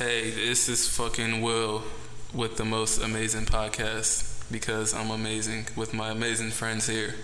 Hey, 0.00 0.30
this 0.30 0.70
is 0.70 0.88
fucking 0.88 1.42
Will 1.42 1.82
with 2.32 2.56
the 2.56 2.64
most 2.64 3.02
amazing 3.02 3.44
podcast 3.44 4.50
because 4.50 4.94
I'm 4.94 5.10
amazing 5.10 5.66
with 5.76 5.92
my 5.92 6.08
amazing 6.08 6.52
friends 6.52 6.86
here. 6.86 7.16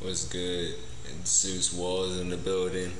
What's 0.00 0.26
good? 0.26 0.74
And 1.08 1.24
Zeus 1.24 1.72
Walls 1.72 2.18
in 2.18 2.30
the 2.30 2.36
building. 2.36 2.90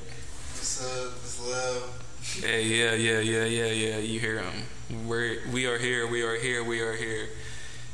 What's 0.53 0.81
up? 0.85 1.11
It's 1.17 1.45
Lil. 1.45 2.49
Hey, 2.49 2.63
yeah, 2.63 2.93
yeah, 2.93 3.19
yeah, 3.19 3.43
yeah, 3.43 3.71
yeah. 3.73 3.97
You 3.97 4.21
hear 4.21 4.41
him? 4.41 4.63
We're 5.05 5.39
we 5.51 5.65
are 5.65 5.77
here. 5.77 6.07
We 6.07 6.21
are 6.23 6.39
here. 6.39 6.63
We 6.63 6.79
are 6.79 6.95
here. 6.95 7.27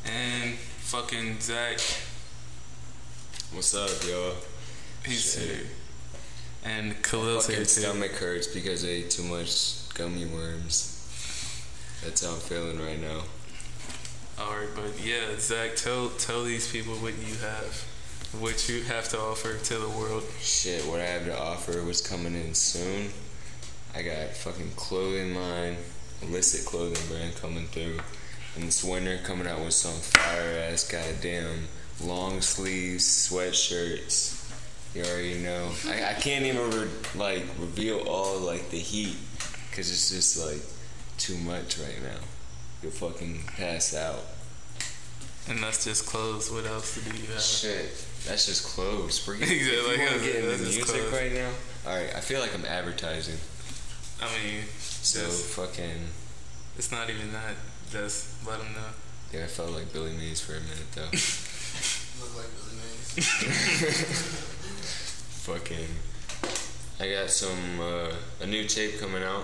And 0.05 0.59
fucking 0.59 1.39
Zach, 1.39 1.79
What's 3.51 3.73
up, 3.73 3.89
y'all? 4.07 4.35
he's 5.07 5.33
Shit. 5.33 5.43
here. 5.43 5.65
And 6.63 7.01
Khalil's 7.01 7.47
here 7.47 7.55
Fucking 7.55 7.63
too. 7.63 7.81
stomach 7.81 8.11
hurts 8.11 8.45
because 8.45 8.85
I 8.85 8.89
ate 8.89 9.09
too 9.09 9.23
much 9.23 9.80
gummy 9.93 10.25
worms. 10.25 10.97
That's 12.03 12.25
how 12.25 12.33
I'm 12.33 12.39
feeling 12.39 12.79
right 12.79 12.99
now. 12.99 13.23
All 14.39 14.55
right, 14.57 14.69
but 14.75 15.03
yeah, 15.03 15.37
Zach, 15.37 15.75
tell 15.75 16.09
tell 16.09 16.43
these 16.43 16.71
people 16.71 16.93
what 16.95 17.13
you 17.19 17.35
have, 17.35 17.85
what 18.39 18.67
you 18.67 18.81
have 18.83 19.07
to 19.09 19.19
offer 19.19 19.57
to 19.57 19.77
the 19.77 19.89
world. 19.89 20.23
Shit, 20.39 20.83
what 20.85 20.99
I 20.99 21.05
have 21.05 21.25
to 21.25 21.39
offer 21.39 21.83
was 21.83 22.01
coming 22.01 22.33
in 22.33 22.53
soon. 22.53 23.11
I 23.93 24.01
got 24.01 24.29
fucking 24.29 24.71
clothing 24.75 25.35
line, 25.35 25.77
illicit 26.21 26.65
clothing 26.65 27.05
brand 27.07 27.35
coming 27.35 27.67
through. 27.67 27.99
And 28.55 28.65
this 28.65 28.83
winter 28.83 29.19
coming 29.23 29.47
out 29.47 29.59
with 29.59 29.73
some 29.73 29.93
fire 29.93 30.57
ass 30.71 30.89
goddamn 30.89 31.67
long 32.03 32.41
sleeves 32.41 33.05
sweatshirts. 33.05 34.37
You 34.95 35.03
already 35.03 35.39
know. 35.39 35.71
I, 35.87 36.11
I 36.11 36.13
can't 36.13 36.45
even 36.45 36.69
re- 36.71 36.89
like 37.15 37.43
reveal 37.59 37.99
all 37.99 38.39
like 38.39 38.69
the 38.71 38.79
heat 38.79 39.15
because 39.71 39.89
it's 39.89 40.11
just 40.11 40.37
like 40.45 40.61
too 41.17 41.37
much 41.37 41.79
right 41.79 42.01
now. 42.03 42.19
You'll 42.83 42.91
fucking 42.91 43.43
pass 43.57 43.95
out. 43.95 44.21
And 45.49 45.57
that's 45.63 45.83
just 45.85 46.05
clothes. 46.05 46.51
What 46.51 46.65
else 46.67 46.93
do 46.95 47.01
you 47.17 47.25
have? 47.33 47.41
Shit, 47.41 48.05
that's 48.27 48.45
just 48.45 48.63
clothes. 48.65 49.25
We're 49.27 49.35
Exactly, 49.35 49.57
if 49.65 49.97
you 49.97 50.03
want 50.05 50.19
to 50.19 50.25
get 50.25 50.35
into 50.35 50.57
music 50.57 50.83
clothes. 50.85 51.11
right 51.13 51.31
now? 51.33 51.49
All 51.87 51.95
right, 51.95 52.13
I 52.15 52.19
feel 52.19 52.39
like 52.39 52.53
I'm 52.53 52.65
advertising. 52.65 53.37
I 54.21 54.25
mean, 54.37 54.61
So 54.77 55.21
fucking 55.21 56.09
it's 56.77 56.91
not 56.91 57.09
even 57.09 57.33
that. 57.33 57.55
Just 57.91 58.45
let 58.47 58.59
them 58.59 58.73
know. 58.73 58.93
yeah, 59.33 59.45
I 59.45 59.47
felt 59.47 59.71
like 59.71 59.91
Billy 59.91 60.13
Mays 60.13 60.39
for 60.41 60.53
a 60.53 60.59
minute 60.61 60.91
though. 60.93 61.01
Look 62.21 62.35
like 62.37 62.47
Billy 62.55 62.77
Mays. 62.77 63.25
fucking, 65.41 65.87
I 66.99 67.11
got 67.13 67.29
some 67.31 67.79
uh, 67.79 68.11
a 68.41 68.45
new 68.45 68.65
tape 68.67 68.99
coming 68.99 69.23
out 69.23 69.43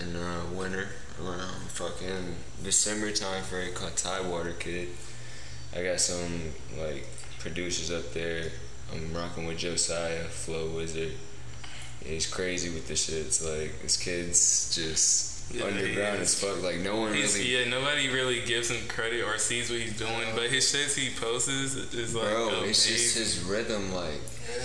in 0.00 0.16
uh, 0.16 0.40
winter 0.54 0.88
around 1.22 1.54
fucking 1.70 2.36
December 2.62 3.10
time 3.10 3.42
frame 3.44 3.72
called 3.74 3.96
Tidewater 3.96 4.52
Kid. 4.52 4.88
I 5.76 5.82
got 5.82 6.00
some 6.00 6.52
like 6.78 7.06
producers 7.38 7.90
up 7.90 8.12
there. 8.12 8.44
I'm 8.92 9.12
rocking 9.14 9.46
with 9.46 9.58
Josiah, 9.58 10.24
Flow 10.24 10.70
Wizard. 10.76 11.12
He's 12.04 12.26
crazy 12.26 12.70
with 12.70 12.88
the 12.88 12.96
shit. 12.96 13.26
It's 13.26 13.44
like 13.44 13.82
this 13.82 13.96
kid's 13.96 14.74
just 14.74 15.52
Yeah, 15.54 15.64
underground 15.64 16.20
as 16.20 16.40
fuck. 16.40 16.62
Like 16.62 16.78
no 16.78 16.96
one 16.96 17.12
He's, 17.12 17.36
really. 17.36 17.64
yeah, 17.64 17.68
nobody 17.68 18.08
really 18.08 18.40
gives 18.46 18.70
him 18.70 18.86
credit 18.88 19.22
or 19.24 19.36
sees 19.38 19.68
what 19.68 19.80
he's 19.80 19.98
doing, 19.98 20.28
but 20.34 20.44
his 20.48 20.64
shits 20.72 20.94
he 20.96 21.10
posts 21.20 21.48
is, 21.48 21.74
is 21.94 22.14
like 22.14 22.24
Bro, 22.30 22.48
amazing. 22.48 22.68
it's 22.70 22.86
just 22.86 23.18
his 23.18 23.44
rhythm. 23.44 23.92
Like 23.92 24.20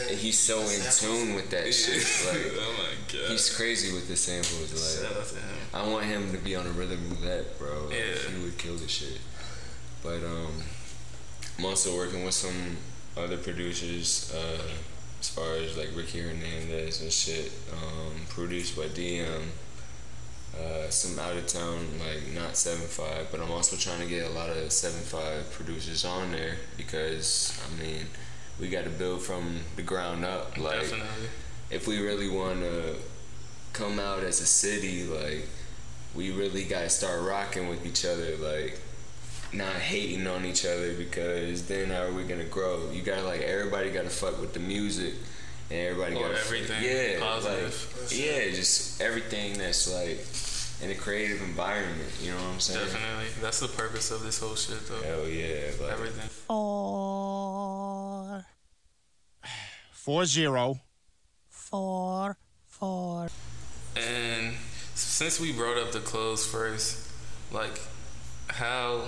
Yeah. 0.09 0.15
he's 0.15 0.39
so 0.39 0.59
in 0.61 0.81
tune 0.91 1.35
with 1.35 1.49
that 1.51 1.73
shit. 1.73 2.03
Like 2.33 2.53
oh 2.59 2.73
my 2.77 3.19
god. 3.19 3.31
he's 3.31 3.55
crazy 3.55 3.93
with 3.93 4.07
the 4.07 4.15
samples. 4.15 4.71
Like 4.73 5.09
Shout 5.11 5.17
out 5.21 5.27
to 5.27 5.35
him. 5.35 5.57
I 5.73 5.87
want 5.87 6.05
him 6.05 6.31
to 6.31 6.37
be 6.37 6.55
on 6.55 6.65
a 6.65 6.71
rhythm 6.71 6.99
roulette, 7.09 7.57
bro. 7.59 7.85
Like, 7.85 7.93
Yeah. 7.97 8.31
He 8.35 8.43
would 8.43 8.57
kill 8.57 8.75
the 8.75 8.87
shit. 8.87 9.19
But 10.03 10.23
um, 10.23 10.63
I'm 11.57 11.65
also 11.65 11.95
working 11.95 12.23
with 12.25 12.33
some 12.33 12.77
other 13.17 13.37
producers, 13.37 14.33
uh, 14.35 14.61
as 15.19 15.29
far 15.29 15.53
as 15.55 15.77
like 15.77 15.89
Ricky 15.95 16.19
Hernandez 16.19 17.01
and 17.01 17.11
shit. 17.11 17.51
Um, 17.71 18.25
produced 18.29 18.75
by 18.75 18.87
DM. 18.87 19.43
Uh, 20.55 20.87
some 20.89 21.17
out 21.17 21.35
of 21.35 21.47
town, 21.47 21.79
like 21.99 22.31
not 22.35 22.55
seven 22.55 22.85
five, 22.85 23.27
but 23.31 23.39
I'm 23.41 23.49
also 23.49 23.75
trying 23.75 23.99
to 24.01 24.05
get 24.05 24.27
a 24.27 24.29
lot 24.33 24.49
of 24.51 24.71
seven 24.71 25.01
five 25.01 25.51
producers 25.51 26.05
on 26.05 26.31
there 26.31 26.57
because 26.77 27.59
I 27.65 27.81
mean, 27.81 28.05
we 28.59 28.69
got 28.69 28.83
to 28.83 28.89
build 28.89 29.21
from 29.21 29.59
the 29.75 29.81
ground 29.81 30.23
up. 30.25 30.57
Like, 30.57 30.81
Definitely. 30.81 31.27
if 31.71 31.87
we 31.87 31.99
really 31.99 32.29
want 32.29 32.59
to 32.61 32.95
come 33.73 33.99
out 33.99 34.23
as 34.23 34.39
a 34.41 34.45
city, 34.45 35.03
like 35.05 35.47
we 36.15 36.31
really 36.31 36.63
gotta 36.63 36.89
start 36.89 37.21
rocking 37.23 37.67
with 37.69 37.85
each 37.85 38.05
other, 38.05 38.37
like 38.37 38.79
not 39.51 39.73
hating 39.75 40.27
on 40.27 40.45
each 40.45 40.65
other 40.65 40.93
because 40.93 41.65
then 41.67 41.89
how 41.89 42.03
are 42.03 42.11
we 42.13 42.23
gonna 42.23 42.43
grow? 42.45 42.89
You 42.91 43.01
gotta 43.01 43.23
like 43.23 43.41
everybody 43.41 43.89
gotta 43.89 44.09
fuck 44.09 44.39
with 44.39 44.53
the 44.53 44.59
music 44.59 45.13
and 45.71 45.79
everybody 45.87 46.15
Or 46.15 46.27
gotta 46.29 46.39
everything 46.39 46.83
yeah, 46.83 47.19
positive. 47.19 47.97
like 48.03 48.11
yeah, 48.19 48.51
just 48.51 49.01
everything 49.01 49.57
that's 49.57 49.91
like 49.91 50.19
in 50.83 50.91
a 50.91 50.95
creative 50.95 51.41
environment. 51.41 52.09
You 52.21 52.31
know 52.31 52.37
what 52.37 52.45
I'm 52.53 52.59
saying? 52.59 52.85
Definitely. 52.87 53.25
That's 53.41 53.59
the 53.59 53.67
purpose 53.69 54.11
of 54.11 54.21
this 54.23 54.39
whole 54.39 54.55
shit, 54.55 54.85
though. 54.87 55.01
Hell 55.01 55.27
yeah, 55.27 55.71
like 55.81 55.91
Everything. 55.93 56.29
four, 56.29 57.63
four 59.91 60.25
zero, 60.25 60.79
four, 61.49 62.37
four. 62.67 63.29
And 63.95 64.53
since 64.95 65.39
we 65.39 65.51
brought 65.53 65.77
up 65.77 65.91
the 65.91 65.99
clothes 65.99 66.45
first, 66.45 67.09
like, 67.51 67.79
how, 68.47 69.03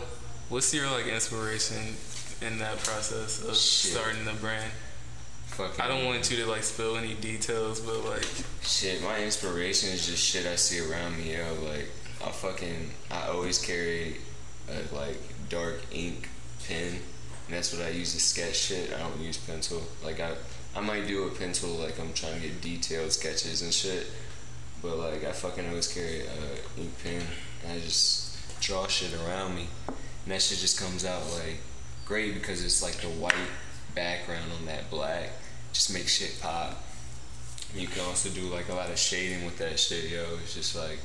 what's 0.49 0.73
your 0.73 0.89
like 0.89 1.07
inspiration 1.07 1.95
in 2.41 2.59
that 2.59 2.77
process 2.83 3.41
of 3.43 3.55
Shit. 3.55 3.91
starting 3.93 4.25
the 4.25 4.33
brand? 4.33 4.71
Fucking. 5.57 5.81
I 5.81 5.87
don't 5.87 6.05
want 6.05 6.29
you 6.29 6.37
to 6.37 6.45
like 6.45 6.63
spill 6.63 6.97
any 6.97 7.13
details, 7.15 7.79
but 7.79 8.03
like, 8.05 8.27
Shit, 8.67 9.03
my 9.03 9.19
inspiration 9.19 9.91
is 9.91 10.07
just 10.07 10.23
shit 10.23 10.47
I 10.47 10.55
see 10.55 10.79
around 10.79 11.19
me, 11.19 11.33
yo. 11.33 11.53
Like, 11.69 11.87
I 12.25 12.31
fucking, 12.31 12.89
I 13.11 13.27
always 13.27 13.63
carry 13.63 14.15
a, 14.67 14.95
like, 14.95 15.19
dark 15.49 15.81
ink 15.91 16.29
pen, 16.67 16.93
and 16.93 17.55
that's 17.55 17.71
what 17.71 17.85
I 17.85 17.89
use 17.89 18.13
to 18.13 18.19
sketch 18.19 18.55
shit. 18.55 18.91
I 18.91 18.97
don't 18.97 19.21
use 19.21 19.37
pencil. 19.37 19.83
Like, 20.03 20.19
I, 20.19 20.31
I 20.75 20.81
might 20.81 21.05
do 21.05 21.27
a 21.27 21.29
pencil, 21.29 21.69
like, 21.75 21.99
I'm 21.99 22.11
trying 22.13 22.41
to 22.41 22.47
get 22.47 22.59
detailed 22.59 23.11
sketches 23.11 23.61
and 23.61 23.71
shit, 23.71 24.07
but, 24.81 24.97
like, 24.97 25.23
I 25.23 25.31
fucking 25.31 25.69
always 25.69 25.93
carry 25.93 26.21
a 26.21 26.81
ink 26.81 26.91
pen, 27.03 27.21
and 27.63 27.71
I 27.71 27.79
just 27.79 28.59
draw 28.61 28.87
shit 28.87 29.13
around 29.13 29.55
me, 29.55 29.67
and 29.87 30.33
that 30.33 30.41
shit 30.41 30.57
just 30.57 30.79
comes 30.79 31.05
out, 31.05 31.21
like, 31.33 31.59
great 32.03 32.33
because 32.33 32.65
it's, 32.65 32.81
like, 32.81 32.95
the 32.95 33.09
white 33.09 33.35
background 33.93 34.51
on 34.59 34.65
that 34.65 34.89
black. 34.89 35.29
Just 35.75 35.93
make 35.93 36.07
shit 36.07 36.39
pop. 36.41 36.81
You 37.75 37.85
can 37.85 38.05
also 38.05 38.29
do 38.29 38.43
like 38.43 38.69
a 38.69 38.73
lot 38.73 38.89
of 38.89 38.97
shading 38.97 39.43
with 39.43 39.57
that 39.57 39.77
shit, 39.77 40.09
yo. 40.09 40.23
It's 40.41 40.55
just 40.55 40.73
like 40.73 40.99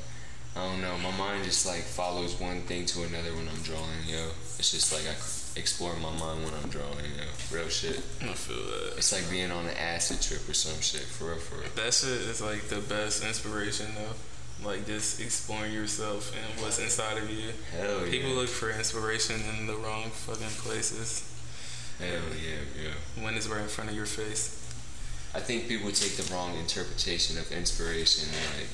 I 0.55 0.65
don't 0.65 0.81
know. 0.81 0.97
My 0.99 1.11
mind 1.19 1.43
just 1.43 1.67
like 1.67 1.83
follows 1.83 2.39
one 2.39 2.61
thing 2.63 2.87
to 2.87 3.03
another 3.03 3.35
when 3.35 3.49
I'm 3.49 3.63
drawing, 3.63 4.07
yo. 4.07 4.31
It's 4.61 4.71
just 4.71 4.93
like 4.93 5.03
I 5.11 5.19
explore 5.59 5.97
my 5.97 6.13
mind 6.17 6.45
when 6.45 6.55
I'm 6.55 6.71
drawing, 6.71 7.11
yo. 7.19 7.27
Real 7.51 7.69
shit. 7.69 7.99
I 8.23 8.35
feel 8.35 8.63
that. 8.63 8.95
It's 8.97 9.13
like 9.13 9.29
being 9.29 9.51
on 9.51 9.67
an 9.67 9.77
acid 9.77 10.23
trip 10.23 10.49
or 10.49 10.55
some 10.55 10.81
shit, 10.81 11.03
for 11.03 11.31
real, 11.31 11.39
for 11.39 11.57
real. 11.57 11.71
That 11.75 11.93
shit 11.93 12.23
is 12.31 12.41
like 12.41 12.69
the 12.69 12.79
best 12.79 13.25
inspiration, 13.25 13.87
though. 13.97 14.69
Like 14.69 14.87
just 14.87 15.21
exploring 15.21 15.73
yourself 15.73 16.33
and 16.37 16.63
what's 16.63 16.79
inside 16.79 17.19
of 17.19 17.29
you. 17.29 17.51
Hell 17.77 18.05
yeah. 18.05 18.11
People 18.11 18.31
look 18.31 18.49
for 18.49 18.71
inspiration 18.71 19.41
in 19.59 19.67
the 19.67 19.75
wrong 19.75 20.11
fucking 20.11 20.55
places 20.63 21.27
Hell 22.01 22.33
yeah, 22.43 22.83
yeah. 22.83 23.23
when 23.23 23.35
it's 23.35 23.47
right 23.47 23.61
in 23.61 23.69
front 23.69 23.91
of 23.91 23.97
your 23.97 24.07
face. 24.07 24.57
I 25.35 25.41
think 25.41 25.69
people 25.69 25.91
take 25.93 26.17
the 26.17 26.33
wrong 26.35 26.57
interpretation 26.59 27.39
of 27.39 27.51
inspiration. 27.53 28.29
Like, 28.59 28.69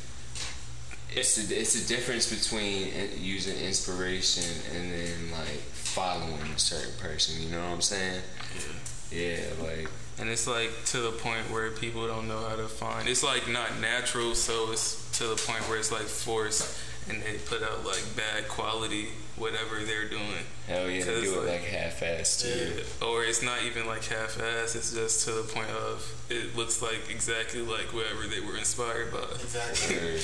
it's 1.15 1.39
a, 1.39 1.61
it's 1.61 1.85
a 1.85 1.89
difference 1.89 2.29
between 2.29 2.89
eh, 2.95 3.09
using 3.19 3.57
inspiration 3.59 4.45
and 4.75 4.93
then 4.93 5.31
like 5.33 5.61
following 5.73 6.41
a 6.55 6.59
certain 6.59 6.93
person. 6.99 7.43
You 7.43 7.51
know 7.51 7.61
what 7.61 7.73
I'm 7.73 7.81
saying? 7.81 8.23
Yeah. 8.57 8.63
Yeah, 9.11 9.39
like 9.63 9.89
And 10.19 10.29
it's 10.29 10.47
like 10.47 10.71
to 10.87 10.99
the 10.99 11.13
point 11.13 11.51
where 11.51 11.71
people 11.71 12.07
don't 12.07 12.27
know 12.27 12.41
how 12.49 12.57
to 12.57 12.67
find. 12.67 13.09
It's 13.09 13.23
like 13.23 13.49
not 13.49 13.81
natural, 13.81 14.35
so 14.35 14.73
it's 14.73 15.19
to 15.19 15.25
the 15.29 15.37
point 15.37 15.69
where 15.69 15.79
it's 15.79 15.93
like 15.93 16.03
forced, 16.03 16.77
and 17.09 17.23
they 17.23 17.39
put 17.47 17.63
out 17.63 17.85
like 17.85 18.03
bad 18.17 18.49
quality 18.49 19.09
whatever 19.37 19.81
they're 19.85 20.09
doing. 20.09 20.23
hell 20.67 20.89
yeah, 20.91 21.05
they 21.05 21.13
Cause, 21.13 21.23
do 21.23 21.35
it 21.35 21.39
like- 21.41 21.49
like 21.61 21.65
half-assed 21.65 22.41
too. 22.43 23.05
Or 23.07 23.23
it's 23.25 23.43
not 23.43 23.59
even 23.65 23.87
like 23.87 24.03
half-assed. 24.05 24.75
It's 24.77 24.93
just 24.95 25.25
to 25.27 25.33
the 25.33 25.43
point 25.43 25.69
of 25.71 26.03
it 26.31 26.57
looks 26.57 26.81
like 26.81 27.11
exactly 27.11 27.61
like 27.61 27.93
whatever 27.93 28.27
they 28.27 28.41
were 28.41 28.57
inspired 28.57 29.13
by. 29.13 29.25
Exactly. 29.35 30.21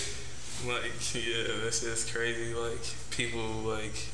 Like 0.67 1.14
yeah, 1.14 1.44
that's 1.64 1.81
just 1.81 2.12
crazy. 2.14 2.55
Like 2.55 2.81
people 3.11 3.43
like 3.64 4.08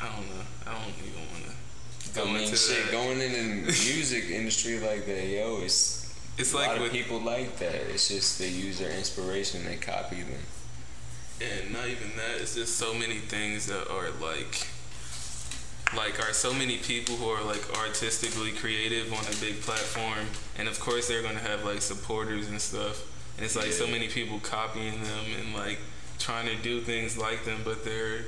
I 0.00 0.06
don't 0.08 0.26
know. 0.28 0.42
I 0.66 0.72
don't 0.74 0.94
even 0.98 1.20
want 1.30 1.44
to 1.44 2.14
go 2.14 2.24
I 2.24 2.26
mean, 2.26 2.42
into 2.42 2.56
shit, 2.56 2.84
that. 2.86 2.92
going 2.92 3.20
in 3.20 3.32
the 3.32 3.66
music 3.66 4.24
industry 4.30 4.78
like 4.80 5.06
that, 5.06 5.26
yo, 5.28 5.60
it's 5.62 6.12
it's 6.38 6.52
a 6.52 6.56
like 6.56 6.68
lot 6.68 6.78
with 6.80 6.88
of 6.88 6.92
people 6.92 7.20
like 7.20 7.56
that. 7.58 7.74
It's 7.90 8.08
just 8.08 8.38
they 8.38 8.48
use 8.48 8.78
their 8.80 8.90
inspiration, 8.90 9.64
they 9.64 9.76
copy 9.76 10.16
them. 10.16 10.42
And 11.40 11.72
not 11.72 11.86
even 11.88 12.10
that. 12.16 12.40
It's 12.40 12.54
just 12.54 12.76
so 12.76 12.94
many 12.94 13.16
things 13.18 13.66
that 13.66 13.88
are 13.90 14.10
like, 14.20 14.66
like 15.96 16.18
are 16.20 16.32
so 16.32 16.52
many 16.54 16.78
people 16.78 17.16
who 17.16 17.28
are 17.28 17.42
like 17.44 17.62
artistically 17.78 18.52
creative 18.52 19.12
on 19.12 19.24
a 19.24 19.36
big 19.40 19.60
platform, 19.60 20.26
and 20.58 20.68
of 20.68 20.78
course 20.80 21.08
they're 21.08 21.22
gonna 21.22 21.38
have 21.40 21.64
like 21.64 21.82
supporters 21.82 22.48
and 22.48 22.60
stuff. 22.60 23.08
And 23.36 23.44
it's 23.46 23.56
like 23.56 23.72
so 23.72 23.86
many 23.86 24.08
people 24.08 24.38
copying 24.40 25.02
them 25.02 25.24
and 25.40 25.54
like 25.54 25.78
trying 26.18 26.46
to 26.46 26.54
do 26.62 26.80
things 26.80 27.16
like 27.18 27.44
them, 27.44 27.60
but 27.64 27.84
they're 27.84 28.20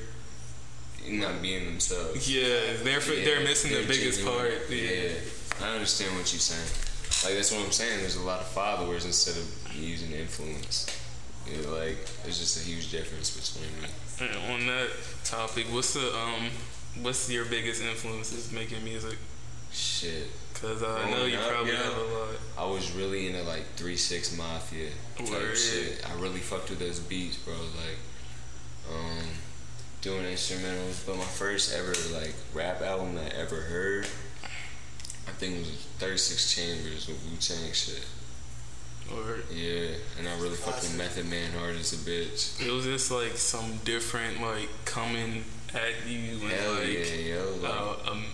Not 1.07 1.41
being 1.43 1.67
themselves. 1.67 2.29
yeah 2.33 2.73
they're 2.83 3.01
they're 3.01 3.41
missing 3.45 3.71
the 3.71 3.79
they're 3.79 3.89
biggest 3.89 4.21
genuine. 4.21 4.39
part. 4.59 4.71
Yeah. 4.71 5.11
I 5.63 5.75
understand 5.75 6.17
what 6.17 6.33
you're 6.33 6.41
saying. 6.41 6.69
Like 7.25 7.37
that's 7.39 7.53
what 7.53 7.65
I'm 7.65 7.71
saying. 7.73 8.01
There's 8.01 8.17
a 8.17 8.23
lot 8.23 8.41
of 8.41 8.47
followers 8.49 9.05
instead 9.05 9.37
of 9.37 9.75
using 9.77 10.11
influence. 10.13 10.87
Yeah, 11.47 11.69
like 11.71 11.99
there's 12.23 12.39
just 12.39 12.65
a 12.65 12.69
huge 12.69 12.91
difference 12.91 13.31
between 13.31 13.83
me. 13.83 13.89
And 14.21 14.53
on 14.53 14.67
that 14.69 14.89
topic, 15.25 15.67
what's 15.71 15.95
the 15.95 16.07
um, 16.17 16.51
what's 17.03 17.31
your 17.31 17.45
biggest 17.45 17.83
influences 17.83 18.53
making 18.53 18.83
music? 18.85 19.19
Shit. 19.73 20.29
Cause 20.55 20.83
I 20.83 20.87
Growing 20.87 21.11
know 21.11 21.25
you 21.27 21.37
up, 21.37 21.49
probably 21.51 21.75
have 21.75 21.97
a 21.97 22.01
lot. 22.15 22.29
I 22.57 22.65
was 22.65 22.93
really 22.93 23.27
into 23.27 23.43
like 23.43 23.65
Three 23.77 23.97
Six 23.97 24.37
Mafia 24.37 24.89
type 25.17 25.29
Word. 25.29 25.57
shit. 25.57 26.01
I 26.09 26.15
really 26.21 26.39
fucked 26.39 26.71
with 26.71 26.79
those 26.79 27.01
beats, 27.01 27.37
bro. 27.39 27.55
Like, 27.55 27.99
um, 28.95 29.27
doing 30.01 30.23
instrumentals. 30.25 31.05
But 31.07 31.17
my 31.17 31.25
first 31.25 31.75
ever 31.75 31.93
like 32.15 32.35
rap 32.55 32.81
album 32.83 33.17
that 33.17 33.35
I 33.35 33.41
ever 33.41 33.57
heard, 33.57 34.07
I 35.27 35.33
think 35.33 35.57
it 35.57 35.59
was 35.61 35.87
36 35.99 36.55
Chambers 36.55 37.09
with 37.09 37.23
Wu 37.25 37.37
Tang 37.39 37.73
shit. 37.73 38.07
Or 39.13 39.39
Yeah, 39.53 39.89
and 40.19 40.29
I 40.29 40.35
really 40.41 40.57
fucking 40.57 40.91
with 40.91 40.99
Method 40.99 41.29
Man 41.29 41.53
hard 41.59 41.77
as 41.77 41.93
a 41.93 41.97
bitch. 41.97 42.65
it 42.67 42.71
was 42.73 42.85
just 42.85 43.11
like 43.11 43.37
some 43.37 43.79
different 43.85 44.41
like 44.41 44.69
coming 44.85 45.45
at 45.75 46.07
you 46.07 46.41
and 46.41 46.51
Hell 46.51 46.73
like 46.75 46.89
yeah, 46.89 47.15
yo. 47.37 47.55
Like, 47.63 47.73
uh, 47.73 48.11
um, 48.13 48.25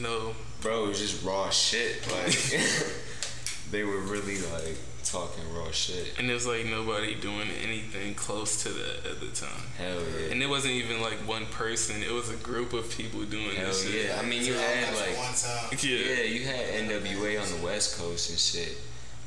no, 0.00 0.34
bro, 0.60 0.84
it 0.84 0.88
was 0.88 1.00
just 1.00 1.24
raw 1.24 1.50
shit. 1.50 2.06
Like, 2.10 2.60
they 3.70 3.82
were 3.84 3.98
really 4.00 4.38
like 4.52 4.76
talking 5.02 5.42
raw 5.52 5.70
shit. 5.72 6.14
and 6.18 6.30
it 6.30 6.34
was 6.34 6.46
like 6.46 6.66
nobody 6.66 7.14
doing 7.16 7.48
anything 7.64 8.14
close 8.14 8.62
to 8.62 8.68
that 8.68 9.10
at 9.10 9.20
the 9.20 9.26
time. 9.34 9.62
Hell 9.76 9.98
yeah. 10.20 10.30
And 10.30 10.42
it 10.42 10.48
wasn't 10.48 10.74
even 10.74 11.00
like 11.00 11.16
one 11.26 11.46
person; 11.46 12.02
it 12.02 12.12
was 12.12 12.30
a 12.30 12.36
group 12.36 12.72
of 12.72 12.88
people 12.96 13.22
doing 13.24 13.56
Hell 13.56 13.66
this 13.68 13.90
shit. 13.90 14.06
yeah. 14.06 14.20
I 14.20 14.24
mean, 14.24 14.44
you 14.44 14.52
So, 14.54 14.60
had 14.60 14.94
like. 14.94 15.16
one 15.18 15.34
time. 15.34 15.78
Yeah. 15.82 15.96
Yeah, 16.14 16.22
you 16.24 16.44
had 16.44 16.66
NWA 16.88 17.42
on 17.42 17.58
the 17.58 17.64
West 17.64 17.98
Coast 17.98 18.30
and 18.30 18.38
shit. 18.38 18.78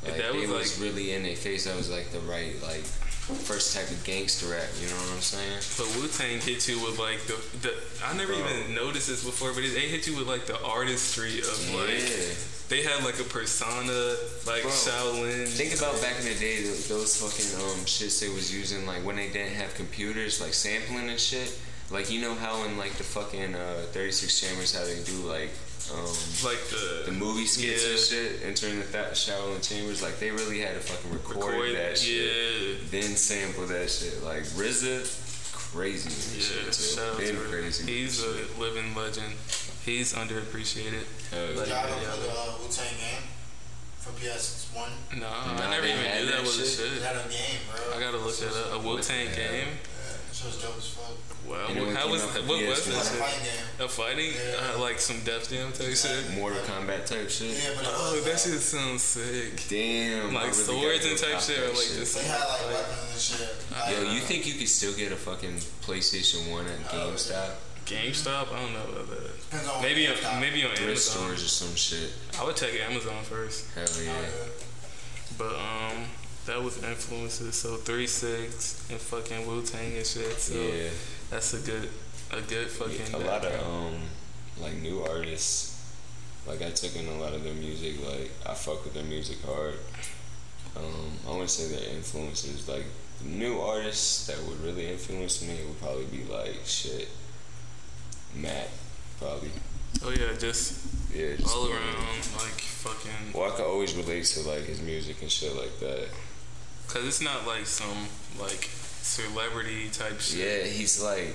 Like, 0.06 0.18
That 0.18 0.34
they 0.34 0.40
was, 0.40 0.50
was 0.50 0.78
like- 0.80 0.86
really 0.88 1.14
in 1.14 1.24
their 1.24 1.36
face. 1.36 1.66
That 1.66 1.76
was 1.78 1.90
like 1.90 2.12
the 2.12 2.20
right, 2.22 2.54
like, 2.62 2.84
first 3.48 3.74
type 3.76 3.90
of 3.90 4.04
gangster 4.04 4.48
rap. 4.48 4.68
You 4.82 4.88
know 4.90 4.96
what 4.96 5.14
I'm 5.16 5.22
saying? 5.22 5.60
But 5.78 5.88
Wu 5.96 6.08
Tang 6.10 6.42
hit 6.42 6.68
you 6.68 6.84
with 6.84 7.00
like 7.00 7.22
the, 7.24 7.40
the 7.62 7.74
I 8.06 8.14
never 8.18 8.34
Bro. 8.36 8.44
even 8.50 8.76
noticed 8.76 9.08
this 9.08 9.24
before, 9.24 9.54
but 9.54 9.64
it, 9.64 9.74
they 9.74 9.88
hit 9.88 10.08
you 10.08 10.18
with 10.18 10.28
like 10.28 10.46
the 10.46 10.62
artistry 10.62 11.40
of 11.40 11.74
like 11.74 12.04
they 12.68 12.82
had 12.84 13.04
like 13.06 13.20
a 13.20 13.24
persona 13.24 14.16
like 14.46 14.64
Bro, 14.64 14.72
Shaolin. 14.72 15.48
Think 15.48 15.78
about 15.78 16.02
back 16.02 16.20
in 16.20 16.26
the 16.26 16.36
day, 16.36 16.64
those 16.92 17.16
fucking 17.16 17.64
um 17.64 17.86
shits 17.86 18.20
they 18.20 18.28
was 18.28 18.54
using, 18.54 18.86
like 18.86 19.06
when 19.06 19.16
they 19.16 19.30
didn't 19.30 19.54
have 19.56 19.74
computers, 19.76 20.42
like 20.42 20.54
sampling 20.54 21.08
and 21.10 21.20
shit. 21.20 21.58
Like 21.92 22.12
you 22.12 22.20
know 22.20 22.34
how 22.36 22.64
in 22.66 22.78
like 22.78 22.94
the 22.94 23.04
fucking 23.04 23.56
uh, 23.56 23.86
36 23.92 24.40
Chambers, 24.42 24.76
how 24.76 24.84
they 24.84 25.00
do 25.04 25.16
like 25.30 25.52
um 25.92 26.06
like 26.46 26.62
the, 26.70 27.04
the 27.06 27.12
movie 27.12 27.46
skits 27.46 27.84
and 27.84 27.94
Yeah. 27.94 27.98
shit, 28.32 28.42
entering 28.46 28.80
the 28.80 28.86
th- 28.86 29.14
Shaolin 29.14 29.62
Chambers. 29.68 30.02
Like 30.02 30.20
they 30.20 30.32
really 30.32 30.60
had 30.62 30.76
to 30.76 30.80
fucking 30.80 31.12
record, 31.12 31.38
record 31.38 31.76
that 31.76 31.98
shit. 31.98 32.16
yeah. 32.32 32.76
then 32.92 33.16
sample 33.16 33.66
that 33.68 33.90
shit. 33.90 34.24
Like 34.24 34.44
RZA, 34.56 35.04
crazy. 35.74 36.10
Yeah, 36.10 36.44
shit, 36.44 36.74
too. 36.74 36.96
shout 36.96 37.12
out 37.14 37.18
Been 37.18 37.36
to 37.36 37.42
him. 37.44 37.50
crazy. 37.52 37.92
He's 37.92 38.24
a 38.24 38.32
living 38.60 38.96
legend. 38.96 39.34
He's 39.86 40.14
underappreciated. 40.14 41.04
Hell 41.32 41.60
like- 41.60 41.68
Y'all 41.68 41.84
ever 41.84 42.02
yeah. 42.02 42.12
play 42.16 42.24
the 42.24 42.32
uh, 42.32 42.54
Wu 42.62 42.68
Tang 42.72 42.96
game 42.96 43.24
for 44.00 44.12
PS1? 44.12 45.20
No, 45.20 45.20
Nah, 45.20 45.64
I 45.64 45.70
never 45.70 45.86
even 45.88 46.00
knew 46.00 46.26
that 46.28 46.32
that 46.32 46.42
was 46.42 46.60
a 46.60 46.66
shit? 46.66 46.80
shit. 46.80 46.94
Is 46.98 47.02
that 47.04 47.16
a 47.16 47.28
game, 47.30 47.60
bro? 47.68 47.98
I 47.98 48.00
gotta 48.00 48.18
look 48.18 48.36
at. 48.42 48.74
A 48.74 48.80
Wu 48.80 49.00
Tang 49.02 49.28
game. 49.36 49.68
Yeah, 50.44 50.48
was 50.50 50.62
dope 50.62 50.78
as 50.78 50.88
fuck. 50.90 51.18
Wow, 51.48 51.68
You 51.74 51.86
what 51.88 51.96
how 51.96 52.10
was 52.10 52.24
what 52.24 52.48
was 52.68 52.80
PS1? 52.80 52.92
that 52.92 53.04
a 53.04 53.20
fighting 53.20 53.44
game. 53.44 53.86
A 53.86 53.88
fighting, 53.90 54.32
Yeah. 54.32 54.76
uh, 54.76 54.80
like 54.80 55.00
some 55.00 55.20
Def 55.24 55.50
Jam 55.50 55.72
type 55.74 55.96
shit. 55.96 56.32
Mortal 56.36 56.60
Kombat 56.64 57.06
type 57.06 57.30
shit. 57.30 57.52
Yeah, 57.52 57.72
but 57.76 57.86
Oh, 57.88 58.14
was, 58.16 58.24
that 58.26 58.34
uh, 58.36 58.38
shit 58.38 58.62
sounds 58.62 59.02
sick. 59.04 59.64
Damn. 59.68 60.34
Like 60.34 60.52
really 60.52 60.54
swords 60.54 61.06
and 61.06 61.18
type 61.18 61.40
shit, 61.42 61.60
or 61.60 61.68
like 61.76 61.92
just 61.96 62.16
They 62.16 62.24
had 62.28 62.40
like 62.40 62.66
weapons 62.72 63.12
and 63.12 63.22
shit. 63.22 63.56
Like, 63.72 63.92
Yo, 63.92 64.12
you 64.14 64.20
think 64.22 64.48
you 64.48 64.54
could 64.54 64.70
still 64.70 64.94
get 64.94 65.12
a 65.12 65.16
fucking 65.18 65.58
PlayStation 65.84 66.50
One 66.52 66.66
at 66.68 66.80
Oh, 66.94 67.12
GameStop? 67.12 67.52
GameStop. 67.86 68.48
I 68.56 68.60
don't 68.64 68.74
know 68.74 68.88
about 68.96 69.10
that. 69.12 69.68
on 69.76 69.82
Maybe 69.82 70.08
what 70.08 70.24
on, 70.26 70.40
maybe 70.40 70.64
on 70.64 70.70
Thrift 70.76 70.82
Amazon. 71.04 71.22
stores 71.28 71.44
or 71.44 71.50
some 71.50 71.76
shit. 71.76 72.14
I 72.40 72.46
would 72.46 72.56
check 72.56 72.72
Amazon 72.90 73.22
first. 73.24 73.68
Hell 73.76 73.84
yeah. 74.02 74.14
But 75.38 75.56
um, 75.60 76.06
that 76.46 76.62
was 76.62 76.82
influences. 76.84 77.56
So 77.56 77.76
three 77.78 78.08
six 78.08 78.86
and 78.90 79.00
fucking 79.00 79.48
Wu 79.48 79.62
Tang 79.64 79.96
and 79.96 80.06
shit. 80.06 80.38
So 80.40 80.56
Yeah. 80.56 80.90
that's 81.30 81.54
a 81.54 81.60
good, 81.60 81.90
a 82.32 82.42
good 82.42 82.68
fucking. 82.70 83.14
a 83.14 83.18
lot 83.26 83.46
of 83.46 83.54
um 83.68 83.96
like 84.62 84.76
new 84.82 85.02
artists 85.02 85.72
like 86.48 86.62
i 86.62 86.70
took 86.70 86.96
in 86.96 87.08
a 87.08 87.18
lot 87.18 87.34
of 87.34 87.44
their 87.44 87.54
music 87.56 87.94
like 88.06 88.30
i 88.46 88.54
fuck 88.54 88.84
with 88.84 88.94
their 88.94 89.04
music 89.06 89.38
hard 89.46 89.76
um 90.78 91.10
i 91.26 91.32
wouldn't 91.32 91.50
say 91.50 91.66
their 91.76 91.96
influences 91.96 92.68
like 92.70 92.86
the 93.20 93.30
new 93.30 93.60
artists 93.60 94.28
that 94.28 94.38
would 94.48 94.60
really 94.62 94.86
influence 94.92 95.42
me 95.42 95.56
would 95.68 95.80
probably 95.82 96.06
be 96.06 96.24
like 96.26 96.58
shit 96.66 97.08
matt 98.36 98.70
probably 99.20 99.50
Oh 100.04 100.10
yeah, 100.12 100.34
just 100.38 100.86
yeah 101.14 101.36
just 101.36 101.56
all 101.56 101.68
around 101.72 101.96
like 102.38 102.60
fucking. 102.62 103.32
well 103.34 103.52
i 103.52 103.56
could 103.56 103.66
always 103.66 103.96
relate 103.96 104.26
to 104.26 104.42
like 104.42 104.64
his 104.66 104.82
music 104.82 105.22
and 105.22 105.32
shit 105.32 105.56
like 105.56 105.80
that 105.80 106.08
Cause 106.88 107.06
it's 107.08 107.22
not 107.22 107.48
like 107.48 107.66
some 107.66 108.08
like 108.40 108.70
celebrity 109.02 109.90
type 109.90 110.20
shit. 110.20 110.40
yeah 110.40 110.64
he's 110.70 111.02
like 111.02 111.34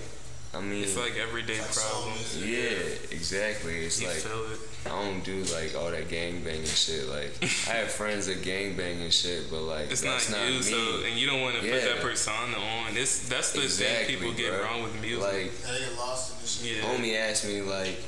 i 0.54 0.60
mean 0.60 0.82
It's 0.84 0.96
like 0.96 1.16
everyday 1.16 1.58
Like 1.60 1.72
problems. 1.74 2.36
music. 2.40 2.48
yeah 2.48 3.16
exactly 3.16 3.74
it's 3.84 4.00
You 4.00 4.08
like 4.08 4.16
feel 4.16 4.44
it. 4.52 4.58
I 4.86 4.90
don't 4.90 5.22
do 5.24 5.42
like 5.52 5.74
all 5.76 5.90
that 5.90 6.08
gang 6.08 6.42
banging 6.44 6.64
shit. 6.64 7.08
Like 7.08 7.34
I 7.68 7.82
have 7.82 7.90
friends 7.90 8.26
that 8.28 8.42
gang 8.42 8.76
bang 8.76 9.02
and 9.02 9.12
shit, 9.12 9.50
but 9.50 9.62
like 9.62 9.90
It's 9.90 10.00
that's 10.00 10.30
not, 10.30 10.38
not, 10.40 10.48
you, 10.48 10.54
me. 10.60 10.62
so 10.62 11.02
and 11.06 11.18
you 11.18 11.26
don't 11.26 11.42
want 11.42 11.56
to 11.56 11.60
put 11.62 11.82
that 11.82 11.98
persona 12.00 12.56
on. 12.56 12.96
It's 12.96 13.28
that's 13.28 13.52
the 13.52 13.62
exactly, 13.64 14.14
thing 14.14 14.22
people 14.22 14.34
get 14.34 14.52
bro. 14.52 14.62
wrong 14.62 14.82
with 14.84 14.98
music. 15.02 15.20
Like 15.20 15.52
They 15.66 15.78
get 15.80 15.98
lost 15.98 16.32
in 16.34 16.40
this 16.40 16.62
shit. 16.62 16.76
yeah, 16.76 16.88
homie 16.88 17.16
asked 17.18 17.44
me 17.44 17.60
like, 17.60 17.98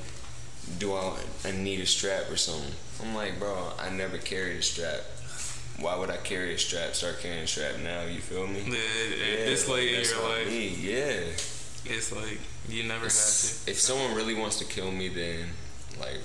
do 0.78 0.94
I, 0.94 1.12
I 1.44 1.50
need 1.50 1.80
a 1.80 1.86
strap 1.86 2.30
or 2.30 2.36
something? 2.36 2.72
I'm 3.02 3.14
like, 3.14 3.38
bro, 3.38 3.72
I 3.78 3.90
never 3.90 4.16
carried 4.16 4.56
a 4.56 4.62
strap. 4.62 5.00
Why 5.80 5.96
would 5.96 6.10
I 6.10 6.18
carry 6.18 6.54
a 6.54 6.58
strap? 6.58 6.94
Start 6.94 7.20
carrying 7.20 7.42
a 7.44 7.46
strap 7.46 7.78
now. 7.82 8.02
You 8.04 8.20
feel 8.20 8.46
me? 8.46 8.60
Yeah, 8.66 8.74
Yeah, 9.16 9.44
this 9.46 9.66
late 9.68 9.92
in 9.94 10.04
your 10.04 10.28
life, 10.28 10.46
need, 10.48 10.76
Yeah. 10.78 11.20
it's 11.86 12.12
like 12.12 12.38
you 12.68 12.82
never 12.84 13.06
It's- 13.06 13.62
to. 13.64 13.70
if 13.70 13.80
someone 13.80 14.14
really 14.14 14.34
wants 14.34 14.58
to 14.58 14.64
kill 14.66 14.90
me, 14.92 15.08
then 15.08 15.54
like, 15.98 16.20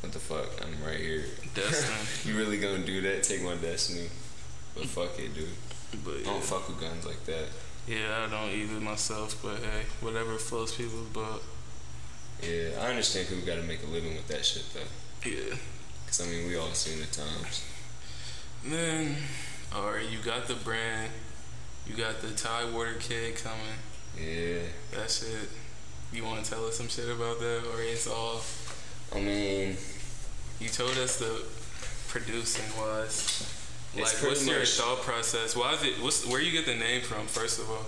what 0.00 0.12
the 0.12 0.18
fuck? 0.18 0.46
I'm 0.62 0.82
right 0.82 0.98
here. 0.98 1.24
Destiny. 1.54 1.94
You 2.24 2.38
really 2.38 2.58
gonna 2.58 2.78
do 2.84 3.00
that? 3.02 3.22
Take 3.22 3.42
my 3.42 3.54
destiny? 3.56 4.08
But 4.74 4.86
fuck 4.86 5.18
it, 5.18 5.34
dude. 5.34 5.48
But 6.04 6.18
yeah. 6.20 6.24
don't 6.24 6.42
fuck 6.44 6.68
with 6.68 6.80
guns 6.80 7.04
like 7.04 7.24
that. 7.26 7.46
yeah, 7.86 8.24
I 8.26 8.30
don't 8.30 8.50
either 8.50 8.80
myself. 8.80 9.36
But 9.42 9.56
hey, 9.58 9.84
whatever 10.00 10.36
floats 10.38 10.74
people's 10.74 11.08
boat. 11.08 11.42
Yeah, 12.42 12.80
I 12.80 12.88
understand 12.90 13.28
people 13.28 13.44
gotta 13.46 13.62
make 13.62 13.82
a 13.82 13.86
living 13.86 14.14
with 14.14 14.28
that 14.28 14.44
shit 14.44 14.64
though. 14.72 15.28
Yeah. 15.28 15.56
Cause 16.06 16.20
I 16.22 16.26
mean, 16.30 16.46
we 16.48 16.56
all 16.56 16.72
seen 16.72 17.00
the 17.00 17.06
times. 17.06 17.62
Then, 18.64 19.16
all 19.74 19.90
right, 19.92 20.08
you 20.08 20.18
got 20.18 20.46
the 20.48 20.54
brand. 20.54 21.10
You 21.86 21.96
got 21.96 22.20
the 22.20 22.30
Tidewater 22.30 22.94
Kid 22.94 23.36
coming. 23.36 23.58
Yeah. 24.18 24.60
That 24.92 25.10
shit. 25.10 25.48
You 26.12 26.24
want 26.24 26.44
to 26.44 26.50
tell 26.50 26.66
us 26.66 26.76
some 26.76 26.88
shit 26.88 27.08
about 27.08 27.38
that, 27.40 27.62
or 27.74 27.82
it's 27.82 28.06
all 28.06 28.40
I 29.14 29.20
mean, 29.20 29.76
you 30.60 30.68
told 30.68 30.96
us 30.98 31.18
the 31.18 31.42
producing 32.08 32.64
was. 32.78 33.54
Like, 33.94 34.04
what's 34.22 34.46
your 34.46 34.64
thought 34.64 35.00
process? 35.00 35.56
Why 35.56 35.72
is 35.72 35.82
it? 35.82 36.02
What's 36.02 36.26
where 36.26 36.40
you 36.40 36.52
get 36.52 36.66
the 36.66 36.74
name 36.74 37.00
from? 37.00 37.26
First 37.26 37.58
of 37.58 37.70
all, 37.70 37.86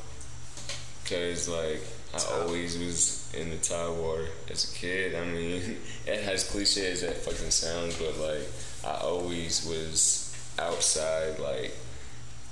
cause 1.05 1.49
like 1.49 1.83
I 2.15 2.41
always 2.41 2.79
was 2.79 3.33
in 3.35 3.51
the 3.51 3.59
tide 3.59 3.91
water 3.91 4.27
as 4.51 4.73
a 4.73 4.75
kid. 4.75 5.15
I 5.15 5.25
mean, 5.27 5.77
it 6.07 6.23
has 6.23 6.51
cliche 6.51 6.91
as 6.91 7.03
that 7.03 7.19
fucking 7.19 7.51
sounds, 7.51 7.99
but 7.99 8.17
like 8.17 8.49
I 8.85 9.03
always 9.03 9.67
was 9.67 10.30
outside, 10.61 11.39
like 11.39 11.77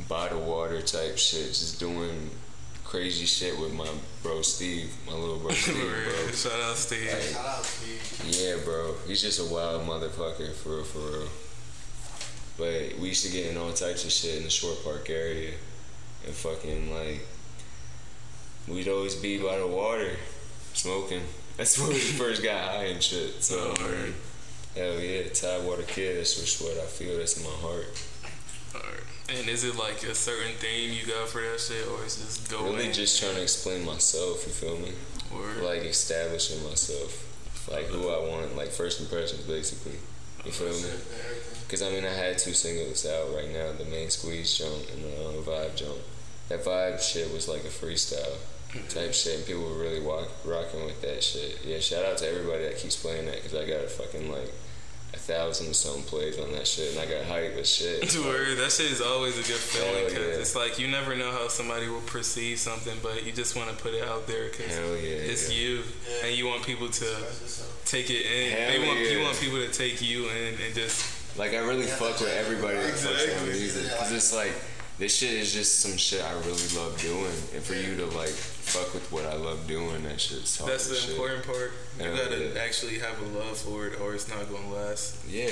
by 0.09 0.29
the 0.29 0.39
water 0.39 0.81
type 0.83 1.19
shit, 1.19 1.47
just 1.49 1.79
doing 1.81 2.31
crazy 2.85 3.27
shit 3.27 3.59
with 3.61 3.73
my 3.75 3.89
bro 4.23 4.41
Steve, 4.43 4.95
my 5.07 5.13
little 5.15 5.39
bro 5.39 5.51
Steve, 5.53 5.75
bro. 5.77 6.33
shout 6.33 6.61
out 6.63 6.77
Steve. 6.77 7.13
Like, 7.13 7.23
Shout 7.23 7.47
out 7.47 7.65
Steve. 7.65 8.41
Yeah, 8.41 8.57
bro. 8.65 8.95
He's 9.07 9.21
just 9.21 9.41
a 9.41 9.53
wild 9.53 9.83
motherfucker, 9.87 10.55
for 10.55 10.77
real, 10.77 10.85
for 10.85 10.99
real. 10.99 11.29
But 12.57 12.99
we 12.99 13.09
used 13.09 13.25
to 13.27 13.31
get 13.33 13.47
in 13.47 13.57
all 13.57 13.73
types 13.73 14.05
of 14.05 14.11
shit 14.11 14.37
in 14.39 14.43
the 14.45 14.51
Short 14.51 14.83
Park 14.83 15.11
area. 15.11 15.53
And 16.27 16.35
fucking, 16.35 16.93
like, 16.93 17.21
we'd 18.67 18.89
always 18.89 19.15
be 19.15 19.39
by 19.39 19.59
the 19.59 19.67
water, 19.67 20.17
smoking. 20.75 21.23
That's 21.57 21.79
where 21.81 21.89
we 21.89 21.99
first 21.99 22.43
got 22.43 22.71
high 22.71 22.85
and 22.87 23.03
shit. 23.03 23.43
So, 23.45 23.75
Oh, 23.79 23.85
word. 23.85 24.15
Hell 24.77 25.01
yeah, 25.01 25.29
Tidewater 25.29 25.83
Kid. 25.83 26.19
That's 26.19 26.61
what 26.61 26.73
I 26.79 26.87
feel. 26.87 27.19
That's 27.19 27.37
in 27.37 27.45
my 27.45 27.57
heart. 27.61 27.87
Alright. 28.75 29.05
And 29.31 29.49
is 29.49 29.65
it 29.65 29.77
like 29.77 30.03
a 30.05 30.15
certain 30.15 30.55
theme 30.55 30.93
you 30.93 31.07
got 31.07 31.29
for 31.29 31.43
that 31.43 31.61
shit, 31.61 31.87
or 31.89 32.05
is 32.05 32.17
it 32.21 32.25
just 32.25 32.51
going? 32.51 32.77
Really, 32.77 32.93
just 32.93 33.21
trying 33.21 33.35
to 33.35 33.43
explain 33.43 33.85
myself. 33.85 34.47
You 34.47 34.53
feel 34.53 34.79
me? 34.79 34.93
Word. 35.33 35.63
Like 35.63 35.83
establishing 35.83 36.63
myself, 36.65 37.69
like 37.71 37.87
who 37.87 38.09
I 38.09 38.19
want, 38.27 38.57
like 38.57 38.69
first 38.69 39.01
impressions, 39.01 39.43
basically. 39.43 39.99
You 40.45 40.53
feel 40.53 40.73
me? 40.73 40.97
Because 41.67 41.83
I 41.83 41.91
mean, 41.91 42.05
I 42.05 42.13
had 42.13 42.39
two 42.39 42.55
singles 42.55 43.05
out 43.05 43.35
right 43.35 43.53
now: 43.53 43.73
the 43.73 43.85
main 43.85 44.09
squeeze 44.09 44.57
jump 44.57 44.89
and 44.95 45.05
the 45.05 45.29
uh, 45.29 45.43
vibe 45.43 45.77
jump. 45.77 45.99
That 46.49 46.65
vibe 46.65 47.01
shit 47.01 47.31
was 47.33 47.47
like 47.47 47.65
a 47.65 47.69
freestyle 47.69 48.39
type 48.89 49.15
shit, 49.15 49.37
and 49.37 49.47
people 49.47 49.63
were 49.63 49.79
really 49.79 50.01
walk, 50.01 50.29
rocking 50.45 50.85
with 50.85 51.01
that 51.03 51.23
shit. 51.23 51.59
Yeah, 51.65 51.79
shout 51.79 52.05
out 52.05 52.19
to 52.19 52.29
everybody 52.29 52.65
that 52.65 52.77
keeps 52.79 52.97
playing 53.01 53.27
that 53.27 53.37
because 53.37 53.55
I 53.55 53.67
got 53.67 53.85
a 53.85 53.89
fucking 53.89 54.31
like 54.31 54.53
a 55.15 55.17
thousand 55.17 55.75
some 55.75 56.03
plays 56.03 56.39
on 56.39 56.53
that 56.53 56.67
shit, 56.67 56.93
and 56.93 57.01
I 57.01 57.07
got 57.07 57.25
hype 57.25 57.57
as 57.57 57.69
shit. 57.69 58.03
Word, 58.25 58.59
that 58.59 58.71
shit 58.71 58.93
is 58.93 59.01
always 59.01 59.39
a 59.39 59.43
good 59.43 59.61
feeling 59.61 60.05
because 60.05 60.35
yeah. 60.35 60.41
it's 60.41 60.55
like 60.55 60.79
you 60.79 60.89
never 60.89 61.17
know 61.17 61.31
how 61.33 61.49
somebody 61.49 61.89
will 61.89 62.03
perceive 62.03 62.59
something, 62.59 62.97
but 63.03 63.25
you 63.25 63.33
just 63.33 63.57
want 63.57 63.71
to 63.71 63.77
put 63.77 63.95
it 63.95 64.07
out 64.07 64.27
there 64.27 64.51
because 64.51 64.77
yeah, 64.77 65.33
it's 65.33 65.51
yeah. 65.51 65.61
you, 65.61 65.83
and 66.25 66.37
you 66.37 66.47
want 66.47 66.65
people 66.65 66.89
to 66.89 67.07
take 67.87 68.11
it 68.11 68.27
in. 68.27 68.53
Hell 68.53 68.71
they 68.71 68.87
want 68.87 69.01
you 69.01 69.21
want 69.23 69.41
people 69.41 69.59
to 69.59 69.73
take 69.73 70.03
you 70.03 70.29
in 70.29 70.55
and 70.65 70.75
just 70.75 71.39
Like 71.39 71.55
I 71.55 71.59
really 71.59 71.87
fuck 71.87 72.21
with 72.21 72.35
everybody 72.37 72.77
that 72.77 72.95
fucks 72.95 73.07
with 73.07 73.23
Exactly. 73.23 73.49
music 73.51 73.85
because 73.85 74.13
it's 74.13 74.35
like 74.35 74.53
this 74.99 75.17
shit 75.17 75.35
is 75.35 75.53
just 75.53 75.81
some 75.81 75.97
shit 75.97 76.23
I 76.23 76.33
really 76.41 76.69
love 76.77 77.01
doing, 77.01 77.33
and 77.55 77.63
for 77.63 77.75
you 77.75 77.97
to 77.97 78.07
like 78.17 78.35
fuck 78.69 78.95
with 78.95 79.11
what 79.11 79.25
I 79.27 79.35
love 79.35 79.67
doing, 79.67 80.03
that 80.05 80.21
shit's 80.21 80.59
hard 80.59 80.73
that's 80.73 80.89
the 80.89 80.95
shit. 80.95 81.11
important 81.11 81.45
part. 81.45 81.73
You 81.99 82.05
Hell 82.07 82.17
gotta 82.17 82.55
yeah. 82.55 82.61
actually 82.61 82.99
have 82.99 83.21
a 83.21 83.39
love 83.39 83.57
for 83.57 83.87
it, 83.87 84.01
or 84.01 84.15
it's 84.15 84.29
not 84.29 84.51
gonna 84.51 84.73
last. 84.73 85.27
Yeah, 85.29 85.51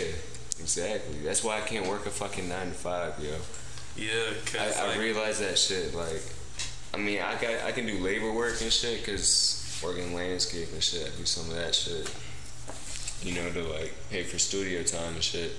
exactly. 0.61 1.19
That's 1.25 1.43
why 1.43 1.59
I 1.59 1.61
can't 1.61 1.87
work 1.87 2.07
a 2.07 2.11
fucking 2.11 2.49
nine 2.49 2.69
to 2.69 2.75
five, 2.75 3.15
yo. 3.19 3.31
Yeah, 3.97 4.13
I, 4.13 4.51
cause 4.51 4.79
I 4.79 4.89
like, 4.89 4.99
realize 4.99 5.41
that 5.41 5.59
shit. 5.59 5.95
Like, 5.95 6.23
I 6.95 6.99
mean, 6.99 7.21
I 7.21 7.33
got 7.41 7.65
I 7.65 7.73
can 7.73 7.87
do 7.87 7.99
labor 7.99 8.33
work 8.33 8.61
and 8.61 8.73
shit 8.73 9.01
because 9.01 9.81
working 9.83 10.15
landscape 10.15 10.69
and 10.73 10.83
shit. 10.83 11.07
I 11.07 11.17
do 11.19 11.25
some 11.25 11.51
of 11.51 11.57
that 11.57 11.75
shit. 11.75 12.11
You 13.23 13.35
know, 13.35 13.51
to 13.51 13.63
like 13.73 13.95
pay 14.11 14.23
for 14.23 14.39
studio 14.39 14.83
time 14.83 15.15
and 15.15 15.23
shit. 15.23 15.53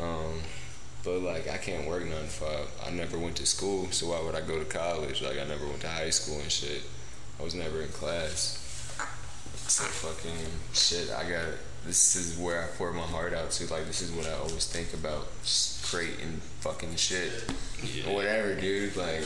Um, 0.00 0.40
but 1.04 1.20
like, 1.20 1.48
I 1.48 1.56
can't 1.56 1.86
work 1.88 2.02
nine 2.04 2.10
to 2.10 2.26
five. 2.28 2.70
I 2.86 2.90
never 2.90 3.18
went 3.18 3.36
to 3.36 3.46
school, 3.46 3.90
so 3.90 4.08
why 4.10 4.22
would 4.22 4.34
I 4.34 4.40
go 4.40 4.58
to 4.58 4.64
college? 4.64 5.22
Like, 5.22 5.38
I 5.38 5.44
never 5.44 5.66
went 5.66 5.80
to 5.80 5.88
high 5.88 6.10
school 6.10 6.38
and 6.40 6.50
shit. 6.50 6.82
I 7.38 7.42
was 7.42 7.54
never 7.54 7.80
in 7.80 7.88
class. 7.88 8.56
So 9.68 9.84
fucking 9.84 10.46
shit. 10.74 11.10
I 11.10 11.28
got. 11.28 11.46
This 11.86 12.14
is 12.14 12.36
where 12.38 12.62
I 12.62 12.66
pour 12.76 12.92
my 12.92 13.00
heart 13.00 13.32
out 13.32 13.50
to. 13.52 13.72
Like, 13.72 13.86
this 13.86 14.02
is 14.02 14.10
what 14.12 14.26
I 14.26 14.32
always 14.34 14.66
think 14.66 14.92
about. 14.92 15.28
Just 15.42 15.84
creating 15.90 16.40
fucking 16.60 16.96
shit 16.96 17.44
yeah. 17.82 18.10
or 18.10 18.16
whatever, 18.16 18.54
dude. 18.60 18.94
Like, 18.96 19.24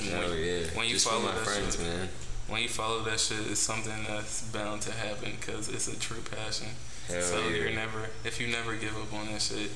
And 0.00 0.08
hell 0.08 0.30
when, 0.30 0.38
yeah. 0.38 0.66
when 0.74 0.86
you 0.86 0.94
Just 0.94 1.06
follow 1.08 1.22
my 1.22 1.32
friends, 1.32 1.76
shit, 1.76 1.86
man. 1.86 2.08
when 2.48 2.62
you 2.62 2.68
follow 2.68 3.02
that 3.04 3.20
shit, 3.20 3.38
it's 3.48 3.60
something 3.60 4.04
that's 4.08 4.42
bound 4.50 4.82
to 4.82 4.92
happen 4.92 5.32
because 5.38 5.68
it's 5.68 5.86
a 5.86 5.98
true 5.98 6.20
passion. 6.34 6.68
Hell 7.06 7.22
so 7.22 7.38
yeah. 7.48 7.56
you're 7.56 7.70
never, 7.70 8.08
if 8.24 8.40
you 8.40 8.48
never 8.48 8.74
give 8.74 8.96
up 8.96 9.12
on 9.12 9.26
that 9.26 9.40
shit, 9.42 9.70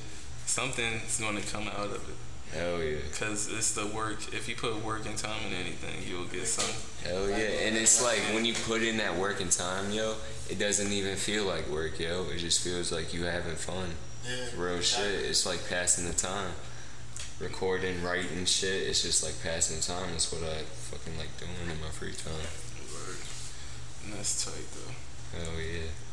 something's 0.49 1.19
gonna 1.19 1.41
come 1.41 1.67
out 1.67 1.93
of 1.93 2.09
it. 2.09 2.57
Hell 2.57 2.81
yeah. 2.81 2.97
Cause 3.13 3.47
it's 3.47 3.73
the 3.73 3.85
work. 3.85 4.33
If 4.33 4.49
you 4.49 4.55
put 4.55 4.83
work 4.83 5.05
and 5.05 5.15
time 5.15 5.45
in 5.47 5.53
anything, 5.53 6.01
you'll 6.09 6.25
get 6.25 6.47
something. 6.47 7.07
Hell 7.07 7.29
yeah. 7.29 7.67
And 7.67 7.77
it's 7.77 8.03
like 8.03 8.19
when 8.33 8.43
you 8.45 8.55
put 8.55 8.81
in 8.81 8.97
that 8.97 9.15
work 9.15 9.39
and 9.39 9.51
time, 9.51 9.91
yo, 9.91 10.15
it 10.49 10.57
doesn't 10.57 10.91
even 10.91 11.15
feel 11.15 11.45
like 11.45 11.69
work, 11.69 11.99
yo. 11.99 12.25
It 12.33 12.39
just 12.39 12.63
feels 12.63 12.91
like 12.91 13.13
you 13.13 13.25
having 13.25 13.55
fun. 13.55 13.89
Yeah. 14.27 14.47
Real 14.57 14.81
shit. 14.81 15.25
It's 15.25 15.45
like 15.45 15.59
passing 15.69 16.07
the 16.07 16.15
time. 16.15 16.51
Recording, 17.39 18.01
writing 18.03 18.45
shit. 18.45 18.87
It's 18.89 19.03
just 19.03 19.23
like 19.23 19.35
passing 19.43 19.77
the 19.77 19.83
time. 19.83 20.11
That's 20.11 20.31
what 20.31 20.41
I 20.41 20.63
fucking 20.63 21.17
like 21.19 21.37
doing 21.37 21.71
in 21.71 21.79
my 21.79 21.89
free 21.89 22.13
time. 22.13 22.49
And 24.03 24.17
that's 24.17 24.43
tight 24.43 24.65
though. 24.73 25.37
Hell 25.37 25.61
yeah. 25.61 26.08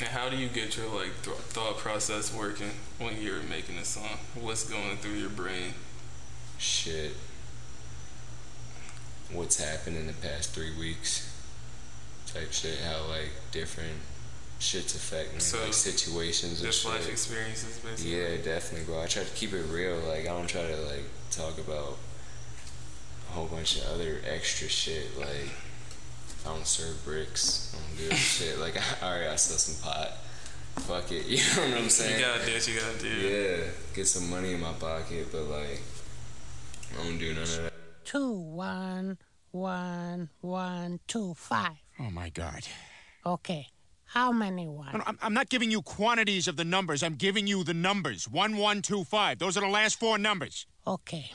And 0.00 0.08
how 0.08 0.28
do 0.28 0.36
you 0.36 0.48
get 0.48 0.76
your 0.76 0.86
like 0.88 1.22
th- 1.22 1.36
thought 1.36 1.78
process 1.78 2.34
working 2.34 2.70
when 2.98 3.20
you're 3.22 3.42
making 3.42 3.78
a 3.78 3.84
song? 3.84 4.18
What's 4.34 4.68
going 4.68 4.96
through 4.96 5.12
your 5.14 5.30
brain? 5.30 5.74
Shit. 6.58 7.12
What's 9.32 9.62
happened 9.62 9.96
in 9.96 10.06
the 10.06 10.12
past 10.12 10.50
three 10.50 10.76
weeks? 10.76 11.30
Type 12.26 12.52
shit. 12.52 12.78
How 12.80 13.06
like 13.08 13.30
different 13.52 13.98
shit's 14.58 14.94
affecting 14.94 15.40
So, 15.40 15.62
like 15.62 15.72
situations 15.74 16.60
and 16.60 16.66
Just 16.70 16.82
shit. 16.82 16.90
life 16.90 17.08
experiences, 17.08 17.78
basically. 17.78 18.16
Yeah, 18.20 18.36
definitely, 18.42 18.86
bro. 18.86 19.02
I 19.02 19.06
try 19.06 19.22
to 19.24 19.30
keep 19.34 19.52
it 19.52 19.62
real. 19.70 19.96
Like, 20.00 20.22
I 20.22 20.24
don't 20.36 20.48
try 20.48 20.62
to 20.66 20.76
like 20.82 21.04
talk 21.30 21.58
about 21.58 21.98
a 23.28 23.32
whole 23.32 23.46
bunch 23.46 23.76
of 23.78 23.86
other 23.92 24.18
extra 24.26 24.68
shit. 24.68 25.18
Like, 25.18 25.50
I 26.44 26.48
don't 26.48 26.66
serve 26.66 27.02
bricks. 27.04 27.74
I 27.74 27.98
don't 28.06 28.10
do 28.10 28.16
shit. 28.16 28.58
Like, 28.58 28.76
alright, 29.02 29.28
I 29.28 29.36
sell 29.36 29.56
some 29.56 29.82
pot. 29.90 30.10
Fuck 30.82 31.10
it. 31.12 31.26
You 31.28 31.36
know 31.38 31.68
what 31.70 31.82
I'm 31.84 31.88
saying? 31.88 32.20
You 32.20 32.26
gotta 32.26 32.46
do 32.46 32.52
what 32.52 32.68
you 32.68 32.80
gotta 32.80 32.98
do. 32.98 33.08
yeah, 33.08 33.64
get 33.94 34.06
some 34.06 34.28
money 34.30 34.52
in 34.54 34.60
my 34.60 34.72
pocket, 34.72 35.28
but 35.32 35.42
like, 35.44 35.80
I 36.98 37.02
don't 37.04 37.18
do 37.18 37.32
none 37.32 37.42
of 37.44 37.56
that. 37.62 37.72
two 38.04 38.32
one 38.32 39.18
one 39.52 40.28
one 40.40 41.00
two 41.06 41.34
five. 41.34 41.76
Oh 42.00 42.10
my 42.10 42.28
God. 42.28 42.62
Okay. 43.24 43.68
How 44.06 44.30
many 44.30 44.66
No, 44.66 44.72
one? 44.72 45.02
I'm, 45.06 45.18
I'm 45.22 45.34
not 45.34 45.48
giving 45.48 45.70
you 45.70 45.80
quantities 45.82 46.46
of 46.46 46.56
the 46.56 46.64
numbers. 46.64 47.02
I'm 47.02 47.14
giving 47.14 47.46
you 47.48 47.64
the 47.64 47.74
numbers. 47.74 48.28
One, 48.28 48.56
one, 48.58 48.80
two, 48.82 49.02
five. 49.02 49.38
Those 49.40 49.56
are 49.56 49.60
the 49.60 49.66
last 49.68 49.98
four 49.98 50.18
numbers. 50.18 50.66
Okay. 50.86 51.32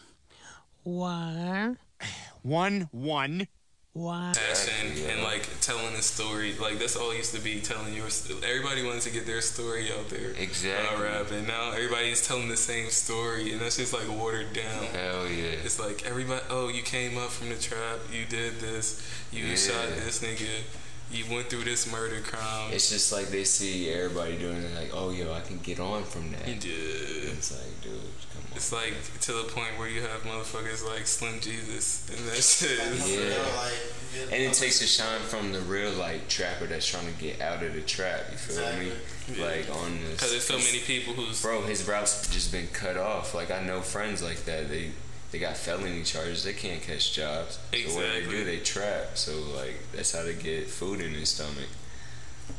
One 0.83 1.77
One, 2.41 2.87
one. 2.91 3.47
One. 3.93 4.34
passion 4.34 4.88
Exactly, 4.91 5.12
and 5.13 5.24
like 5.24 5.48
telling 5.62 5.93
a 5.96 6.01
story. 6.01 6.53
Like 6.60 6.79
that's 6.79 6.96
all 6.96 7.13
used 7.13 7.34
to 7.36 7.41
be 7.41 7.60
telling 7.60 7.93
your. 7.93 8.10
st- 8.10 8.43
Everybody 8.43 8.84
wanted 8.86 9.01
to 9.01 9.12
get 9.12 9.25
their 9.25 9.41
story 9.41 9.89
out 9.91 10.10
there. 10.10 10.31
Exactly. 10.38 10.98
Uh, 10.98 11.01
rap, 11.03 11.31
and 11.31 11.48
now 11.48 11.72
everybody's 11.72 12.25
telling 12.25 12.50
the 12.50 12.58
same 12.58 12.89
story, 12.89 13.51
and 13.51 13.62
that's 13.62 13.77
just 13.77 13.93
like 13.93 14.08
watered 14.10 14.53
down. 14.53 14.84
Hell 14.93 15.27
yeah. 15.27 15.58
It's 15.65 15.79
like 15.79 16.05
everybody. 16.05 16.41
Oh, 16.50 16.67
you 16.69 16.81
came 16.84 17.17
up 17.17 17.29
from 17.29 17.50
the 17.50 17.55
trap. 17.55 18.00
You 18.13 18.25
did 18.25 18.60
this. 18.60 19.01
You 19.31 19.46
Yeah. 19.46 19.55
shot 19.55 19.88
this 19.96 20.22
nigga. 20.22 20.62
You 21.11 21.25
went 21.33 21.49
through 21.49 21.63
this 21.63 21.91
murder 21.91 22.21
crime. 22.21 22.71
It's 22.71 22.89
just 22.89 23.11
like 23.11 23.27
they 23.27 23.43
see 23.43 23.89
everybody 23.89 24.37
doing 24.37 24.57
it, 24.57 24.75
like, 24.75 24.91
oh, 24.93 25.09
yo, 25.09 25.33
I 25.33 25.41
can 25.41 25.57
get 25.57 25.79
on 25.79 26.03
from 26.03 26.31
that. 26.31 26.47
yeah. 26.47 27.31
It's 27.31 27.51
like, 27.51 27.81
dude, 27.81 27.93
come 28.31 28.43
on. 28.51 28.55
It's 28.55 28.71
like 28.71 28.93
to 29.21 29.33
the 29.33 29.43
point 29.43 29.77
where 29.79 29.89
you 29.89 30.01
have 30.01 30.21
motherfuckers 30.21 30.85
like 30.87 31.07
Slim 31.07 31.39
Jesus 31.39 32.07
and 32.09 32.27
that 32.27 32.43
shit. 32.43 32.79
Yeah. 33.19 34.23
And 34.31 34.43
it 34.43 34.53
takes 34.53 34.81
a 34.81 34.87
shine 34.87 35.21
from 35.21 35.51
the 35.51 35.59
real 35.61 35.91
like 35.93 36.27
trapper 36.29 36.65
that's 36.65 36.85
trying 36.87 37.11
to 37.11 37.19
get 37.19 37.41
out 37.41 37.63
of 37.63 37.73
the 37.73 37.81
trap. 37.81 38.21
You 38.31 38.37
feel 38.37 38.79
me? 38.79 38.91
Yeah. 39.35 39.45
Like 39.45 39.69
on 39.83 39.99
this. 40.01 40.11
Because 40.13 40.31
there's 40.31 40.43
so 40.45 40.57
many 40.57 40.79
people 40.79 41.13
who's 41.13 41.41
Bro, 41.41 41.61
his 41.63 41.87
route's 41.87 42.27
just 42.29 42.51
been 42.51 42.67
cut 42.67 42.97
off. 42.97 43.33
Like 43.33 43.51
I 43.51 43.63
know 43.63 43.81
friends 43.81 44.23
like 44.23 44.45
that. 44.45 44.69
They 44.69 44.91
they 45.31 45.39
got 45.39 45.57
felony 45.57 46.03
charges. 46.03 46.43
They 46.43 46.53
can't 46.53 46.81
catch 46.81 47.13
jobs. 47.13 47.59
So 47.71 47.95
what 47.95 48.05
they 48.13 48.25
do, 48.29 48.43
they 48.43 48.59
trap. 48.59 49.15
So 49.15 49.33
like 49.55 49.77
that's 49.93 50.15
how 50.15 50.24
they 50.24 50.33
get 50.33 50.67
food 50.67 51.01
in 51.01 51.13
their 51.13 51.25
stomach. 51.25 51.69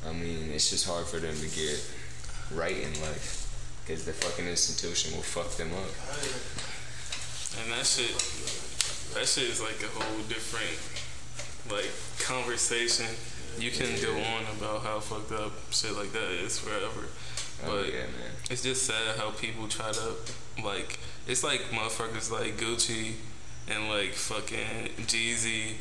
I 0.07 0.12
mean, 0.12 0.50
it's 0.53 0.71
just 0.71 0.87
hard 0.87 1.07
for 1.07 1.19
them 1.19 1.35
to 1.35 1.49
get 1.49 1.85
right 2.53 2.77
in 2.77 3.00
life 3.03 3.41
because 3.85 4.05
the 4.05 4.12
fucking 4.12 4.47
institution 4.47 5.15
will 5.15 5.23
fuck 5.23 5.50
them 5.57 5.73
up. 5.75 5.91
And 7.59 7.73
that 7.73 7.85
shit, 7.85 8.15
that 9.15 9.27
shit 9.27 9.50
is 9.50 9.61
like 9.61 9.83
a 9.83 9.91
whole 9.91 10.23
different, 10.31 10.79
like, 11.67 11.91
conversation. 12.23 13.07
You 13.59 13.73
can 13.73 13.91
go 14.00 14.15
on 14.15 14.47
about 14.57 14.83
how 14.83 15.00
fucked 15.00 15.33
up 15.33 15.50
shit 15.71 15.97
like 15.97 16.12
that 16.12 16.31
is 16.31 16.59
forever. 16.59 17.11
Oh 17.67 17.83
But 17.83 17.93
yeah, 17.93 18.00
man. 18.00 18.33
it's 18.50 18.62
just 18.62 18.85
sad 18.85 19.17
how 19.19 19.31
people 19.31 19.69
try 19.69 19.93
to, 19.93 20.12
like, 20.64 20.99
it's 21.26 21.45
like 21.45 21.61
motherfuckers 21.71 22.31
like 22.31 22.57
Gucci 22.57 23.12
and 23.69 23.88
like 23.88 24.12
fucking 24.12 24.88
Jeezy 25.07 25.75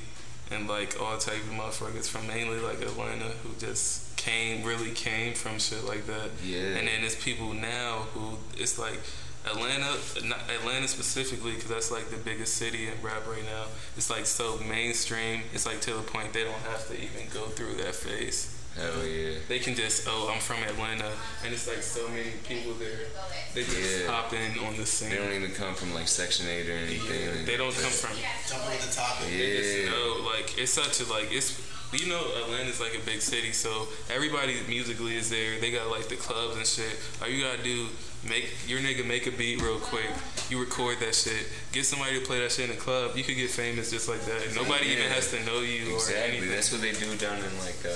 and 0.52 0.68
like 0.68 1.00
all 1.00 1.18
type 1.18 1.38
of 1.38 1.52
motherfuckers 1.52 2.08
from 2.10 2.28
mainly 2.28 2.60
like 2.60 2.82
Atlanta 2.82 3.26
who 3.44 3.50
just 3.60 4.16
came, 4.18 4.64
really 4.64 4.92
came 4.92 5.34
from 5.34 5.60
shit 5.60 5.84
like 5.86 6.06
that. 6.08 6.30
Yeah. 6.44 6.60
And 6.78 6.88
then 6.88 7.02
there's 7.02 7.16
people 7.16 7.54
now 7.54 8.08
who 8.14 8.38
it's 8.58 8.78
like 8.78 9.00
Atlanta, 9.46 9.96
not 10.26 10.40
Atlanta 10.50 10.88
specifically, 10.88 11.54
because 11.54 11.70
that's 11.70 11.92
like 11.92 12.10
the 12.10 12.18
biggest 12.18 12.56
city 12.56 12.88
in 12.88 12.94
rap 13.02 13.26
right 13.28 13.46
now. 13.46 13.66
It's 13.96 14.10
like 14.10 14.26
so 14.26 14.58
mainstream. 14.68 15.44
It's 15.54 15.66
like 15.66 15.80
to 15.82 15.94
the 15.94 16.02
point 16.02 16.34
they 16.34 16.44
don't 16.44 16.54
have 16.70 16.88
to 16.90 16.94
even 16.96 17.30
go 17.34 17.46
through 17.46 17.76
that 17.76 17.96
phase. 17.96 18.59
Hell 18.80 19.06
yeah. 19.06 19.36
They 19.48 19.60
can 19.60 19.76
just 19.76 20.08
oh 20.08 20.32
I'm 20.34 20.40
from 20.40 20.64
Atlanta 20.64 21.12
and 21.44 21.54
it's 21.54 21.68
like 21.68 21.84
so 21.84 22.08
many 22.10 22.32
people 22.48 22.74
there. 22.74 23.08
They 23.54 23.64
just 23.64 24.02
Yeah. 24.04 24.12
hop 24.12 24.34
in 24.34 24.60
on 24.66 24.78
the 24.78 24.86
scene. 24.86 25.10
They 25.10 25.18
don't 25.18 25.34
even 25.34 25.52
come 25.52 25.76
from 25.76 25.94
like 25.94 26.08
Section 26.08 26.48
8 26.48 26.70
or 26.70 26.74
anything. 26.74 27.22
Yeah, 27.22 27.46
they 27.46 27.58
don't 27.58 27.74
come 27.76 27.92
from 27.92 28.16
Jump 28.48 28.66
over 28.66 28.78
the 28.86 28.92
topic. 28.94 29.28
They 29.30 29.58
just 29.58 29.78
Yeah. 29.78 29.90
know, 29.90 30.22
like 30.26 30.58
it's 30.58 30.72
such 30.74 31.00
a 31.02 31.12
like 31.12 31.32
it's 31.32 31.60
you 31.92 32.06
know 32.06 32.22
Atlanta's 32.44 32.80
like 32.80 32.94
a 32.94 33.00
big 33.04 33.20
city, 33.20 33.52
so 33.52 33.88
everybody 34.14 34.56
musically 34.68 35.16
is 35.18 35.30
there. 35.32 35.60
They 35.60 35.72
got 35.72 35.90
like 35.90 36.08
the 36.08 36.16
clubs 36.18 36.56
and 36.56 36.66
shit. 36.66 36.96
All 37.22 37.28
you 37.28 37.44
gotta 37.44 37.64
do 37.64 37.88
make 38.24 38.46
your 38.68 38.80
nigga 38.80 39.04
make 39.06 39.26
a 39.26 39.32
beat 39.32 39.60
real 39.62 39.80
quick. 39.80 40.06
You 40.52 40.60
record 40.60 41.00
that 41.00 41.16
shit. 41.16 41.48
Get 41.72 41.86
somebody 41.86 42.20
to 42.20 42.26
play 42.26 42.40
that 42.42 42.52
shit 42.52 42.70
in 42.70 42.76
the 42.76 42.82
club. 42.82 43.18
You 43.18 43.24
could 43.24 43.36
get 43.38 43.50
famous 43.50 43.90
just 43.90 44.08
like 44.08 44.22
that. 44.26 44.54
Nobody 44.54 44.88
even 44.90 45.10
has 45.10 45.32
to 45.32 45.44
know 45.46 45.62
you 45.62 45.90
or 45.94 45.96
Exactly. 45.96 46.38
anything. 46.38 46.50
That's 46.52 46.72
what 46.72 46.82
they 46.82 46.92
do 46.92 47.16
down 47.16 47.38
in 47.38 47.58
like 47.60 47.82
uh, 47.84 47.90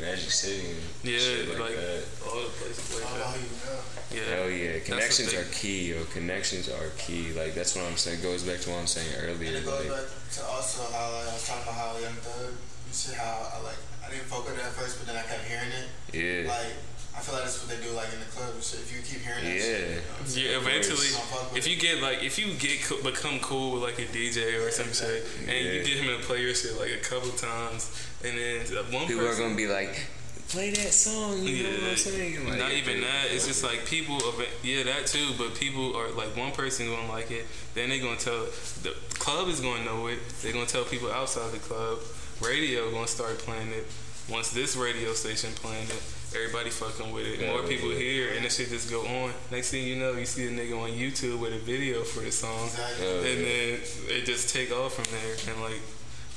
Magic 0.00 0.30
City 0.30 0.70
and 0.70 0.80
yeah, 1.02 1.18
shit 1.18 1.48
like, 1.48 1.58
like, 1.58 1.76
that. 1.76 2.02
all 2.26 2.40
the 2.40 2.48
places 2.54 2.94
like 2.94 3.04
Oh, 3.08 3.18
that. 3.18 3.34
you 3.38 3.50
know. 3.66 3.80
Yeah. 4.08 4.36
Hell 4.40 4.50
yeah, 4.50 4.78
connections 4.80 5.34
are 5.34 5.44
key. 5.52 5.90
Yo, 5.92 6.04
connections 6.06 6.68
are 6.68 6.90
key. 6.96 7.32
Like 7.34 7.54
that's 7.54 7.74
what 7.76 7.84
I'm 7.84 7.96
saying. 7.96 8.22
Goes 8.22 8.42
back 8.42 8.60
to 8.62 8.70
what 8.70 8.78
I'm 8.80 8.86
saying 8.86 9.10
earlier. 9.18 9.32
And 9.32 9.40
earlier. 9.42 9.58
it 9.58 9.64
goes 9.64 9.86
Like, 9.90 9.98
back 9.98 10.32
to 10.32 10.40
also 10.46 10.80
how 10.92 11.12
like, 11.12 11.28
I 11.28 11.32
was 11.34 11.46
talking 11.46 11.62
about 11.64 11.74
how 11.74 11.98
Young 11.98 12.16
Thug. 12.24 12.54
You 12.88 12.94
see 12.94 13.14
how 13.14 13.52
I 13.52 13.60
like 13.62 13.76
I 14.06 14.10
didn't 14.10 14.24
fuck 14.32 14.46
with 14.48 14.56
it 14.56 14.64
at 14.64 14.72
first, 14.72 14.96
but 14.98 15.06
then 15.12 15.16
I 15.20 15.26
kept 15.28 15.44
hearing 15.44 15.68
it. 15.68 15.86
yeah, 16.16 16.48
Like 16.48 16.72
I 17.12 17.20
feel 17.20 17.34
like 17.34 17.44
that's 17.44 17.60
what 17.60 17.68
they 17.76 17.82
do 17.84 17.92
like 17.92 18.08
in 18.14 18.20
the 18.20 18.30
club 18.32 18.54
and 18.54 18.62
shit. 18.64 18.80
If 18.80 18.94
you 18.94 19.02
keep 19.04 19.20
hearing 19.26 19.44
that 19.44 19.52
Yeah. 19.52 19.60
shit, 19.60 19.84
you 19.84 19.94
know 19.98 20.00
what 20.00 20.24
I'm? 20.24 20.38
Yeah, 20.38 20.56
eventually, 20.64 21.10
Don't 21.12 21.28
fuck 21.28 21.52
with 21.52 21.58
if 21.60 21.68
you 21.68 21.76
get 21.76 22.00
like, 22.00 22.22
if 22.24 22.38
you 22.38 22.54
get 22.56 22.80
co- 22.86 23.02
become 23.04 23.40
cool 23.44 23.74
with 23.76 23.82
like 23.84 23.98
a 23.98 24.06
DJ 24.08 24.56
or 24.62 24.70
some 24.70 24.88
shit, 24.94 25.26
and 25.44 25.52
you 25.52 25.82
get 25.84 25.98
him 26.00 26.08
to 26.16 26.24
play 26.24 26.40
your 26.40 26.54
shit 26.54 26.78
like 26.80 26.94
a 26.96 27.02
couple 27.04 27.28
times, 27.36 27.90
and 28.24 28.36
then 28.36 28.60
one 28.92 29.06
people 29.06 29.26
are 29.26 29.36
gonna 29.36 29.54
be 29.54 29.66
like, 29.66 30.06
play 30.48 30.70
that 30.70 30.92
song. 30.92 31.42
You 31.42 31.64
know 31.64 31.70
what 31.70 31.90
I'm 31.90 31.96
saying? 31.96 32.48
Like, 32.48 32.58
not 32.58 32.72
even 32.72 33.00
that. 33.02 33.26
It's 33.30 33.46
just 33.46 33.62
like 33.62 33.86
people. 33.86 34.16
Of 34.16 34.40
it, 34.40 34.48
yeah, 34.62 34.82
that 34.84 35.06
too. 35.06 35.32
But 35.36 35.54
people 35.54 35.96
are 35.96 36.10
like 36.10 36.36
one 36.36 36.52
person 36.52 36.88
gonna 36.88 37.08
like 37.08 37.30
it. 37.30 37.46
Then 37.74 37.90
they 37.90 38.00
gonna 38.00 38.16
tell 38.16 38.46
the 38.82 38.94
club 39.18 39.48
is 39.48 39.60
gonna 39.60 39.84
know 39.84 40.06
it. 40.08 40.18
They 40.42 40.52
gonna 40.52 40.66
tell 40.66 40.84
people 40.84 41.10
outside 41.12 41.52
the 41.52 41.58
club. 41.58 41.98
Radio 42.40 42.90
gonna 42.90 43.06
start 43.06 43.38
playing 43.38 43.68
it. 43.72 43.86
Once 44.30 44.50
this 44.50 44.76
radio 44.76 45.12
station 45.14 45.50
playing 45.54 45.88
it, 45.88 46.02
everybody 46.36 46.70
fucking 46.70 47.12
with 47.12 47.24
it. 47.24 47.48
More 47.48 47.62
people 47.62 47.90
yeah. 47.92 47.98
hear, 47.98 48.32
and 48.36 48.44
it 48.44 48.52
shit 48.52 48.68
just 48.68 48.90
go 48.90 49.00
on. 49.06 49.32
Next 49.50 49.70
thing 49.70 49.86
you 49.86 49.96
know, 49.96 50.12
you 50.12 50.26
see 50.26 50.46
a 50.46 50.50
nigga 50.50 50.78
on 50.78 50.90
YouTube 50.90 51.40
with 51.40 51.52
a 51.54 51.58
video 51.58 52.02
for 52.02 52.20
the 52.20 52.30
song, 52.30 52.68
and 53.00 53.24
then 53.24 53.80
it 54.08 54.26
just 54.26 54.54
take 54.54 54.70
off 54.70 54.94
from 54.94 55.06
there. 55.10 55.34
And 55.52 55.62
like, 55.62 55.80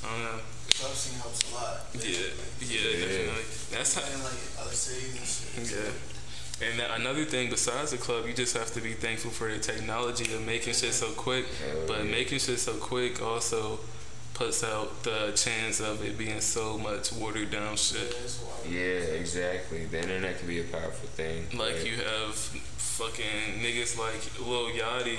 I 0.04 0.08
don't 0.12 0.24
know. 0.24 0.40
Club 0.74 0.92
scene 0.94 1.20
helps 1.20 1.52
a 1.52 1.56
lot. 1.56 1.86
Yeah, 1.94 2.02
yeah, 2.60 2.80
Yeah. 2.90 3.06
definitely. 3.06 3.44
That's 3.72 3.94
how. 3.96 4.02
And 4.14 4.24
like 4.24 4.34
other 4.60 4.72
cities 4.74 5.46
and 5.58 5.68
shit. 5.68 5.78
Yeah. 5.78 6.68
And 6.68 6.80
that- 6.80 6.92
another 7.00 7.26
thing 7.26 7.50
besides 7.50 7.92
the 7.92 7.98
club, 7.98 8.26
you 8.28 8.34
just 8.34 8.56
have 8.56 8.72
to 8.74 8.82
be 8.82 8.94
thankful 8.94 9.32
for 9.32 9.52
the 9.52 9.60
technology 9.60 10.34
of 10.34 10.42
making 10.42 10.74
shit 10.74 10.94
so 10.94 11.08
quick. 11.12 11.46
Hell 11.60 11.86
But 11.88 11.98
yeah. 12.06 12.12
making 12.12 12.40
shit 12.40 12.60
so 12.60 12.74
quick 12.74 13.22
also 13.22 13.80
puts 14.34 14.64
out 14.64 15.04
the 15.04 15.34
chance 15.36 15.80
of 15.82 16.04
it 16.04 16.18
being 16.18 16.40
so 16.42 16.78
much 16.78 17.12
watered 17.12 17.52
down 17.52 17.76
shit. 17.78 18.16
Yeah, 18.68 19.20
exactly. 19.22 19.86
The 19.86 20.00
internet 20.02 20.40
can 20.40 20.48
be 20.48 20.62
a 20.62 20.64
powerful 20.64 21.10
thing. 21.10 21.48
Like 21.54 21.84
you 21.86 21.98
have 21.98 22.34
fucking 22.36 23.60
niggas 23.62 23.98
like 23.98 24.22
Lil 24.40 24.70
Yachty, 24.72 25.18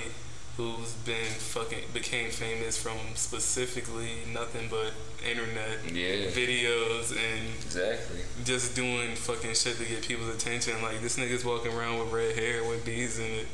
who's 0.57 0.93
been 1.07 1.25
fucking 1.25 1.79
became 1.95 2.31
famous 2.31 2.77
from 2.81 2.97
specifically 3.15 4.11
nothing 4.33 4.69
but 4.71 4.93
internet 5.29 5.79
Yeah, 5.91 6.29
videos 6.31 7.11
and 7.13 7.49
exactly. 7.65 8.19
just 8.45 8.75
doing 8.77 9.15
fucking 9.15 9.55
shit 9.55 9.77
to 9.79 9.85
get 9.85 10.03
people's 10.07 10.35
attention. 10.35 10.83
Like 10.83 11.01
this 11.01 11.17
nigga's 11.19 11.45
walking 11.45 11.73
around 11.73 12.01
with 12.01 12.13
red 12.13 12.37
hair 12.37 12.63
with 12.65 12.85
beads 12.85 13.19
in 13.19 13.25
it. 13.31 13.47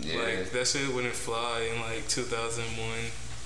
Yeah, 0.00 0.16
Like 0.22 0.50
that 0.50 0.66
shit 0.66 0.92
wouldn't 0.92 1.14
fly 1.14 1.68
in 1.74 1.80
like 1.82 2.08
2001. 2.08 2.88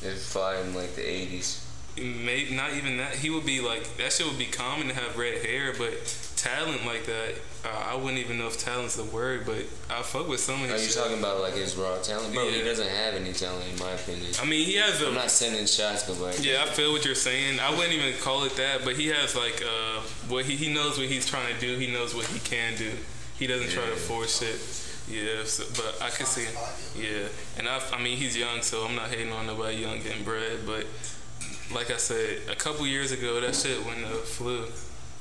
it's 0.03 0.33
fly 0.33 0.57
in 0.61 0.75
like 0.75 0.95
the 0.95 1.03
80s. 1.03 1.64
Maybe 1.97 2.55
not 2.55 2.75
even 2.75 2.97
that. 2.97 3.15
He 3.15 3.31
would 3.31 3.47
be 3.47 3.61
like 3.61 3.97
that. 3.99 4.13
Shit 4.13 4.27
would 4.27 4.39
be 4.39 4.47
common 4.47 4.89
to 4.89 4.95
have 4.95 5.17
red 5.17 5.45
hair, 5.45 5.73
but 5.79 5.93
talent 6.37 6.85
like 6.85 7.07
that, 7.07 7.35
uh, 7.65 7.93
I 7.93 7.95
wouldn't 7.95 8.19
even 8.19 8.39
know 8.39 8.49
if 8.49 8.59
talent's 8.59 8.97
the 8.97 9.05
word. 9.05 9.47
But 9.47 9.65
I 9.89 10.03
fuck 10.03 10.29
with 10.29 10.41
some 10.41 10.63
of 10.63 10.69
these. 10.69 10.71
Are 10.71 10.79
you 10.79 10.89
shit. 10.89 10.97
talking 10.97 11.19
about 11.19 11.41
like 11.41 11.55
his 11.55 11.77
raw 11.77 11.97
talent? 11.99 12.35
Bro, 12.35 12.51
he 12.51 12.63
doesn't 12.63 12.89
have 12.89 13.15
any 13.15 13.33
talent 13.33 13.65
in 13.73 13.79
my 13.79 13.93
opinion. 13.93 14.31
I 14.41 14.45
mean, 14.45 14.67
he 14.67 14.75
has 14.77 15.01
a. 15.03 15.09
I'm 15.09 15.15
not 15.15 15.31
sending 15.31 15.67
shots, 15.67 16.07
but 16.07 16.19
like, 16.21 16.45
Yeah, 16.45 16.63
I 16.63 16.67
feel 16.67 16.93
what 16.93 17.05
you're 17.05 17.15
saying. 17.15 17.61
I 17.61 17.71
wouldn't 17.71 17.93
even 17.93 18.15
call 18.21 18.45
it 18.45 18.57
that, 18.57 18.85
but 18.85 18.97
he 18.97 19.09
has 19.09 19.37
like 19.37 19.63
uh, 19.65 20.01
what 20.29 20.45
he 20.45 20.57
he 20.57 20.73
knows 20.73 20.99
what 20.99 21.07
he's 21.07 21.27
trying 21.27 21.55
to 21.55 21.61
do. 21.61 21.79
He 21.79 21.93
knows 21.93 22.15
what 22.15 22.27
he 22.27 22.39
can 22.41 22.77
do. 22.77 22.91
He 23.39 23.47
doesn't 23.47 23.71
try 23.71 23.87
to 23.87 23.97
force 23.97 24.43
it. 24.43 24.81
Yeah, 25.07 25.45
so, 25.45 25.65
but 25.77 26.01
I 26.03 26.09
can 26.11 26.25
see. 26.25 26.47
Yeah, 26.99 27.29
and 27.59 27.69
I 27.69 27.81
I 27.93 28.03
mean 28.03 28.17
he's 28.17 28.37
young, 28.37 28.63
so 28.63 28.85
I'm 28.85 28.95
not 28.95 29.09
hating 29.09 29.33
on 29.33 29.47
nobody 29.47 29.77
young 29.77 30.01
getting 30.01 30.25
bread. 30.25 30.61
But 30.67 30.87
like 31.73 31.91
I 31.91 31.97
said, 31.97 32.39
a 32.51 32.57
couple 32.57 32.87
years 32.87 33.13
ago 33.13 33.41
that 33.41 33.55
shit 33.55 33.85
went 33.87 34.05
uh, 34.05 34.09
flew. 34.19 34.67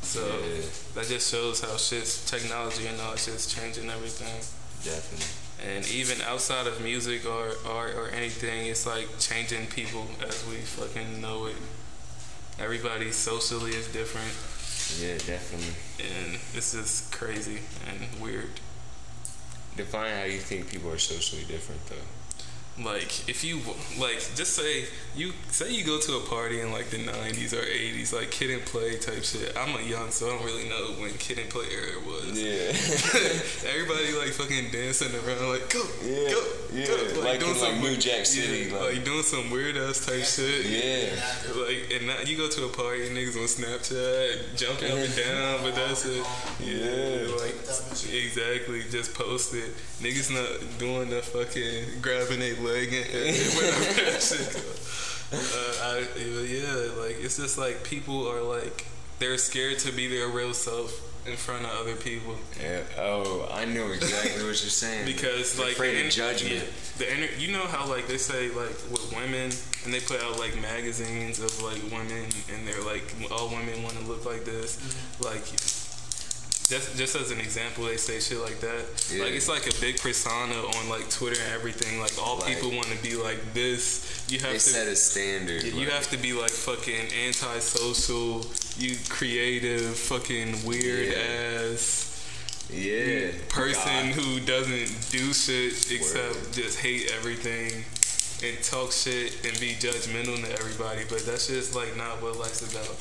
So 0.02 0.20
Yeah. 0.26 0.62
that 0.96 1.08
just 1.08 1.32
shows 1.32 1.62
how 1.62 1.78
shit's 1.78 2.30
technology 2.30 2.88
and 2.88 3.00
all 3.02 3.16
shit's 3.16 3.54
changing 3.54 3.90
everything. 3.90 4.36
definitely. 4.84 5.26
And 5.66 5.88
even 5.88 6.20
outside 6.24 6.68
of 6.68 6.82
music 6.82 7.26
or 7.26 7.52
art 7.66 7.96
or 7.96 8.10
anything, 8.10 8.68
it's 8.68 8.86
like 8.86 9.08
changing 9.20 9.68
people 9.68 10.06
as 10.28 10.46
we 10.48 10.58
fucking 10.58 11.22
know 11.22 11.46
it. 11.46 11.56
Everybody 12.60 13.12
socially 13.12 13.72
is 13.72 13.88
different, 13.88 14.28
Yeah, 15.02 15.18
definitely. 15.26 15.74
and 16.00 16.38
it's 16.54 16.74
just 16.74 17.14
crazy 17.14 17.60
and 17.88 18.22
weird. 18.22 18.50
Define 19.78 20.16
how 20.18 20.26
you 20.26 20.40
think 20.40 20.70
people 20.70 20.92
are 20.92 21.00
socially 21.00 21.46
different, 21.46 21.86
though. 21.88 21.96
Like 22.82 23.30
if 23.30 23.44
you 23.44 23.60
like, 24.00 24.18
just 24.36 24.54
say 24.56 24.86
you 25.16 25.34
say 25.50 25.72
you 25.72 25.84
go 25.86 26.00
to 26.00 26.18
a 26.18 26.22
party 26.22 26.60
in 26.60 26.72
like 26.72 26.90
the 26.90 26.98
'90s 26.98 27.54
or 27.54 27.62
'80s, 27.62 28.12
like 28.14 28.32
Kid 28.32 28.50
and 28.50 28.66
Play 28.66 28.98
type 28.98 29.24
shit. 29.24 29.54
I'm 29.56 29.76
a 29.78 29.82
young, 29.84 30.10
so 30.10 30.26
I 30.26 30.30
don't 30.32 30.44
really 30.44 30.68
know 30.68 30.88
when 31.00 31.14
Kid 31.20 31.38
and 31.38 31.50
Play 31.52 31.66
era 31.70 32.02
was. 32.04 32.34
Yeah. 32.34 32.74
Everybody 33.70 34.18
like 34.18 34.34
fucking 34.34 34.72
dancing 34.72 35.14
around, 35.14 35.50
like 35.50 35.70
go, 35.70 35.84
Yeah, 36.04 36.32
go, 36.34 36.42
yeah, 36.74 36.88
go, 36.88 37.22
like 37.22 37.42
in, 37.44 37.62
like, 37.62 37.78
New 37.80 37.96
Jack 37.96 38.26
City, 38.26 38.70
yeah, 38.72 38.78
like- 38.80 38.96
like, 38.96 39.06
doing 39.06 39.22
some 39.22 39.52
weird 39.52 39.78
ass 39.78 40.04
type 40.06 40.24
shit. 40.26 40.66
yeah. 40.66 41.14
Like 41.54 41.94
and 41.94 42.08
now 42.08 42.22
you 42.26 42.36
go 42.38 42.50
to 42.50 42.66
a 42.66 42.70
party, 42.70 43.06
niggas 43.10 43.38
on 43.38 43.46
Snapchat 43.46 44.58
jumping 44.58 44.92
up 44.92 44.98
and 44.98 45.16
down, 45.22 45.62
but 45.62 45.76
that's 45.76 46.06
it. 46.06 46.26
Yeah, 46.58 47.30
like 47.38 47.54
exactly. 48.12 48.82
Just 48.90 49.14
post 49.14 49.54
it. 49.54 49.70
Niggas 50.02 50.34
not 50.34 50.80
doing 50.80 51.10
the 51.12 51.22
fucking 51.22 52.02
grabbing 52.02 52.42
a 52.42 52.63
leg 52.64 52.94
and, 52.94 53.06
and 53.14 53.36
whatever 53.56 54.12
that 54.12 54.22
shit. 54.22 54.54
go. 54.54 55.38
Uh, 55.38 55.74
I, 55.82 56.06
yeah, 56.46 57.02
like 57.02 57.18
it's 57.24 57.38
just 57.38 57.58
like 57.58 57.84
people 57.84 58.28
are 58.30 58.42
like 58.42 58.86
they're 59.20 59.38
scared 59.38 59.80
to 59.80 59.92
be 59.92 60.08
their 60.08 60.28
real 60.28 60.54
self 60.54 61.10
in 61.26 61.38
front 61.38 61.64
of 61.66 61.72
other 61.72 61.96
people 61.96 62.36
Yeah. 62.62 62.82
Oh, 63.00 63.48
I 63.52 63.64
know 63.66 63.88
exactly 63.92 64.44
what 64.44 64.60
you're 64.62 64.70
saying. 64.70 65.06
because 65.06 65.56
They're 65.56 65.68
like 65.68 65.76
afraid 65.76 65.96
the 65.96 66.08
of 66.08 66.12
judgment. 66.12 66.56
yeah, 66.56 66.62
the 66.98 67.14
inter- 67.14 67.34
you 67.40 67.52
know 67.54 67.64
how 67.66 67.88
like 67.88 68.08
they 68.08 68.18
say 68.18 68.50
like 68.50 68.76
with 68.92 69.12
women 69.16 69.50
and 69.86 69.94
they 69.94 70.02
put 70.02 70.22
out 70.22 70.38
like 70.38 70.60
magazines 70.62 71.40
of 71.40 71.50
like 71.64 71.82
women 71.92 72.26
and 72.54 72.68
they're 72.68 72.84
like 72.84 73.04
all 73.32 73.48
women 73.50 73.82
want 73.84 73.96
to 73.98 74.04
look 74.06 74.26
like 74.26 74.44
this 74.46 74.78
Mm-hmm. 74.78 75.24
like 75.24 75.46
just 76.74 76.98
just 76.98 77.16
as 77.16 77.30
an 77.32 77.40
example 77.40 77.84
they 77.86 77.98
say 77.98 78.20
shit 78.20 78.40
like 78.48 78.60
that 78.68 78.84
Yeah. 79.12 79.24
like 79.24 79.34
it's 79.40 79.48
like 79.56 79.66
a 79.68 79.76
big 79.80 79.96
persona 80.00 80.56
on 80.78 80.84
like 80.90 81.06
Twitter 81.10 81.40
and 81.46 81.52
everything 81.54 82.00
like 82.00 82.14
all 82.24 82.38
Like- 82.40 82.56
people 82.56 82.72
want 82.80 82.88
to 82.96 83.00
be 83.10 83.16
like 83.16 83.42
this 83.54 83.86
you 84.30 84.40
have 84.40 84.50
They 84.54 84.62
to 84.64 84.70
set 84.78 84.88
a 84.88 84.96
standard. 84.96 85.64
you 85.64 85.72
like- 85.86 85.90
have 85.90 86.10
to 86.12 86.18
be 86.18 86.32
like 86.34 86.50
fucking 86.70 87.06
antisocial, 87.28 88.46
you 88.78 88.98
creative, 89.10 89.98
fucking 89.98 90.64
weird 90.66 91.08
Yeah. 91.14 91.70
ass 91.74 92.10
Yeah. 92.72 93.32
person 93.50 94.10
God. 94.10 94.16
who 94.18 94.40
doesn't 94.40 94.90
do 95.12 95.34
shit 95.34 95.92
except 95.92 96.36
Word. 96.36 96.54
just 96.54 96.80
hate 96.80 97.12
everything 97.12 97.86
and 98.42 98.56
talk 98.64 98.92
shit 98.92 99.34
and 99.46 99.54
be 99.60 99.76
judgmental 99.76 100.36
to 100.44 100.52
everybody. 100.60 101.02
But 101.08 101.26
that's 101.26 101.48
just 101.48 101.76
like 101.76 101.96
not 101.96 102.22
what 102.22 102.38
life's 102.40 102.62
about. 102.62 102.96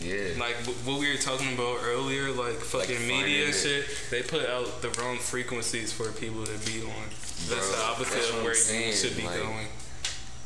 Yeah. 0.00 0.28
Like 0.38 0.56
what 0.84 0.98
we 0.98 1.10
were 1.10 1.18
talking 1.18 1.52
about 1.54 1.78
earlier, 1.84 2.30
like 2.32 2.54
fucking 2.54 3.06
media 3.06 3.46
and 3.46 3.54
it. 3.54 3.58
shit. 3.58 3.84
They 4.10 4.22
put 4.22 4.46
out 4.48 4.82
the 4.82 4.88
wrong 5.00 5.18
frequencies 5.18 5.92
for 5.92 6.10
people 6.12 6.44
to 6.46 6.58
be 6.66 6.82
on. 6.82 7.04
That's 7.48 7.68
Bro, 7.68 7.76
the 7.76 7.82
opposite 7.84 8.14
that's 8.14 8.30
of 8.30 8.42
where 8.42 8.86
you 8.86 8.92
should 8.92 9.16
be 9.16 9.24
like- 9.24 9.36
going. 9.40 9.66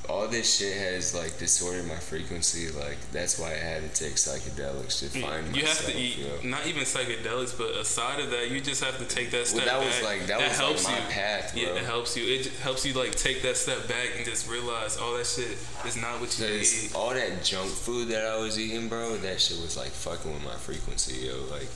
All 0.09 0.29
this 0.29 0.59
shit 0.59 0.77
has 0.77 1.15
like 1.15 1.39
distorted 1.39 1.87
my 1.87 1.95
frequency. 1.97 2.71
Like 2.71 2.97
that's 3.13 3.39
why 3.39 3.53
I 3.53 3.57
had 3.57 3.83
to 3.83 3.89
take 4.05 4.15
psychedelics 4.15 5.01
to 5.01 5.07
find 5.21 5.49
myself. 5.49 5.57
you 5.57 5.65
have 5.65 5.87
to 5.87 5.97
eat 5.97 6.45
not 6.45 6.67
even 6.67 6.83
psychedelics, 6.85 7.57
but 7.57 7.71
aside 7.77 8.21
of 8.21 8.31
that, 8.31 8.51
you 8.51 8.61
just 8.61 8.83
have 8.85 8.99
to 8.99 9.05
take 9.05 9.31
that 9.33 9.47
step 9.47 9.67
Well, 9.67 9.81
that 9.81 9.81
back. 9.85 10.01
was 10.01 10.03
like 10.05 10.27
that, 10.27 10.39
was 10.49 10.59
helps 10.59 10.85
like 10.85 10.95
my 10.95 11.01
you. 11.07 11.13
path, 11.13 11.53
bro. 11.55 11.63
Yeah, 11.63 11.69
it 11.81 11.85
helps 11.85 12.17
you. 12.17 12.25
It 12.25 12.47
helps 12.63 12.85
you 12.87 12.95
like 12.95 13.15
take 13.17 13.43
that 13.43 13.57
step 13.57 13.87
back 13.89 14.11
and 14.17 14.25
just 14.25 14.49
realize 14.51 14.97
all 14.97 15.17
that 15.17 15.27
shit 15.27 15.57
is 15.87 15.97
not 15.97 16.21
what 16.21 16.39
you 16.39 16.47
need. 16.47 16.67
all 16.95 17.11
that 17.15 17.43
junk 17.45 17.71
food 17.71 18.09
that 18.09 18.25
I 18.27 18.39
was 18.39 18.59
eating, 18.59 18.89
bro, 18.89 19.17
that 19.17 19.41
shit 19.41 19.59
was 19.61 19.77
like 19.77 19.91
fucking 19.91 20.33
with 20.33 20.45
my 20.45 20.55
frequency, 20.55 21.27
yo. 21.27 21.35
Like 21.51 21.69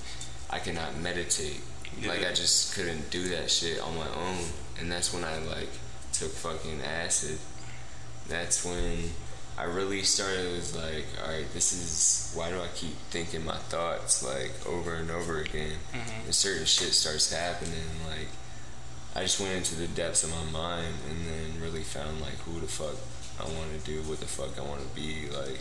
I 0.51 0.59
cannot 0.59 0.97
meditate. 0.99 1.61
Like 2.07 2.25
I 2.25 2.33
just 2.33 2.75
couldn't 2.75 3.11
do 3.11 3.29
that 3.31 3.51
shit 3.51 3.81
on 3.81 3.95
my 3.97 4.07
own. 4.09 4.39
And 4.79 4.91
that's 4.91 5.13
when 5.13 5.23
I 5.25 5.37
like 5.41 5.69
took 6.13 6.31
fucking 6.31 6.81
acid. 6.83 7.39
That's 8.29 8.65
when 8.65 9.11
I 9.59 9.65
really 9.65 10.03
started 10.03 10.53
was 10.53 10.75
like, 10.77 11.07
alright, 11.23 11.53
this 11.53 11.73
is 11.73 12.33
why 12.35 12.51
do 12.51 12.57
I 12.61 12.69
keep 12.75 12.97
thinking 13.11 13.45
my 13.45 13.57
thoughts 13.57 14.23
like 14.23 14.53
over 14.67 14.95
and 14.95 15.11
over 15.11 15.39
again? 15.41 15.79
Mhm. 15.93 16.25
And 16.27 16.35
certain 16.35 16.65
shit 16.65 16.93
starts 16.95 17.33
happening, 17.33 17.85
like 18.09 18.29
I 19.15 19.23
just 19.23 19.41
went 19.41 19.55
into 19.57 19.75
the 19.75 19.89
depths 19.89 20.23
of 20.23 20.31
my 20.31 20.45
mind 20.51 20.95
and 21.09 21.27
then 21.27 21.61
really 21.61 21.83
found 21.83 22.21
like 22.21 22.39
who 22.47 22.61
the 22.61 22.69
fuck 22.69 22.95
I 23.41 23.45
want 23.45 23.73
to 23.73 23.79
do, 23.85 24.03
what 24.03 24.21
the 24.21 24.27
fuck 24.27 24.57
I 24.59 24.63
want 24.63 24.83
to 24.83 24.95
be, 24.95 25.29
like 25.31 25.59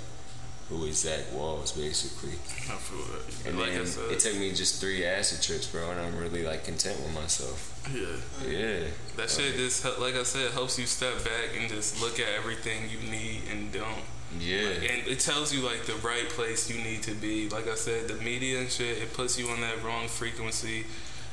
who 0.69 0.85
is 0.85 0.99
Zach 0.99 1.31
Walls 1.33 1.71
basically. 1.71 2.33
I 2.71 2.77
feel 2.77 3.03
that. 3.17 3.47
And 3.49 3.59
like 3.59 3.71
then 3.71 3.81
I 3.81 3.85
said, 3.85 4.11
it 4.11 4.19
took 4.19 4.35
me 4.35 4.51
just 4.53 4.79
three 4.79 5.03
acid 5.05 5.41
trips, 5.41 5.67
bro, 5.67 5.89
and 5.91 5.99
I'm 5.99 6.17
really 6.17 6.43
like 6.43 6.63
content 6.63 6.99
with 7.01 7.13
myself. 7.13 7.73
yeah. 7.93 8.47
Yeah, 8.47 8.85
That 9.17 9.29
shit 9.29 9.55
just 9.55 9.83
like 9.99 10.15
I 10.15 10.23
said 10.23 10.51
helps 10.51 10.77
you 10.77 10.85
step 10.85 11.23
back 11.23 11.57
and 11.59 11.69
just 11.69 11.99
look 12.01 12.19
at 12.19 12.27
everything 12.37 12.83
you 12.89 12.99
need 13.09 13.41
and 13.51 13.71
don't. 13.71 14.03
yeah, 14.39 14.69
And 14.69 15.07
it 15.07 15.19
tells 15.19 15.51
you 15.53 15.61
like 15.61 15.85
the 15.87 15.95
right 15.95 16.29
place 16.29 16.69
you 16.69 16.81
need 16.83 17.01
to 17.03 17.15
be. 17.15 17.49
Like 17.49 17.67
I 17.67 17.75
said, 17.75 18.07
the 18.07 18.13
media 18.23 18.59
and 18.59 18.69
shit, 18.69 18.99
it 18.99 19.13
puts 19.13 19.39
you 19.39 19.47
on 19.49 19.61
that 19.61 19.83
wrong 19.83 20.07
frequency 20.07 20.85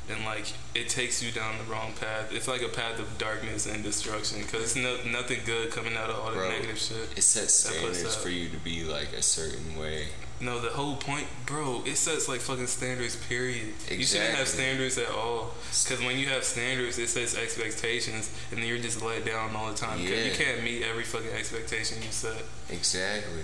and 0.09 0.23
like 0.25 0.53
it 0.75 0.89
takes 0.89 1.21
you 1.21 1.31
down 1.31 1.57
the 1.57 1.63
wrong 1.71 1.93
path. 1.99 2.31
It's 2.31 2.47
like 2.47 2.61
a 2.61 2.69
path 2.69 2.99
of 2.99 3.17
darkness 3.17 3.65
and 3.65 3.83
destruction 3.83 4.41
because 4.41 4.63
it's 4.63 4.75
no, 4.75 4.97
nothing 5.09 5.39
good 5.45 5.71
coming 5.71 5.95
out 5.95 6.09
of 6.09 6.17
all 6.19 6.31
the 6.31 6.37
Bro. 6.37 6.49
negative 6.49 6.77
shit. 6.77 7.09
it 7.17 7.21
sets 7.23 7.53
standards 7.53 8.15
for 8.15 8.29
you 8.29 8.49
to 8.49 8.57
be 8.57 8.83
like 8.83 9.13
a 9.13 9.21
certain 9.21 9.77
way. 9.77 10.07
No, 10.39 10.59
the 10.59 10.69
whole 10.69 10.97
point, 10.97 11.25
bro, 11.47 11.81
it 11.83 11.95
sets 11.97 12.29
like 12.29 12.41
fucking 12.41 12.67
standards, 12.67 13.15
period. 13.15 13.69
Exactly. 13.69 13.97
You 13.97 14.05
shouldn't 14.05 14.35
have 14.35 14.47
standards 14.47 14.95
at 14.99 15.09
all. 15.09 15.55
Because 15.83 15.99
when 16.05 16.19
you 16.19 16.27
have 16.27 16.43
standards, 16.43 16.99
it 16.99 17.07
sets 17.09 17.35
expectations 17.35 18.31
and 18.51 18.59
then 18.61 18.67
you're 18.67 18.77
just 18.77 19.01
let 19.01 19.25
down 19.25 19.55
all 19.55 19.69
the 19.71 19.75
time. 19.75 19.99
Because 19.99 20.25
you 20.27 20.31
can't 20.45 20.63
meet 20.63 20.83
every 20.83 21.03
fucking 21.03 21.31
expectation 21.31 21.97
you 22.03 22.11
set. 22.11 22.39
Exactly. 22.69 23.41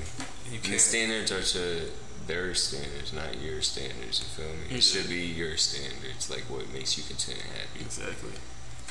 You 0.52 0.56
And 0.58 0.63
the 0.63 0.67
can't. 0.69 0.82
standards 0.82 1.32
are 1.32 1.41
to 1.41 1.89
their 2.27 2.53
standards, 2.53 3.13
not 3.13 3.41
your 3.41 3.62
standards. 3.62 4.19
You 4.19 4.43
feel 4.43 4.53
me? 4.55 4.77
It 4.77 4.81
should 4.81 5.09
be 5.09 5.25
your 5.25 5.57
standards, 5.57 6.29
like 6.29 6.43
what 6.49 6.71
makes 6.73 6.97
you 6.97 7.03
content 7.03 7.39
and 7.43 7.57
happy. 7.57 7.81
Exactly. 7.81 8.31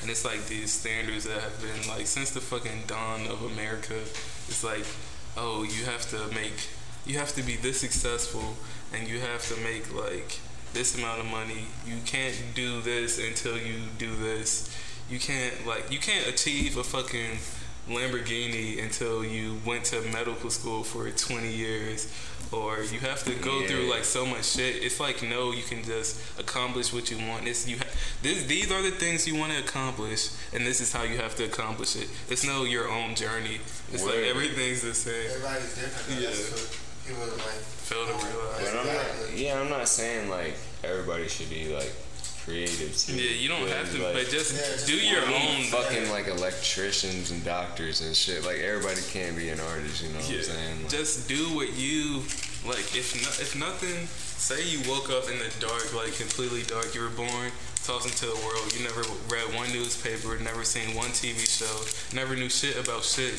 And 0.01 0.11
it's 0.11 0.25
like 0.25 0.47
these 0.47 0.73
standards 0.73 1.25
that 1.25 1.41
have 1.41 1.61
been 1.61 1.89
like 1.89 2.07
since 2.07 2.31
the 2.31 2.41
fucking 2.41 2.85
dawn 2.87 3.27
of 3.27 3.43
America. 3.43 3.95
It's 3.95 4.65
like, 4.65 4.85
oh, 5.37 5.63
you 5.63 5.85
have 5.85 6.09
to 6.11 6.35
make, 6.35 6.69
you 7.07 7.19
have 7.19 7.35
to 7.35 7.43
be 7.43 7.57
this 7.57 7.81
successful, 7.81 8.57
and 8.93 9.07
you 9.07 9.21
have 9.21 9.47
to 9.49 9.61
make 9.61 9.95
like 9.95 10.41
this 10.73 10.99
amount 10.99 11.21
of 11.21 11.27
money. 11.27 11.67
You 11.87 11.97
can't 12.05 12.35
do 12.55 12.81
this 12.81 13.19
until 13.19 13.57
you 13.57 13.81
do 13.99 14.15
this. 14.17 14.77
You 15.09 15.19
can't 15.19 15.67
like 15.67 15.91
you 15.93 15.99
can't 15.99 16.27
achieve 16.27 16.77
a 16.77 16.85
fucking 16.85 17.39
Lamborghini 17.89 18.83
until 18.83 19.25
you 19.25 19.59
went 19.65 19.85
to 19.87 20.01
medical 20.03 20.51
school 20.51 20.85
for 20.85 21.11
20 21.11 21.51
years 21.51 22.13
or 22.53 22.83
you 22.85 23.01
have 23.01 23.23
to 23.25 23.35
go 23.37 23.67
through 23.67 23.91
like 23.91 24.05
so 24.05 24.27
much 24.27 24.45
shit 24.45 24.77
it's 24.83 25.01
like 25.01 25.23
no 25.23 25.53
you 25.53 25.63
can 25.63 25.83
just 25.83 26.21
accomplish 26.39 26.93
what 26.93 27.11
you 27.11 27.17
want 27.29 27.47
it's 27.47 27.67
you 27.69 27.77
ha- 27.79 27.85
this, 28.23 28.45
these 28.45 28.71
are 28.71 28.83
the 28.83 28.91
things 28.91 29.27
you 29.27 29.35
want 29.35 29.51
to 29.53 29.59
accomplish 29.59 30.29
and 30.53 30.67
this 30.67 30.81
is 30.81 30.93
how 30.93 31.03
you 31.03 31.17
have 31.17 31.35
to 31.35 31.45
accomplish 31.45 31.97
it 31.97 32.09
it's 32.29 32.45
no 32.47 32.65
your 32.65 32.89
own 32.91 33.15
journey 33.15 33.59
it's 33.93 34.05
like 34.05 34.15
Word. 34.17 34.25
everything's 34.29 34.83
the 34.83 34.95
same 34.95 35.31
Everybody's 35.31 35.75
different. 35.75 36.21
Yeah. 36.23 36.29
People 37.07 37.25
like. 37.37 37.61
fail 37.83 38.07
to 38.07 38.13
realize 38.13 38.59
But 38.61 38.69
I'm 38.79 38.87
not. 38.87 38.95
Exactly. 38.95 39.45
Yeah, 39.47 39.61
I'm 39.61 39.69
not 39.69 39.89
saying 39.89 40.29
like 40.31 40.55
everybody 40.85 41.27
should 41.29 41.51
be 41.51 41.75
like 41.75 41.93
creative. 42.45 42.97
Too, 42.97 43.15
yeah 43.17 43.31
you 43.39 43.49
don't 43.49 43.69
have 43.69 43.91
to 43.95 44.03
like, 44.03 44.15
but 44.15 44.29
just 44.29 44.55
Yeah, 44.55 44.87
do 44.87 44.97
your 44.97 45.23
I 45.23 45.27
mean, 45.31 45.59
own 45.59 45.65
fucking 45.71 46.11
like 46.11 46.29
electricians 46.29 47.31
and 47.31 47.45
doctors 47.45 48.01
and 48.01 48.15
shit. 48.17 48.45
Like 48.45 48.59
everybody 48.59 49.01
can't 49.11 49.37
be 49.37 49.49
an 49.51 49.61
artist, 49.61 50.03
you 50.03 50.09
know 50.11 50.19
what 50.19 50.31
I'm 50.31 50.43
saying? 50.43 50.83
Like, 50.83 50.91
Just 50.91 51.29
do 51.29 51.55
what 51.55 51.73
you 51.75 52.23
like. 52.67 52.87
If 52.95 53.15
no, 53.15 53.29
if 53.43 53.55
nothing, 53.59 54.07
say 54.07 54.63
you 54.67 54.81
woke 54.91 55.11
up 55.11 55.31
in 55.31 55.39
the 55.39 55.51
dark, 55.61 55.95
like 55.95 56.15
completely 56.19 56.63
dark. 56.63 56.95
You 56.95 57.03
were 57.03 57.15
born 57.15 57.51
tossed 57.85 58.07
into 58.07 58.27
the 58.27 58.39
world. 58.47 58.73
You 58.75 58.85
never 58.85 59.03
read 59.27 59.55
one 59.55 59.71
newspaper, 59.73 60.39
never 60.39 60.63
seen 60.65 60.95
one 60.95 61.11
TV 61.11 61.43
show, 61.47 61.83
never 62.15 62.37
knew 62.37 62.49
shit 62.49 62.79
about 62.79 63.03
shit. 63.03 63.35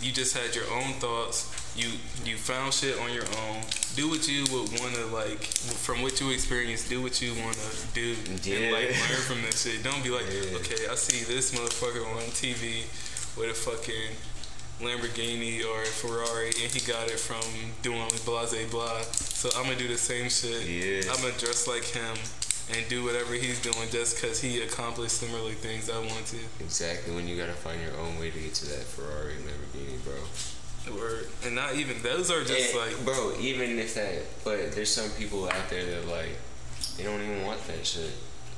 You 0.00 0.12
just 0.12 0.36
had 0.36 0.54
your 0.54 0.64
own 0.72 0.92
thoughts. 1.00 1.48
You 1.76 1.88
you 2.24 2.36
found 2.36 2.72
shit 2.74 2.98
on 3.00 3.12
your 3.12 3.24
own. 3.24 3.62
Do 3.96 4.08
what 4.08 4.28
you 4.28 4.44
would 4.52 4.78
wanna 4.80 5.06
like 5.06 5.42
from 5.44 6.02
what 6.02 6.20
you 6.20 6.30
experienced. 6.30 6.88
Do 6.88 7.00
what 7.02 7.20
you 7.22 7.32
wanna 7.34 7.56
do 7.94 8.14
and 8.28 8.44
Yeah. 8.46 8.70
like 8.72 8.90
learn 8.90 9.22
from 9.26 9.42
that 9.42 9.54
shit. 9.56 9.82
Don't 9.82 10.02
be 10.02 10.10
like, 10.10 10.26
Yeah. 10.30 10.56
okay, 10.58 10.86
I 10.90 10.94
see 10.96 11.24
this 11.24 11.52
motherfucker 11.52 12.04
on 12.14 12.22
TV 12.32 12.84
with 13.36 13.50
a 13.50 13.54
fucking 13.54 14.16
Lamborghini 14.80 15.64
or 15.64 15.82
a 15.82 15.86
Ferrari 15.86 16.48
and 16.62 16.70
he 16.72 16.80
got 16.80 17.08
it 17.10 17.18
from 17.18 17.44
doing 17.82 18.10
blah 18.26 18.44
blah 18.46 18.66
blah. 18.70 19.02
So 19.12 19.48
I'm 19.56 19.64
gonna 19.64 19.76
do 19.76 19.88
the 19.88 19.96
same 19.98 20.28
shit. 20.28 20.66
Yeah. 20.68 21.10
I'm 21.12 21.20
gonna 21.22 21.32
dress 21.38 21.66
like 21.66 21.84
him 21.84 22.16
and 22.74 22.88
do 22.88 23.04
whatever 23.04 23.34
he's 23.34 23.60
doing 23.62 23.88
just 23.90 24.20
because 24.20 24.40
he 24.40 24.60
accomplished 24.62 25.18
similar 25.18 25.52
things 25.52 25.88
I 25.88 25.98
want 25.98 26.26
to. 26.26 26.38
exactly 26.60 27.14
when 27.14 27.28
you 27.28 27.36
gotta 27.36 27.52
find 27.52 27.80
your 27.80 27.96
own 28.00 28.18
way 28.18 28.30
to 28.30 28.38
get 28.38 28.54
to 28.54 28.66
that 28.66 28.82
Ferrari 28.82 29.34
and 29.36 29.44
Lamborghini, 29.44 30.02
bro. 30.04 30.14
Word. 30.94 31.26
And 31.44 31.54
not 31.56 31.74
even 31.74 32.00
those 32.02 32.30
are 32.30 32.44
just 32.44 32.72
And, 32.72 32.78
like 32.78 33.04
bro, 33.04 33.34
even 33.40 33.78
if 33.78 33.94
that, 33.94 34.22
but 34.44 34.70
there's 34.72 34.92
some 34.92 35.10
people 35.18 35.48
out 35.50 35.68
there 35.68 35.84
that 35.84 36.06
like 36.06 36.30
they 36.96 37.02
don't 37.02 37.20
even 37.20 37.44
want 37.44 37.64
that 37.66 37.84
shit. 37.84 38.12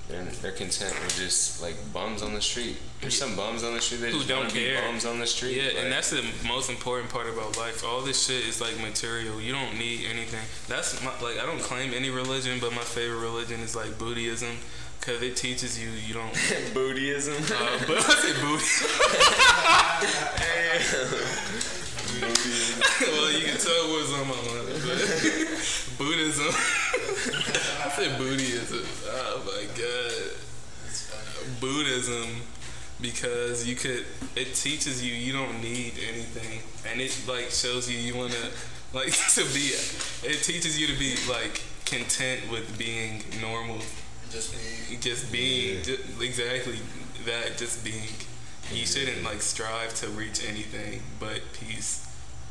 They're, 0.08 0.24
they're 0.24 0.52
content 0.52 0.94
with 1.04 1.16
just 1.16 1.60
like 1.62 1.76
bums 1.92 2.22
on 2.22 2.32
the 2.32 2.40
street. 2.40 2.76
There's 3.02 3.16
some 3.16 3.36
bums 3.36 3.62
on 3.62 3.74
the 3.74 3.80
street 3.80 4.00
that 4.00 4.10
Who 4.10 4.16
just 4.16 4.28
don't 4.28 4.48
care. 4.48 4.80
bums 4.80 5.04
on 5.04 5.18
the 5.18 5.26
street. 5.26 5.56
Yeah, 5.56 5.64
like, 5.64 5.76
and 5.84 5.92
that's 5.92 6.10
the 6.10 6.24
most 6.46 6.70
important 6.70 7.10
part 7.10 7.28
about 7.28 7.56
life. 7.58 7.84
All 7.84 8.00
this 8.00 8.26
shit 8.26 8.46
is 8.46 8.60
like 8.60 8.78
material. 8.80 9.38
You 9.40 9.52
don't 9.52 9.78
need 9.78 10.06
anything. 10.10 10.40
That's 10.66 11.02
my, 11.04 11.10
like 11.20 11.38
I 11.38 11.44
don't 11.44 11.60
claim 11.60 11.92
any 11.92 12.08
religion, 12.10 12.58
but 12.58 12.72
my 12.74 12.82
favorite 12.82 13.20
religion 13.20 13.60
is 13.60 13.76
like 13.76 13.98
Buddhism, 13.98 14.56
cause 15.00 15.22
it 15.22 15.36
teaches 15.36 15.82
you 15.82 15.90
you 15.90 16.14
don't. 16.14 16.32
Buddhism. 16.74 17.34
Uh, 17.34 17.78
but 17.86 17.98
I 17.98 18.14
said 18.18 18.36
Buddhism. 18.40 18.90
well, 23.12 23.32
you 23.32 23.44
can 23.46 23.58
tell 23.58 23.88
what's 23.90 24.12
on 24.12 24.26
my 24.26 24.34
mind. 24.34 24.68
But 24.86 24.98
Buddhism. 25.98 26.52
I 27.84 27.88
said 27.94 28.18
Buddhism. 28.18 28.84
Oh 29.06 29.42
my 29.46 29.64
god. 29.76 30.38
Buddhism 31.60 32.42
because 33.00 33.66
you 33.66 33.76
could 33.76 34.04
it 34.34 34.54
teaches 34.54 35.04
you 35.04 35.12
you 35.12 35.32
don't 35.32 35.60
need 35.62 35.92
anything 36.08 36.60
and 36.90 37.00
it 37.00 37.16
like 37.28 37.50
shows 37.50 37.90
you 37.90 37.96
you 37.96 38.16
want 38.16 38.32
to 38.32 38.50
like 38.92 39.12
to 39.12 39.44
be 39.54 39.70
it 40.26 40.42
teaches 40.42 40.78
you 40.78 40.86
to 40.86 40.98
be 40.98 41.14
like 41.30 41.62
content 41.84 42.40
with 42.50 42.76
being 42.78 43.22
normal 43.40 43.78
Just 44.30 44.52
be. 44.90 44.96
just 44.96 45.32
being 45.32 45.82
ju- 45.82 45.98
exactly 46.20 46.78
that 47.24 47.56
just 47.56 47.82
being 47.84 48.02
you 48.72 48.84
shouldn't 48.84 49.22
like 49.24 49.40
strive 49.40 49.94
to 49.94 50.08
reach 50.08 50.44
anything 50.46 51.02
but 51.18 51.40
peace 51.54 52.06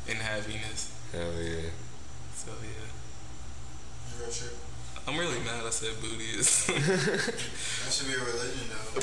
and 0.08 0.18
happiness 0.18 0.92
Hell 1.12 1.30
yeah. 1.40 1.70
so 2.34 2.50
yeah 2.62 4.20
Real 4.20 4.30
shit. 4.30 4.52
I'm 5.06 5.16
really 5.16 5.38
mad 5.40 5.64
I 5.64 5.70
said 5.70 5.94
Buddhism 6.00 6.74
That 6.82 7.92
should 7.92 8.08
be 8.08 8.14
a 8.14 8.18
religion 8.18 8.66
though. 8.68 8.98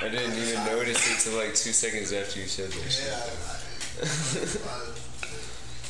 I 0.06 0.08
didn't 0.08 0.38
even 0.38 0.64
notice 0.64 1.02
it 1.10 1.28
till 1.30 1.36
like 1.38 1.54
two 1.54 1.72
seconds 1.72 2.12
after 2.12 2.38
you 2.40 2.46
said 2.46 2.70
that 2.70 2.90
shit. 2.90 3.06
Yeah. 3.08 3.20
I, 4.02 4.06
I, 4.70 4.86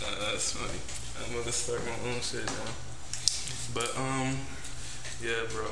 Uh, 0.06 0.30
that's 0.30 0.52
funny. 0.52 0.78
I'm 1.24 1.36
gonna 1.38 1.50
start 1.52 1.80
my 1.84 2.10
own 2.10 2.20
shit 2.20 2.44
now. 2.46 2.70
But 3.74 3.90
um, 3.98 4.36
yeah, 5.22 5.42
bro. 5.52 5.66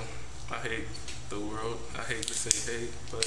I 0.51 0.59
hate 0.61 0.85
the 1.31 1.41
world. 1.41 1.79
I 1.99 2.03
hate 2.03 2.23
to 2.27 2.35
say 2.35 2.79
hate, 2.79 2.91
but 3.11 3.27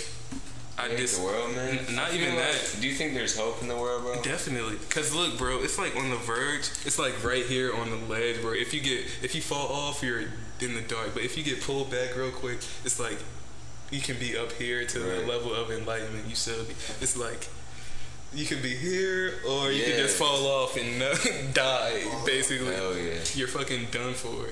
I 0.78 0.90
hate 0.90 0.98
just 1.00 1.18
the 1.18 1.24
world, 1.26 1.56
man. 1.56 1.80
N- 1.88 1.96
not 1.96 2.14
even 2.14 2.36
like- 2.36 2.46
that. 2.52 2.78
Do 2.80 2.88
you 2.88 2.94
think 2.94 3.14
there's 3.14 3.38
hope 3.38 3.62
in 3.62 3.68
the 3.68 3.76
world, 3.76 4.04
bro? 4.04 4.22
definitely. 4.22 4.78
Cause 4.90 5.14
look, 5.16 5.38
bro, 5.38 5.62
it's 5.64 5.78
like 5.78 5.96
on 5.96 6.10
the 6.10 6.16
verge. 6.18 6.70
It's 6.86 7.00
like 7.00 7.24
right 7.24 7.46
here 7.46 7.74
on 7.74 7.90
the 7.90 7.98
ledge 8.08 8.44
where 8.44 8.56
if 8.56 8.74
you 8.74 8.82
get 8.82 9.06
if 9.22 9.34
you 9.36 9.42
fall 9.42 9.68
off, 9.68 10.04
you're 10.04 10.22
in 10.62 10.74
the 10.76 10.82
dark. 10.82 11.14
But 11.14 11.24
if 11.24 11.38
you 11.38 11.44
get 11.44 11.62
pulled 11.62 11.90
back 11.92 12.16
real 12.16 12.32
quick, 12.32 12.60
it's 12.86 13.00
like 13.00 13.18
you 13.92 14.02
can 14.02 14.18
be 14.20 14.38
up 14.38 14.52
here 14.54 14.86
to 14.86 15.00
Right. 15.00 15.20
the 15.22 15.26
level 15.26 15.54
of 15.54 15.72
enlightenment 15.72 16.28
you 16.28 16.36
should 16.36 16.68
be. 16.68 16.74
It's 17.02 17.16
like 17.18 17.48
You 18.34 18.46
could 18.46 18.62
be 18.62 18.76
here, 18.76 19.36
or 19.48 19.72
you 19.72 19.86
could 19.86 19.96
just 19.96 20.18
fall 20.18 20.46
off 20.46 20.76
and 20.78 21.00
die. 21.54 22.04
Basically, 22.26 22.76
Hell 22.76 22.96
yeah. 22.98 23.14
you're 23.36 23.48
fucking 23.48 23.88
done 23.92 24.14
for. 24.14 24.50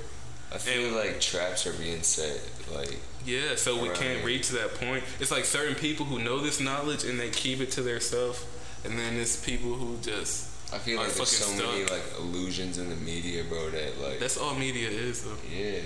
I 0.55 0.57
feel 0.57 0.85
And- 0.87 0.95
like 0.95 1.19
traps 1.19 1.67
are 1.67 1.73
being 1.73 2.01
set. 2.01 2.39
Like, 2.73 2.97
Yeah, 3.25 3.55
so 3.55 3.77
we 3.81 3.89
can't 3.89 4.23
reach 4.23 4.49
that 4.49 4.75
point. 4.75 5.03
It's 5.19 5.31
like 5.31 5.45
certain 5.45 5.75
people 5.75 6.05
who 6.05 6.19
know 6.19 6.39
this 6.39 6.59
knowledge 6.59 7.03
and 7.03 7.19
they 7.19 7.29
keep 7.29 7.59
it 7.59 7.71
to 7.71 7.81
themselves, 7.81 8.39
and 8.85 8.97
then 8.97 9.17
it's 9.17 9.35
people 9.35 9.73
who 9.73 9.97
just. 10.01 10.47
I 10.73 10.77
feel 10.79 10.97
like 10.99 11.11
there's 11.13 11.29
so 11.29 11.45
fucking 11.51 11.71
many 11.71 11.83
like 11.85 12.03
illusions 12.19 12.77
in 12.77 12.89
the 12.89 12.95
media, 12.95 13.43
bro. 13.43 13.69
That 13.71 13.99
like, 13.99 14.19
That's 14.19 14.37
all 14.37 14.55
media 14.55 14.89
is, 14.89 15.23
though. 15.23 15.37
yeah. 15.51 15.81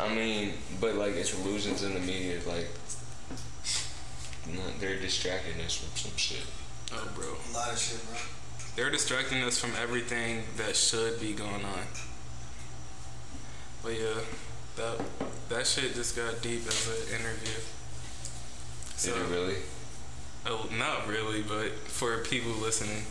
I 0.00 0.08
mean, 0.14 0.52
but 0.80 0.94
like 0.96 1.16
it's 1.16 1.32
illusions 1.34 1.82
in 1.82 1.94
the 1.94 2.00
media. 2.00 2.38
Like, 2.46 2.68
not, 4.46 4.78
they're 4.80 4.98
distracting 4.98 5.60
us 5.64 5.74
from 5.76 5.96
some 5.96 6.16
shit. 6.16 6.42
Oh, 6.92 7.08
bro. 7.14 7.26
A 7.26 7.52
lot 7.56 7.72
of 7.72 7.78
shit, 7.78 8.00
bro. 8.08 8.18
They're 8.76 8.90
distracting 8.90 9.42
us 9.42 9.58
from 9.58 9.72
everything 9.80 10.42
that 10.56 10.76
should 10.76 11.20
be 11.20 11.32
going 11.32 11.64
on. 11.64 11.84
But 13.82 13.92
yeah, 13.94 14.20
that 14.76 15.00
that 15.48 15.66
shit 15.66 15.94
just 15.94 16.16
got 16.16 16.40
deep 16.42 16.66
as 16.66 16.88
an 16.88 17.20
interview. 17.20 17.58
Did 19.02 19.16
it 19.16 19.28
really? 19.34 19.56
oh, 20.46 20.68
not 20.78 21.08
really, 21.08 21.42
but 21.42 21.72
for 21.88 22.18
people 22.18 22.52
listening, 22.52 23.02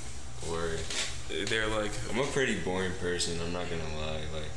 Or 0.50 0.70
they're 1.48 1.68
like, 1.68 1.92
I'm 2.10 2.20
a 2.20 2.24
pretty 2.28 2.60
boring 2.60 2.94
person. 3.00 3.40
I'm 3.42 3.52
not 3.54 3.66
gonna 3.70 3.84
lie. 4.00 4.22
Like, 4.34 4.50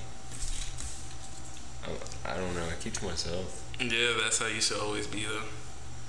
I, 2.24 2.32
I 2.32 2.36
don't 2.36 2.54
know. 2.54 2.64
I 2.64 2.74
keep 2.80 2.94
to 2.94 3.04
myself. 3.04 3.62
yeah, 3.80 4.14
that's 4.22 4.38
how 4.38 4.46
you 4.46 4.60
should 4.60 4.78
always 4.80 5.06
be 5.06 5.24
though. 5.24 5.34
You 5.34 5.42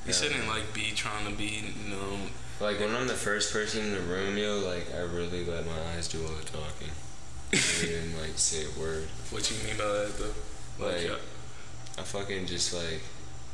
Yeah. 0.08 0.12
shouldn't 0.13 0.48
like 0.48 0.74
be 0.74 0.91
trying 0.96 1.26
to 1.26 1.34
be, 1.36 1.74
you 1.84 1.89
know, 1.89 2.18
Like 2.62 2.80
when 2.80 2.96
I'm 2.96 3.08
the 3.08 3.15
first 3.15 3.52
person 3.52 3.82
in 3.88 3.94
the 3.94 4.00
room, 4.02 4.38
yo, 4.38 4.60
like 4.60 4.94
I 4.94 5.00
really 5.00 5.44
let 5.46 5.65
my 5.65 5.78
eyes 5.96 6.08
do 6.08 6.22
all 6.24 6.34
the 6.34 6.44
talking. 6.46 6.91
I 7.56 7.86
don't 7.88 8.22
like 8.22 8.38
say 8.38 8.65
a 8.65 8.80
word. 8.80 9.08
what 9.32 9.50
you 9.50 9.58
mean 9.68 9.78
by 9.78 9.86
that 9.86 10.13
though. 10.20 10.86
Like, 10.86 11.10
uh, 11.10 11.15
I 11.98 12.04
fucking 12.04 12.46
just 12.48 12.74
like 12.74 13.02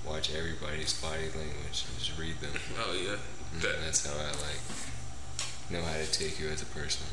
watch 0.06 0.34
everybody's 0.34 0.94
body 1.02 1.30
language 1.38 1.86
and 1.86 1.98
just 2.00 2.18
read 2.18 2.40
them. 2.42 2.52
oh 2.80 2.94
yeah, 2.98 3.18
And 3.54 3.62
that 3.62 3.76
that's 3.86 4.06
how 4.06 4.14
I 4.18 4.32
like 4.42 4.62
know 5.70 5.82
how 5.86 5.98
to 5.98 6.12
take 6.12 6.40
you 6.40 6.50
as 6.50 6.62
a 6.62 6.66
person. 6.66 7.06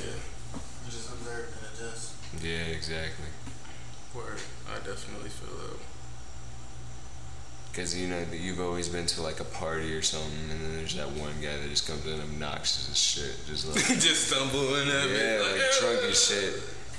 yeah, 0.00 0.14
You 0.14 0.90
just 0.90 1.10
observe 1.12 1.48
and 1.52 1.66
adjust. 1.74 2.12
Yeah, 2.42 2.70
exactly. 2.72 3.26
word. 4.14 4.40
I 4.70 4.76
definitely 4.76 5.30
feel 5.30 5.54
that. 5.58 5.78
Because 7.74 7.98
you 7.98 8.06
know 8.06 8.24
that 8.24 8.38
you've 8.38 8.60
always 8.60 8.88
been 8.88 9.06
to 9.06 9.22
like 9.22 9.40
a 9.40 9.44
party 9.44 9.92
or 9.94 10.02
something, 10.02 10.30
and 10.48 10.60
then 10.60 10.76
there's 10.76 10.94
that 10.94 11.10
one 11.10 11.32
guy 11.42 11.56
that 11.56 11.68
just 11.68 11.88
comes 11.88 12.06
in 12.06 12.20
obnoxious 12.20 12.88
as 12.88 12.96
shit, 12.96 13.34
just 13.48 13.66
like 13.66 13.84
just 14.00 14.28
stumbling 14.28 14.88
at 14.88 15.10
me. 15.10 15.18
yeah, 15.18 15.42
like 15.42 15.60
drunk 15.80 16.00
as 16.08 16.22
shit. 16.22 16.54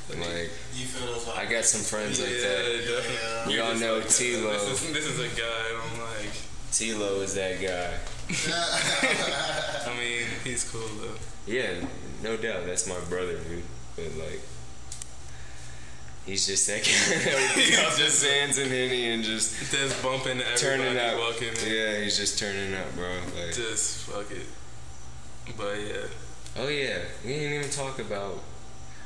Like 0.09 0.51
You 0.75 0.85
feel 0.85 1.07
those 1.13 1.29
I 1.29 1.45
got 1.45 1.63
some 1.63 1.81
friends 1.81 2.19
like 2.19 2.29
that. 2.29 2.83
Yeah, 2.85 2.99
Yeah. 3.09 3.47
We 3.47 3.59
all 3.59 3.73
know 3.75 3.99
This 4.01 4.17
T-Lo. 4.19 4.51
is, 4.51 4.93
this 4.93 5.05
is 5.07 5.19
a 5.19 5.29
guy 5.35 5.63
I'm 5.71 5.99
like. 5.99 6.33
T-Lo 6.73 7.21
is 7.21 7.33
that 7.35 7.61
guy. 7.61 7.93
I 9.91 9.97
mean, 9.97 10.25
he's 10.43 10.69
cool 10.69 10.81
though. 11.01 11.15
Yeah, 11.47 11.71
no 12.21 12.35
doubt. 12.37 12.65
That's 12.65 12.87
my 12.87 12.99
brother, 13.09 13.37
dude. 13.37 13.63
But 13.95 14.11
like, 14.17 14.41
he's 16.25 16.45
just 16.47 16.67
that 16.67 16.85
he's 16.85 17.97
his 17.97 18.23
hands 18.25 18.57
and 18.57 18.69
Henny 18.71 19.11
and 19.11 19.23
just 19.23 19.71
Just 19.71 20.01
bumping 20.03 20.41
everybody 20.41 20.57
turning 20.59 20.97
up. 20.97 21.17
walking 21.19 21.49
in. 21.49 21.71
Yeah, 21.73 21.99
he's 22.03 22.17
just 22.17 22.39
turning 22.39 22.73
up, 22.73 22.93
bro. 22.95 23.09
Like, 23.37 23.53
Just 23.53 23.97
fuck 24.09 24.29
it. 24.31 24.45
But 25.57 25.75
yeah, 25.79 26.07
oh 26.57 26.67
yeah, 26.67 26.99
we 27.23 27.33
didn't 27.33 27.53
even 27.59 27.69
talk 27.69 27.99
about. 27.99 28.41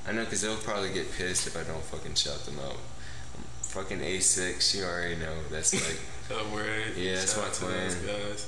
I 0.08 0.12
know, 0.14 0.26
cause 0.26 0.42
they'll 0.42 0.56
probably 0.56 0.92
get 0.94 1.12
pissed 1.12 1.46
if 1.48 1.58
I 1.58 1.64
don't 1.64 1.84
fucking 1.84 2.16
shout 2.16 2.40
them 2.46 2.58
out. 2.60 2.72
Um, 3.36 3.44
fucking 3.64 4.00
A6, 4.00 4.76
you 4.78 4.84
already 4.86 5.18
know. 5.18 5.36
That's 5.52 5.74
like, 5.74 6.00
a 6.40 6.54
word. 6.54 6.96
Yeah, 6.98 7.16
that's 7.16 7.36
my 7.38 7.44
plan. 7.68 7.92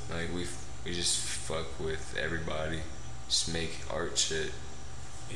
like 0.09 0.33
we 0.33 0.45
we 0.85 0.93
just 0.93 1.19
fuck 1.19 1.67
with 1.79 2.17
everybody. 2.17 2.79
Just 3.27 3.53
make 3.53 3.71
art 3.93 4.17
shit. 4.17 4.51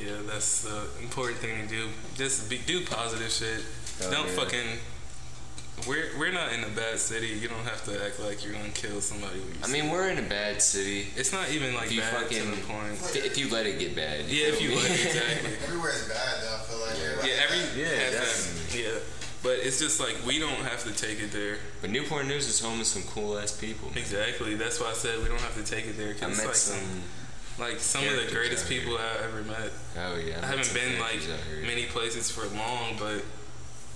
Yeah, 0.02 0.12
that's 0.26 0.62
the 0.62 0.82
important 1.02 1.38
thing 1.38 1.60
to 1.62 1.66
do. 1.68 1.88
Just 2.16 2.48
be, 2.50 2.58
do 2.58 2.84
positive 2.84 3.30
shit. 3.30 3.60
Hell 4.00 4.10
don't 4.10 4.28
yeah. 4.28 4.34
fucking. 4.34 4.68
We're 5.86 6.06
we're 6.18 6.32
not 6.32 6.52
in 6.54 6.64
a 6.64 6.68
bad 6.68 6.98
city. 6.98 7.28
You 7.28 7.48
don't 7.48 7.64
have 7.64 7.84
to 7.84 8.02
act 8.02 8.18
like 8.18 8.42
you're 8.42 8.54
gonna 8.54 8.70
kill 8.70 9.00
somebody. 9.02 9.38
when 9.40 9.48
you 9.48 9.54
I 9.62 9.66
see 9.66 9.72
mean, 9.82 9.90
we're 9.90 10.08
in 10.08 10.18
a 10.18 10.22
bad 10.22 10.62
city. 10.62 11.08
It's 11.16 11.32
not 11.34 11.50
even 11.50 11.74
like 11.74 11.86
If 11.88 11.92
you 11.92 12.00
bad 12.00 12.30
to 12.30 12.42
the 12.42 12.56
point. 12.66 12.92
If 13.14 13.36
you 13.36 13.50
let 13.50 13.66
it 13.66 13.78
get 13.78 13.94
bad. 13.94 14.24
Yeah, 14.26 14.46
if 14.46 14.62
you 14.62 14.70
me? 14.70 14.76
let 14.76 14.90
it, 14.90 15.06
exactly. 15.06 15.52
Everywhere's 15.64 16.08
bad 16.08 16.42
though. 16.42 16.54
I 16.56 16.58
feel 16.64 16.80
like. 16.80 16.96
Everybody 16.96 17.28
Yeah, 17.28 17.44
every 17.44 17.82
Yeah, 17.82 17.88
has 17.88 18.12
that- 18.14 18.20
definitely. 18.24 18.82
yeah. 18.84 18.98
But 19.42 19.58
it's 19.66 19.78
just 19.78 20.00
like 20.00 20.16
we 20.26 20.38
don't 20.38 20.64
have 20.64 20.82
to 20.84 20.92
take 20.96 21.20
it 21.20 21.30
there. 21.30 21.58
But 21.82 21.90
Newport 21.90 22.26
News 22.26 22.48
is 22.48 22.58
home 22.58 22.78
to 22.78 22.84
some 22.84 23.02
cool 23.02 23.38
ass 23.38 23.52
people. 23.52 23.88
man. 23.90 23.98
Exactly. 23.98 24.54
That's 24.54 24.80
why 24.80 24.90
I 24.90 24.94
said 24.94 25.18
we 25.22 25.28
don't 25.28 25.40
have 25.42 25.54
to 25.62 25.62
take 25.62 25.86
it 25.86 25.98
there. 25.98 26.10
I 26.10 26.14
Cause 26.14 26.30
it's 26.30 26.38
met 26.38 26.46
like 26.46 26.56
some. 26.56 27.02
Like 27.58 27.78
some 27.80 28.06
of 28.06 28.16
the 28.16 28.30
greatest 28.30 28.68
people 28.68 28.96
I 28.98 29.24
ever 29.24 29.42
met. 29.42 29.70
Oh 29.98 30.16
yeah. 30.16 30.40
I 30.42 30.46
haven't 30.46 30.72
been 30.74 30.98
like 31.00 31.20
characters 31.20 31.30
out 31.30 31.40
here. 31.54 31.62
many 31.66 31.84
places 31.86 32.30
for 32.30 32.46
long, 32.56 32.96
but 32.98 33.22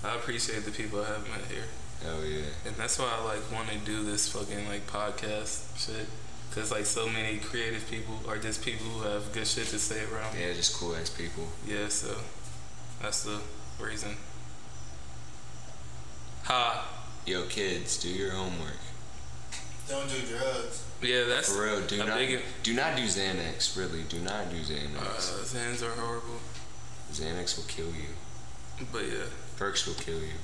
I 0.03 0.15
appreciate 0.15 0.65
the 0.65 0.71
people 0.71 1.01
I 1.01 1.07
have 1.07 1.27
met 1.29 1.45
here, 1.49 1.65
Oh 2.07 2.23
yeah. 2.23 2.41
and 2.65 2.75
that's 2.75 2.97
why 2.97 3.07
I 3.15 3.23
like 3.23 3.51
want 3.51 3.69
to 3.69 3.77
do 3.79 4.03
this 4.03 4.27
fucking 4.29 4.67
like 4.67 4.87
podcast 4.87 5.77
shit. 5.77 6.07
Cause 6.55 6.71
like 6.71 6.85
so 6.85 7.07
many 7.07 7.37
creative 7.37 7.89
people 7.89 8.15
are 8.27 8.37
just 8.37 8.61
people 8.65 8.85
who 8.87 9.07
have 9.07 9.31
good 9.31 9.47
shit 9.47 9.67
to 9.67 9.79
say 9.79 10.03
around. 10.11 10.35
Yeah, 10.37 10.51
just 10.53 10.75
cool 10.75 10.95
ass 10.95 11.09
people. 11.09 11.47
Yeah, 11.65 11.87
so 11.87 12.15
that's 13.01 13.23
the 13.23 13.39
reason. 13.79 14.17
Ha. 16.43 16.87
Yo, 17.25 17.45
kids, 17.45 17.97
do 18.01 18.09
your 18.09 18.31
homework. 18.31 18.79
Don't 19.91 20.07
do 20.09 20.15
drugs. 20.25 20.85
Yeah, 21.01 21.23
that's 21.25 21.53
For 21.53 21.63
real, 21.63 21.81
do 21.81 21.97
not 21.97 22.17
big- 22.17 22.41
do 22.63 22.73
not 22.73 22.95
do 22.95 23.03
Xanax. 23.03 23.75
Really, 23.75 24.03
do 24.03 24.19
not 24.19 24.49
do 24.49 24.55
Xanax. 24.57 25.03
Uh, 25.03 25.43
Zans 25.43 25.81
are 25.85 25.91
horrible, 25.99 26.39
Xanax 27.11 27.57
will 27.57 27.65
kill 27.65 27.87
you. 27.87 28.85
but 28.93 29.03
yeah. 29.05 29.25
Perks 29.57 29.85
will 29.85 29.95
kill 29.95 30.19
you. 30.19 30.37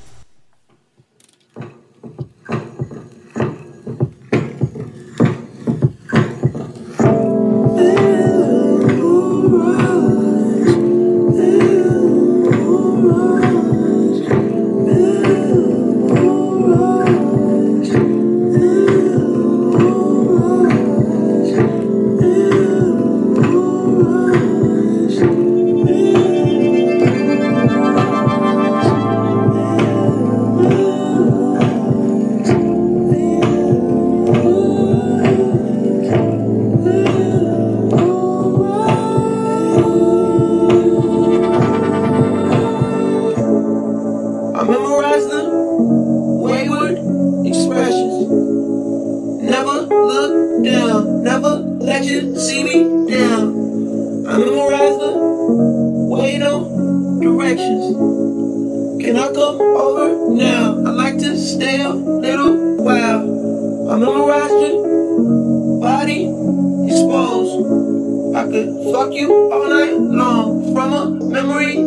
I 68.38 68.44
could 68.44 68.70
fuck 68.94 69.14
you 69.14 69.52
all 69.52 69.68
night 69.68 69.94
long 69.98 70.72
from 70.72 70.94
a 70.94 71.10
memory 71.26 71.78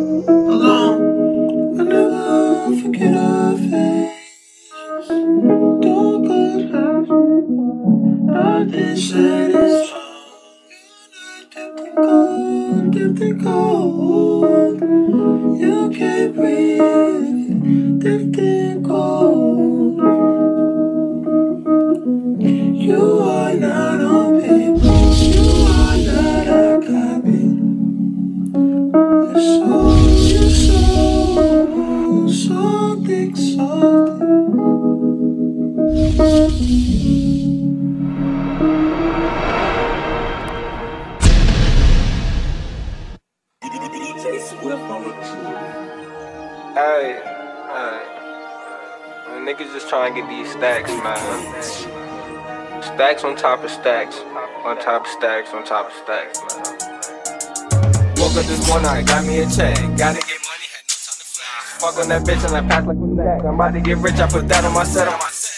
top 55.51 55.87
of 55.87 55.93
stacks, 55.93 56.39
on 56.39 56.47
top 56.47 56.63
of 56.63 56.67
stacks, 56.73 56.95
man. 56.95 58.13
Woke 58.17 58.35
up 58.37 58.45
this 58.45 58.67
morning, 58.67 58.87
I 58.87 59.01
got 59.03 59.25
me 59.25 59.39
a 59.39 59.49
check. 59.49 59.75
Gotta 59.97 60.21
get 60.21 60.39
money, 60.47 60.67
had 60.71 60.83
no 60.87 60.95
time 60.95 61.17
to 61.19 61.25
flex. 61.27 61.81
Fuck 61.81 61.97
on 61.97 62.09
that 62.09 62.21
bitch 62.23 62.45
and 62.45 62.55
I 62.55 62.61
pass 62.67 62.85
like 62.85 62.97
a 62.97 62.99
neck. 62.99 63.41
I'm 63.43 63.55
about 63.55 63.73
to 63.73 63.81
get 63.81 63.97
rich, 63.97 64.15
I 64.15 64.27
put 64.27 64.47
that 64.47 64.63
on 64.63 64.73
my 64.73 64.83
set, 64.83 65.07
on 65.07 65.19
my 65.19 65.29
set. 65.29 65.51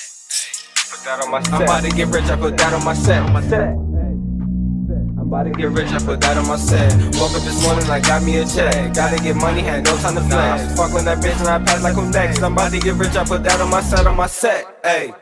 Put 0.90 1.04
that 1.06 1.24
on 1.24 1.32
my 1.32 1.42
set. 1.44 1.54
I'm 1.54 1.62
about 1.62 1.84
to 1.84 1.90
get 1.90 2.08
rich, 2.08 2.26
I 2.26 2.36
put 2.36 2.58
that 2.58 2.74
on 2.74 2.84
my 2.84 2.94
set, 2.94 3.22
on 3.22 3.34
my 3.34 3.42
set. 3.42 3.70
I'm 3.70 5.28
about 5.28 5.44
to 5.44 5.52
get 5.52 5.70
rich, 5.70 5.92
I 5.92 6.00
put 6.00 6.22
that 6.22 6.38
on 6.38 6.48
my 6.48 6.58
set. 6.58 6.94
Woke 7.20 7.34
up 7.34 7.42
this 7.44 7.64
morning, 7.64 7.90
I 7.90 8.00
got 8.00 8.24
me 8.24 8.38
a 8.38 8.46
check. 8.46 8.94
Gotta 8.94 9.22
get 9.22 9.36
money, 9.36 9.62
had 9.62 9.84
no 9.86 9.98
time 9.98 10.16
to 10.16 10.22
flex. 10.22 10.76
Fuck 10.78 10.94
on 10.94 11.06
that 11.06 11.20
bitch 11.20 11.40
and 11.40 11.48
I 11.50 11.60
pass 11.60 11.84
like 11.84 11.96
who 11.96 12.10
next. 12.10 12.42
I'm 12.42 12.54
about 12.54 12.72
to 12.72 12.80
get 12.80 12.96
rich, 12.96 13.16
I 13.16 13.26
put 13.26 13.44
that 13.44 13.60
on 13.62 13.70
my 13.70 13.82
set, 13.82 14.08
on 14.08 14.16
my 14.16 14.28
set. 14.28 14.66
Hey. 14.84 15.14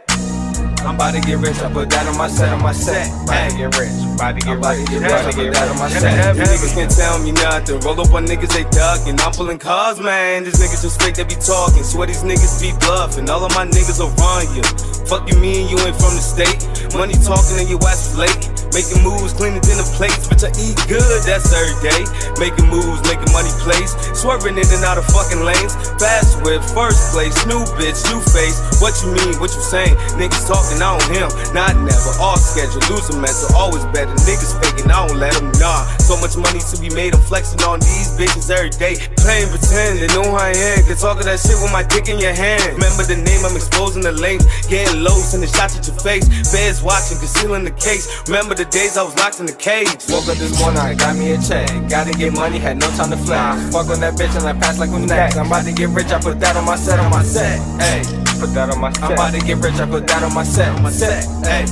I'm 0.81 0.95
about 0.95 1.13
to 1.13 1.21
get 1.21 1.37
rich, 1.37 1.57
I 1.61 1.71
put 1.71 1.89
that 1.91 2.07
on 2.07 2.17
my 2.17 2.27
set, 2.27 2.51
on 2.53 2.61
my 2.61 2.71
set. 2.71 3.07
About 3.23 3.51
to 3.51 3.57
get 3.57 3.77
rich, 3.77 3.93
about 4.15 4.33
to 4.33 4.41
get 4.41 4.57
rich, 4.57 4.65
about 4.65 5.29
to 5.29 5.37
get 5.37 5.53
that 5.53 5.69
on 5.69 5.77
my 5.77 5.89
set. 5.89 6.35
You 6.35 6.41
niggas 6.41 6.73
can't 6.73 6.91
tell 6.91 7.21
me 7.21 7.31
nothing. 7.31 7.79
Roll 7.81 8.01
up 8.01 8.13
on 8.13 8.25
niggas, 8.25 8.49
they 8.53 8.65
ducking. 8.69 9.19
I'm 9.21 9.31
pulling 9.31 9.59
cars, 9.59 9.99
man. 9.99 10.43
These 10.43 10.57
niggas 10.57 10.81
just 10.81 11.01
fake, 11.01 11.15
they 11.15 11.23
be 11.23 11.37
talking. 11.37 11.83
Swear 11.83 12.07
these 12.07 12.23
niggas 12.23 12.61
be 12.61 12.73
bluffing. 12.79 13.29
All 13.29 13.45
of 13.45 13.53
my 13.53 13.65
niggas 13.65 13.99
will 14.01 14.09
run 14.17 14.49
you. 14.55 14.63
Fuck 15.05 15.29
you, 15.29 15.37
me 15.37 15.61
and 15.61 15.69
you 15.69 15.77
ain't 15.85 15.95
from 15.95 16.17
the 16.17 16.23
state. 16.23 16.57
Money 16.97 17.13
talking 17.13 17.61
and 17.61 17.69
your 17.69 17.79
ass 17.85 18.13
is 18.13 18.17
late. 18.17 18.60
Making 18.71 19.03
moves, 19.03 19.35
cleaning 19.35 19.59
dinner 19.61 19.83
plates. 19.99 20.31
Bitch, 20.31 20.47
I 20.47 20.51
eat 20.55 20.79
good, 20.87 21.21
that's 21.27 21.51
every 21.51 21.75
day. 21.83 22.01
Making 22.39 22.71
moves, 22.71 23.03
making 23.03 23.27
money 23.35 23.51
plays. 23.59 23.91
Swerving 24.15 24.55
in 24.55 24.67
and 24.71 24.83
out 24.87 24.95
of 24.97 25.05
fucking 25.11 25.43
lanes. 25.43 25.75
Fast 25.99 26.39
with 26.41 26.63
first 26.71 27.11
place. 27.11 27.35
New 27.45 27.61
bitch, 27.75 27.99
new 28.07 28.23
face. 28.31 28.57
What 28.79 28.95
you 29.03 29.11
mean, 29.11 29.35
what 29.43 29.51
you 29.51 29.61
saying? 29.61 29.95
Niggas 30.15 30.47
talking, 30.47 30.79
I 30.79 30.95
don't 30.95 31.07
him. 31.11 31.29
Not 31.51 31.75
never, 31.83 32.11
all 32.23 32.39
schedule. 32.39 32.79
Losing 32.87 33.19
mental, 33.19 33.51
always 33.53 33.83
better. 33.91 34.15
Niggas 34.23 34.55
faking, 34.63 34.89
I 34.89 35.07
don't 35.07 35.19
let 35.19 35.35
them, 35.35 35.51
nah. 35.59 35.83
So 35.99 36.15
much 36.17 36.39
money 36.39 36.63
to 36.63 36.75
be 36.79 36.89
made, 36.95 37.13
I'm 37.13 37.21
flexing 37.27 37.61
on 37.67 37.83
these 37.83 38.15
bitches 38.15 38.47
every 38.49 38.71
day. 38.71 38.95
Playing 39.19 39.51
pretend, 39.51 39.99
they 39.99 40.07
know 40.15 40.31
who 40.31 40.39
I 40.39 40.55
am. 40.55 40.87
Can 40.87 40.95
talk 40.95 41.19
of 41.19 41.27
that 41.27 41.43
shit 41.43 41.59
with 41.59 41.71
my 41.75 41.83
dick 41.83 42.07
in 42.07 42.19
your 42.19 42.33
hand. 42.33 42.79
Remember 42.79 43.03
the 43.03 43.19
name, 43.19 43.43
I'm 43.43 43.55
exposing 43.55 44.01
the 44.01 44.15
length. 44.15 44.47
Getting 44.71 45.03
low, 45.03 45.19
sending 45.19 45.51
shots 45.51 45.75
at 45.75 45.85
your 45.85 45.99
face. 45.99 46.23
Feds 46.49 46.81
watching, 46.81 47.19
concealing 47.19 47.63
the 47.63 47.75
case. 47.75 48.07
Remember 48.27 48.55
the 48.55 48.60
days 48.65 48.97
I 48.97 49.03
was 49.03 49.15
locked 49.17 49.39
in 49.39 49.45
the 49.45 49.55
cage. 49.55 49.87
Woke 50.09 50.27
up 50.27 50.37
this 50.37 50.59
morning, 50.59 50.79
I 50.79 50.93
got 50.93 51.15
me 51.15 51.31
a 51.31 51.37
check. 51.41 51.67
Gotta 51.89 52.11
get 52.11 52.33
money, 52.33 52.59
had 52.59 52.77
no 52.77 52.87
time 52.91 53.09
to 53.09 53.17
flex. 53.17 53.71
Fuck 53.71 53.89
on 53.89 53.99
that 54.01 54.15
bitch 54.15 54.35
and 54.37 54.45
I 54.45 54.53
pass 54.53 54.77
like 54.79 54.89
who 54.89 54.99
next. 55.05 55.37
I'm 55.37 55.47
about 55.47 55.65
to 55.65 55.73
get 55.73 55.89
rich, 55.89 56.11
I 56.11 56.19
put 56.19 56.39
that 56.39 56.55
on 56.55 56.65
my 56.65 56.75
set, 56.75 56.99
on 56.99 57.09
my 57.09 57.23
set. 57.23 57.59
Hey, 57.79 58.03
put 58.39 58.53
that 58.53 58.69
on 58.69 58.79
my 58.79 58.91
set. 58.91 59.03
I'm 59.03 59.13
about 59.13 59.33
to 59.33 59.39
get 59.39 59.57
rich, 59.57 59.75
I 59.75 59.85
put 59.85 60.05
that 60.07 60.23
on 60.23 60.33
my 60.33 60.43
set, 60.43 60.69
on 60.75 60.83
my 60.83 60.91
set. 60.91 61.23
Hey. 61.45 61.65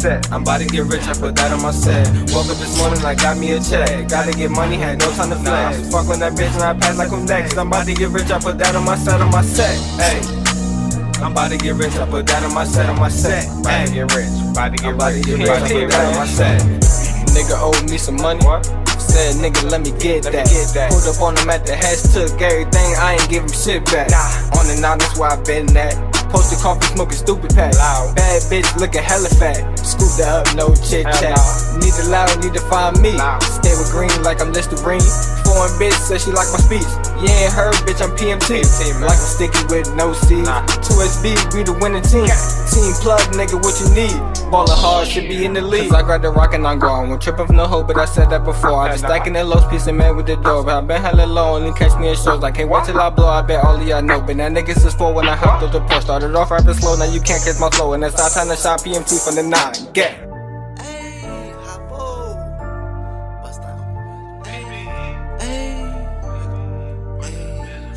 Set. 0.00 0.30
I'm 0.30 0.42
about 0.42 0.60
to 0.60 0.66
get 0.66 0.84
rich, 0.84 1.06
I 1.08 1.14
put 1.14 1.36
that 1.36 1.52
on 1.52 1.62
my 1.62 1.70
set. 1.70 2.06
Woke 2.32 2.48
up 2.48 2.58
this 2.58 2.76
morning, 2.78 3.04
I 3.04 3.14
got 3.14 3.38
me 3.38 3.52
a 3.52 3.60
check. 3.60 4.08
Gotta 4.08 4.32
get 4.32 4.50
money, 4.50 4.76
had 4.76 4.98
no 4.98 5.10
time 5.12 5.30
to 5.30 5.36
flex. 5.36 5.90
Fuck 5.90 6.08
on 6.08 6.20
that 6.20 6.32
bitch 6.32 6.52
and 6.54 6.62
I 6.62 6.74
pass 6.74 6.98
like 6.98 7.08
who 7.08 7.24
next. 7.24 7.56
I'm 7.56 7.68
about 7.68 7.86
to 7.86 7.94
get 7.94 8.10
rich, 8.10 8.30
I 8.30 8.38
put 8.38 8.58
that 8.58 8.74
on 8.74 8.84
my 8.84 8.96
set, 8.96 9.20
on 9.20 9.30
my 9.30 9.42
set. 9.42 9.76
Hey. 10.00 10.45
I'm 11.22 11.32
about 11.32 11.50
to 11.50 11.56
get 11.56 11.74
rich, 11.74 11.94
I 11.96 12.08
put 12.08 12.26
that 12.26 12.44
on 12.44 12.54
my 12.54 12.64
set, 12.64 12.88
on 12.88 12.98
my 12.98 13.08
set. 13.08 13.48
About 13.60 13.86
to 13.86 13.92
get 13.94 14.14
rich, 14.14 14.28
about 14.50 14.76
to 14.76 14.82
get 14.82 14.92
rich, 14.92 14.96
about 14.96 15.66
to 15.66 15.74
get 15.74 15.90
that 15.90 16.06
on 16.12 16.14
my 16.16 16.26
set. 16.26 16.60
Nigga 17.32 17.56
owed 17.60 17.90
me 17.90 17.96
some 17.98 18.16
money. 18.16 18.40
Said 18.98 19.36
nigga, 19.36 19.70
let 19.70 19.80
me 19.80 19.92
get 19.98 20.24
that. 20.24 20.90
Pulled 20.90 21.08
up 21.08 21.22
on 21.22 21.36
him 21.36 21.50
at 21.50 21.64
the 21.66 21.74
heads, 21.74 22.12
took 22.12 22.40
everything, 22.40 22.94
I 22.98 23.14
ain't 23.14 23.28
give 23.30 23.42
him 23.42 23.48
shit 23.48 23.84
back. 23.86 24.12
On 24.58 24.68
and 24.68 24.84
on, 24.84 24.98
that's 24.98 25.18
where 25.18 25.30
I 25.30 25.42
been 25.42 25.74
at. 25.76 26.05
Posted 26.30 26.58
coffee, 26.58 26.86
smoking 26.94 27.18
stupid 27.18 27.54
pack. 27.54 27.72
Bad 28.14 28.42
bitch, 28.50 28.68
looking 28.76 29.02
hella 29.02 29.28
fat. 29.28 29.62
Scooped 29.78 30.18
her 30.18 30.42
up, 30.42 30.46
no 30.56 30.74
chit 30.74 31.06
chat. 31.22 31.38
Need 31.78 31.94
to 31.94 32.04
loud, 32.10 32.32
need 32.42 32.54
to 32.54 32.60
find 32.66 32.98
me. 33.00 33.14
Stay 33.40 33.74
with 33.78 33.90
green 33.90 34.12
like 34.22 34.40
I'm 34.40 34.52
Listerine. 34.52 35.00
Foreign 35.46 35.72
bitch 35.78 35.94
said 35.94 36.20
she 36.20 36.32
like 36.32 36.50
my 36.50 36.58
speech. 36.58 36.88
Yeah, 37.22 37.46
ain't 37.46 37.52
heard, 37.54 37.74
bitch, 37.86 38.02
I'm 38.02 38.10
PMT. 38.18 38.60
Like 39.00 39.18
I'm 39.18 39.30
sticky 39.30 39.62
with 39.70 39.94
no 39.94 40.12
C. 40.12 40.42
2SB, 40.42 41.54
we 41.54 41.62
the 41.62 41.72
winning 41.78 42.02
team. 42.02 42.26
Team 42.70 42.92
plug, 43.00 43.22
nigga, 43.38 43.56
what 43.62 43.78
you 43.80 43.88
need? 43.94 44.18
Ballin' 44.50 44.76
hard, 44.76 45.08
should 45.08 45.28
be 45.28 45.44
in 45.44 45.54
the 45.54 45.60
league. 45.60 45.90
Cause 45.90 46.00
I 46.00 46.02
grab 46.02 46.22
the 46.22 46.30
rock 46.30 46.54
and 46.54 46.66
I'm 46.66 46.78
gone. 46.78 47.08
Won't 47.08 47.22
trip 47.22 47.36
from 47.36 47.56
the 47.56 47.66
hoe, 47.66 47.82
but 47.82 47.96
I 47.96 48.04
said 48.04 48.30
that 48.30 48.44
before. 48.44 48.80
I 48.80 48.92
just 48.92 49.04
stacking 49.04 49.32
the 49.32 49.44
lows, 49.44 49.66
piece 49.66 49.86
of 49.86 49.94
man 49.94 50.16
with 50.16 50.26
the 50.26 50.36
door. 50.36 50.62
But 50.64 50.78
I 50.78 50.80
been 50.80 51.02
hella 51.02 51.26
low, 51.26 51.56
only 51.56 51.72
catch 51.76 51.98
me 51.98 52.08
in 52.08 52.16
shows. 52.16 52.42
I 52.44 52.50
can't 52.50 52.70
wait 52.70 52.84
till 52.84 53.00
I 53.00 53.10
blow, 53.10 53.28
I 53.28 53.42
bet 53.42 53.64
all 53.64 53.76
of 53.76 53.86
y'all 53.86 54.02
know. 54.02 54.20
But 54.20 54.36
now 54.36 54.48
niggas 54.48 54.84
is 54.86 54.94
full 54.94 55.14
when 55.14 55.28
I 55.28 55.36
hopped 55.36 55.64
off 55.64 55.72
the 55.72 55.80
porch. 55.80 56.02
Started 56.02 56.34
off 56.34 56.50
rapping 56.50 56.74
slow, 56.74 56.96
now 56.96 57.04
you 57.04 57.20
can't 57.20 57.42
catch 57.42 57.58
my 57.58 57.70
flow. 57.70 57.94
And 57.94 58.04
it's 58.04 58.16
not 58.16 58.32
time 58.32 58.48
to 58.48 58.56
shop 58.56 58.80
PMT 58.80 59.24
from 59.24 59.34
the 59.34 59.42
nine. 59.42 59.92
Get. 59.92 60.26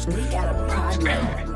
All 0.10 1.02
my 1.04 1.49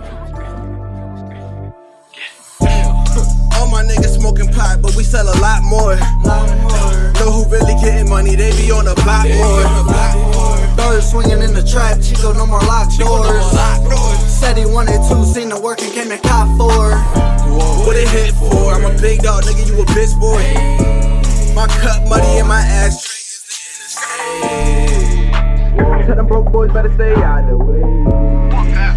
niggas 3.83 4.19
smoking 4.19 4.47
pot, 4.47 4.81
but 4.81 4.95
we 4.95 5.03
sell 5.03 5.27
a 5.27 5.37
lot 5.39 5.61
more. 5.63 5.95
Know 7.19 7.31
who 7.31 7.45
really 7.49 7.75
getting 7.81 8.09
money, 8.09 8.35
they 8.35 8.51
be 8.57 8.71
on 8.71 8.85
the 8.85 8.95
block 9.03 9.27
more. 9.27 9.63
Birds 10.75 11.11
swinging 11.11 11.41
in 11.41 11.53
the 11.53 11.63
trap, 11.63 12.01
Chico, 12.01 12.33
no 12.33 12.45
more 12.45 12.61
locked 12.61 12.97
doors. 12.99 13.45
Said 14.27 14.57
he 14.57 14.65
wanted 14.65 14.99
to, 15.09 15.25
seen 15.25 15.49
the 15.49 15.59
work 15.59 15.81
and 15.81 15.93
came 15.93 16.11
and 16.11 16.21
cop 16.23 16.47
for. 16.57 16.95
What 17.85 17.95
it 17.95 18.07
hit 18.09 18.33
for? 18.35 18.73
I'm 18.73 18.85
a 18.85 19.01
big 19.01 19.21
dog, 19.21 19.43
nigga, 19.43 19.67
you 19.67 19.81
a 19.81 19.85
bitch 19.93 20.17
boy. 20.19 20.43
My 21.53 21.67
cup 21.67 22.07
muddy 22.09 22.39
and 22.39 22.47
my 22.47 22.59
ass. 22.59 23.21
Tell 26.05 26.15
them 26.15 26.27
broke 26.27 26.51
boys 26.51 26.71
better 26.73 26.93
stay 26.95 27.13
out 27.15 27.43
of 27.43 27.49
the 27.49 27.57
way. 27.57 28.92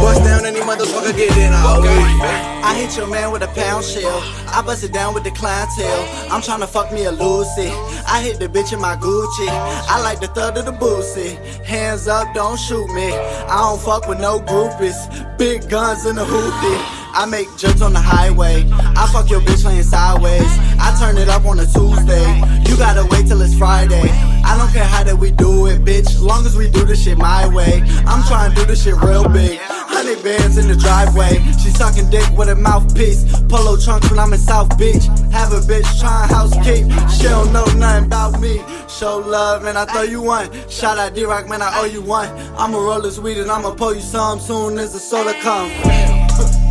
Bust 0.00 0.24
down 0.24 0.44
any 0.44 0.60
motherfucker 0.60 1.16
get 1.16 1.36
in 1.36 1.52
our 1.52 1.80
way. 1.80 2.44
I 2.64 2.74
hit 2.76 2.96
your 2.96 3.06
man 3.06 3.30
with 3.30 3.42
a 3.42 3.48
pound 3.48 3.84
shell. 3.84 4.20
I 4.48 4.62
bust 4.64 4.84
it 4.84 4.92
down 4.92 5.14
with 5.14 5.24
the 5.24 5.30
clientele. 5.30 6.04
I'm 6.32 6.40
tryna 6.40 6.66
fuck 6.66 6.92
me 6.92 7.04
a 7.04 7.12
Lucy. 7.12 7.70
I 8.06 8.22
hit 8.22 8.38
the 8.38 8.48
bitch 8.48 8.72
in 8.72 8.80
my 8.80 8.96
Gucci. 8.96 9.48
I 9.48 10.00
like 10.02 10.20
the 10.20 10.28
third 10.28 10.56
of 10.56 10.64
the 10.64 10.72
boosie. 10.72 11.36
Hands 11.64 12.08
up, 12.08 12.34
don't 12.34 12.58
shoot 12.58 12.88
me. 12.88 13.12
I 13.12 13.58
don't 13.60 13.80
fuck 13.80 14.08
with 14.08 14.20
no 14.20 14.40
groupies. 14.40 14.98
Big 15.38 15.68
guns 15.68 16.06
in 16.06 16.16
the 16.16 16.24
hoopty. 16.24 16.76
I 17.16 17.26
make 17.26 17.46
jerks 17.56 17.80
on 17.80 17.92
the 17.92 18.00
highway. 18.00 18.64
I 18.72 19.08
fuck 19.12 19.30
your 19.30 19.40
bitch 19.40 19.64
laying 19.64 19.82
sideways. 19.82 20.42
I 20.80 20.96
turn 20.98 21.16
it 21.16 21.28
up 21.28 21.44
on 21.44 21.60
a 21.60 21.66
Tuesday. 21.66 22.26
You 22.68 22.76
gotta 22.76 23.06
wait 23.10 23.28
till 23.28 23.40
it's 23.40 23.56
Friday. 23.56 24.33
I 24.44 24.56
don't 24.58 24.70
care 24.72 24.84
how 24.84 25.02
that 25.04 25.16
we 25.16 25.30
do 25.30 25.66
it, 25.66 25.84
bitch. 25.84 26.20
Long 26.20 26.44
as 26.46 26.56
we 26.56 26.70
do 26.70 26.84
this 26.84 27.02
shit 27.02 27.18
my 27.18 27.48
way. 27.48 27.82
I'm 28.06 28.22
trying 28.24 28.50
to 28.50 28.56
do 28.56 28.66
this 28.66 28.84
shit 28.84 28.94
real 28.96 29.28
big. 29.28 29.58
Hundred 29.60 30.22
bands 30.22 30.58
in 30.58 30.68
the 30.68 30.76
driveway. 30.76 31.42
She 31.62 31.70
sucking 31.70 32.10
dick 32.10 32.28
with 32.36 32.48
a 32.48 32.54
mouthpiece. 32.54 33.24
Polo 33.48 33.76
trunks 33.76 34.10
when 34.10 34.18
I'm 34.18 34.32
in 34.32 34.38
South 34.38 34.76
Beach. 34.78 35.06
Have 35.32 35.52
a 35.52 35.60
bitch 35.60 35.88
trying 36.00 36.28
housekeep. 36.28 36.84
She 37.10 37.24
don't 37.24 37.52
know 37.52 37.64
nothing 37.76 38.06
about 38.06 38.40
me. 38.40 38.62
Show 38.88 39.18
love, 39.18 39.62
man, 39.62 39.76
I 39.76 39.86
throw 39.86 40.02
you 40.02 40.20
one. 40.22 40.50
Shout 40.68 40.98
out 40.98 41.14
D-Rock, 41.14 41.48
man, 41.48 41.62
I 41.62 41.80
owe 41.80 41.86
you 41.86 42.02
one. 42.02 42.28
I'ma 42.56 42.78
roll 42.78 43.00
this 43.00 43.18
weed 43.18 43.38
and 43.38 43.50
I'ma 43.50 43.74
pull 43.74 43.94
you 43.94 44.00
some 44.00 44.38
soon 44.38 44.78
as 44.78 44.92
the 44.92 44.98
soda 44.98 45.34
come. 45.40 45.70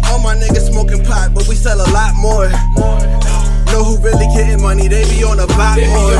All 0.07 0.19
my 0.19 0.35
niggas 0.35 0.69
smoking 0.71 1.03
pot, 1.03 1.31
but 1.33 1.47
we 1.47 1.55
sell 1.55 1.79
a 1.81 1.89
lot 1.91 2.13
more. 2.15 3.32
Know 3.73 3.83
who 3.83 3.97
really 4.05 4.29
getting 4.37 4.61
money, 4.61 4.87
they 4.87 5.01
be 5.09 5.23
on 5.25 5.37
the 5.37 5.47
block 5.49 5.81
more. 5.81 6.13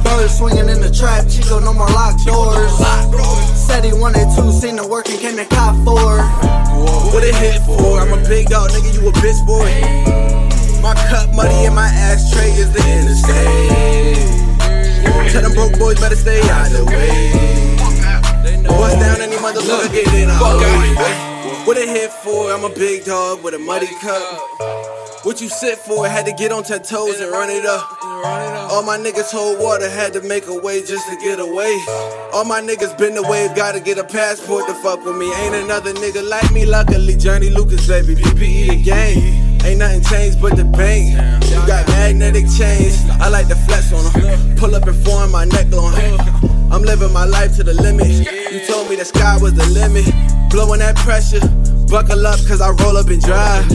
Birds 0.00 0.32
swinging 0.38 0.72
in 0.72 0.80
the 0.80 0.88
trap, 0.88 1.28
Chico, 1.28 1.60
no 1.60 1.74
more 1.74 1.92
locked 1.92 2.24
doors. 2.24 2.72
Said 3.52 3.84
he 3.84 3.92
wanted 3.92 4.32
to, 4.32 4.50
seen 4.50 4.76
the 4.76 4.86
work 4.88 5.10
and 5.10 5.20
came 5.20 5.38
and 5.38 5.50
cop 5.50 5.76
for. 5.84 6.24
What 7.12 7.22
it 7.22 7.34
hit 7.36 7.60
for? 7.68 8.00
I'm 8.00 8.16
a 8.16 8.20
big 8.26 8.48
dog, 8.48 8.70
nigga, 8.70 8.96
you 8.96 9.06
a 9.06 9.12
bitch 9.20 9.44
boy. 9.44 9.68
My 10.80 10.96
cup 11.12 11.28
muddy 11.36 11.68
and 11.68 11.74
my 11.74 11.84
ashtray 11.84 12.48
is 12.56 12.72
the 12.72 12.80
interstate. 12.80 14.24
Tell 15.28 15.42
them 15.42 15.52
broke 15.52 15.78
boys 15.78 16.00
better 16.00 16.16
stay 16.16 16.40
out 16.48 16.72
of 16.72 16.72
the 16.72 16.84
way. 16.88 17.28
Bust 18.64 18.96
down 18.96 19.20
any 19.20 19.36
motherfucker 19.36 19.92
get 19.92 20.08
in 20.14 20.30
our 20.30 20.56
way. 20.56 21.27
What 21.68 21.76
it 21.76 21.86
hit 21.86 22.10
for? 22.10 22.50
I'm 22.50 22.64
a 22.64 22.70
big 22.70 23.04
dog 23.04 23.44
with 23.44 23.52
a 23.52 23.58
muddy 23.58 23.92
cup. 24.00 24.40
What 25.22 25.38
you 25.42 25.50
sit 25.50 25.76
for? 25.76 26.08
Had 26.08 26.24
to 26.24 26.32
get 26.32 26.50
on 26.50 26.62
toes 26.62 27.20
and 27.20 27.30
run 27.30 27.50
it 27.50 27.66
up. 27.66 27.86
All 28.72 28.82
my 28.82 28.96
niggas 28.96 29.30
hold 29.30 29.60
water, 29.60 29.86
had 29.86 30.14
to 30.14 30.22
make 30.22 30.46
a 30.46 30.54
way 30.54 30.80
just 30.80 31.06
to 31.10 31.16
get 31.16 31.38
away. 31.38 31.78
All 32.32 32.46
my 32.46 32.62
niggas 32.62 32.96
been 32.96 33.14
the 33.14 33.22
wave, 33.22 33.54
gotta 33.54 33.80
get 33.80 33.98
a 33.98 34.04
passport 34.04 34.66
to 34.66 34.72
fuck 34.76 35.04
with 35.04 35.18
me. 35.18 35.30
Ain't 35.44 35.56
another 35.56 35.92
nigga 35.92 36.26
like 36.26 36.50
me, 36.52 36.64
luckily 36.64 37.14
Johnny 37.16 37.50
Lucas, 37.50 37.86
baby. 37.86 38.14
PPE 38.14 38.68
the 38.68 38.82
game. 38.82 39.60
Ain't 39.66 39.80
nothing 39.80 40.02
changed 40.04 40.40
but 40.40 40.56
the 40.56 40.64
bank. 40.64 41.20
You 41.50 41.56
got 41.66 41.86
magnetic 41.88 42.46
chains, 42.56 43.04
I 43.20 43.28
like 43.28 43.48
to 43.48 43.56
flex 43.68 43.92
on 43.92 44.10
them. 44.14 44.56
Pull 44.56 44.74
up 44.74 44.86
and 44.86 44.96
form 45.04 45.32
my 45.32 45.44
neck 45.44 45.70
on. 45.74 45.92
I'm 46.72 46.82
living 46.82 47.12
my 47.12 47.26
life 47.26 47.56
to 47.56 47.62
the 47.62 47.74
limit. 47.74 48.08
You 48.08 48.66
told 48.66 48.88
me 48.88 48.96
the 48.96 49.04
sky 49.04 49.36
was 49.36 49.52
the 49.52 49.66
limit. 49.66 50.06
Blowing 50.50 50.80
that 50.80 50.96
pressure. 50.96 51.40
Buckle 51.90 52.26
up, 52.26 52.38
cause 52.46 52.60
I 52.60 52.68
roll 52.84 52.98
up 52.98 53.08
and 53.08 53.20
drive. 53.20 53.66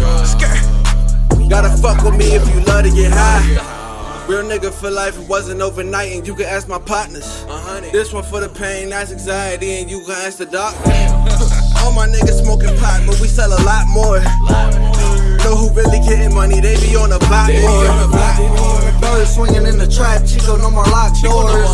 Gotta 1.49 1.70
fuck 1.82 2.03
with 2.03 2.16
me 2.16 2.36
if 2.36 2.47
you 2.53 2.61
love 2.61 2.84
to 2.86 2.91
get 2.91 3.11
high. 3.11 4.26
Real 4.28 4.43
nigga 4.43 4.72
for 4.72 4.91
life, 4.91 5.20
it 5.20 5.28
wasn't 5.28 5.61
overnight, 5.61 6.11
and 6.14 6.26
you 6.26 6.36
can 6.36 6.45
ask 6.45 6.68
my 6.68 6.78
partners. 6.78 7.43
This 7.91 8.14
one 8.14 8.24
for 8.24 8.39
the 8.39 8.49
pain, 8.49 8.89
that's 8.89 9.11
anxiety, 9.11 9.82
and 9.82 9.89
you 9.89 10.01
can 10.05 10.11
ask 10.11 10.38
the 10.38 10.45
doctor. 10.45 10.91
All 11.82 11.91
my 11.91 12.07
niggas 12.07 12.43
smoking 12.43 12.78
pot, 12.78 13.01
but 13.07 13.20
we 13.20 13.28
sell 13.28 13.51
a 13.51 13.61
lot 13.66 13.88
more. 13.89 14.22
Know 15.41 15.55
who 15.57 15.74
really 15.74 15.99
getting 16.07 16.36
money, 16.36 16.61
they 16.61 16.76
be 16.80 16.95
on 16.95 17.09
the 17.09 17.20
block 17.20 17.49
more. 17.49 19.01
Birds 19.01 19.34
swinging 19.34 19.66
in 19.66 19.78
the 19.80 19.88
trap, 19.88 20.26
Chico, 20.26 20.55
no 20.57 20.70
more 20.70 20.86
locked 20.86 21.24
doors. 21.24 21.68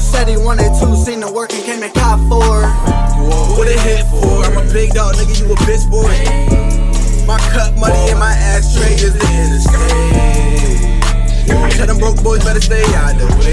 Said 0.00 0.26
he 0.26 0.38
wanted 0.38 0.72
to, 0.80 0.96
seen 0.96 1.20
the 1.20 1.30
work 1.30 1.52
and 1.52 1.62
came 1.64 1.82
and 1.82 1.92
cop 1.94 2.18
for. 2.28 2.99
What 3.56 3.68
it 3.68 3.78
hit 3.80 4.06
for? 4.06 4.44
I'm 4.44 4.56
a 4.56 4.72
big 4.72 4.92
dog, 4.92 5.14
nigga, 5.16 5.38
you 5.40 5.52
a 5.52 5.56
bitch 5.66 5.84
boy. 5.90 6.08
My 7.26 7.38
cup 7.52 7.76
money 7.78 8.10
and 8.10 8.18
my 8.18 8.32
ashtray 8.32 8.94
is 8.94 9.04
in 9.04 9.18
the 9.18 9.28
interstate. 9.42 9.80
Tell 11.76 11.86
them 11.86 11.98
broke 11.98 12.22
boys 12.22 12.42
better 12.44 12.60
stay 12.60 12.82
out 12.94 13.16
the 13.16 13.26
way. 13.40 13.52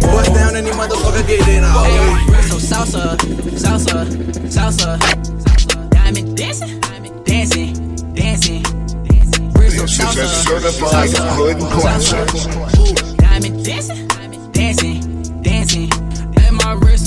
Bust 0.00 0.32
down 0.34 0.56
any 0.56 0.70
motherfucker, 0.70 1.26
get 1.26 1.46
in 1.48 1.64
our 1.64 1.82
way. 1.84 2.42
So 2.42 2.56
salsa, 2.58 3.16
salsa, 3.56 4.04
salsa, 4.48 4.98
salsa. 4.98 5.90
Diamond 5.90 6.36
dancing, 6.36 6.80
dancing, 7.24 7.72
dancing. 8.14 8.62
Bristol 9.52 9.86
This 9.86 9.98
salsa, 9.98 10.26
certified 10.44 11.08
salsa, 11.10 11.28
hood 11.36 11.58
classic. 11.58 12.28
salsa. 12.28 13.16
Diamond 13.16 13.64
dancing, 13.64 14.06
dancing, 14.52 15.42
dancing. 15.42 15.90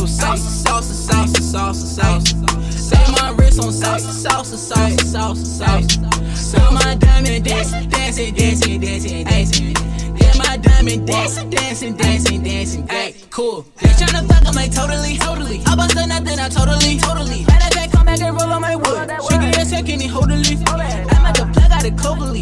And 0.04 0.12
my 0.12 0.36
wrist 0.36 0.68
on 0.68 0.84
salsa, 0.84 1.40
salsa. 1.40 2.74
Set 2.74 3.10
my 3.22 3.32
wrist 3.32 3.60
on 3.64 3.72
salsa, 3.72 4.12
salsa, 4.12 4.58
salsa, 4.58 5.00
salsa, 5.00 5.46
salsa. 5.64 6.36
So 6.36 6.60
my 6.72 6.96
diamond 6.96 7.46
dancing, 7.46 7.88
dancing, 7.88 8.36
dancing, 8.36 8.82
dancing, 8.82 9.24
dancing. 9.24 9.76
Yeah, 10.18 10.34
my 10.38 10.58
diamond 10.58 11.08
dancing, 11.08 11.50
dancing, 11.50 11.96
dancing, 11.96 12.44
dancing. 12.44 12.86
Hey, 12.90 13.16
cool. 13.30 13.66
They 13.80 13.88
tryna 13.92 14.28
fuck, 14.28 14.46
I'm 14.46 14.54
like 14.56 14.74
totally, 14.74 15.18
totally. 15.20 15.62
I 15.68 15.76
bust 15.78 15.96
a 15.96 16.06
nothing, 16.06 16.38
I 16.38 16.50
totally, 16.50 16.98
totally. 16.98 17.42
Of 17.44 17.48
fact, 17.48 17.94
come 17.94 18.06
back 18.06 18.20
and 18.20 18.36
roll 18.36 18.52
on 18.52 18.62
my 18.62 18.76
wood. 18.76 19.10
Shake 19.30 19.42
it 19.42 19.58
ass, 19.58 19.72
can 19.72 20.02
he 20.02 20.08
hold 20.08 20.30
a 20.32 20.36
leaf? 20.36 20.60
I'm 20.68 20.82
at 20.82 21.36
the 21.36 21.46
plug, 21.54 21.70
got 21.70 21.86
a 21.86 21.92
clover. 21.92 22.34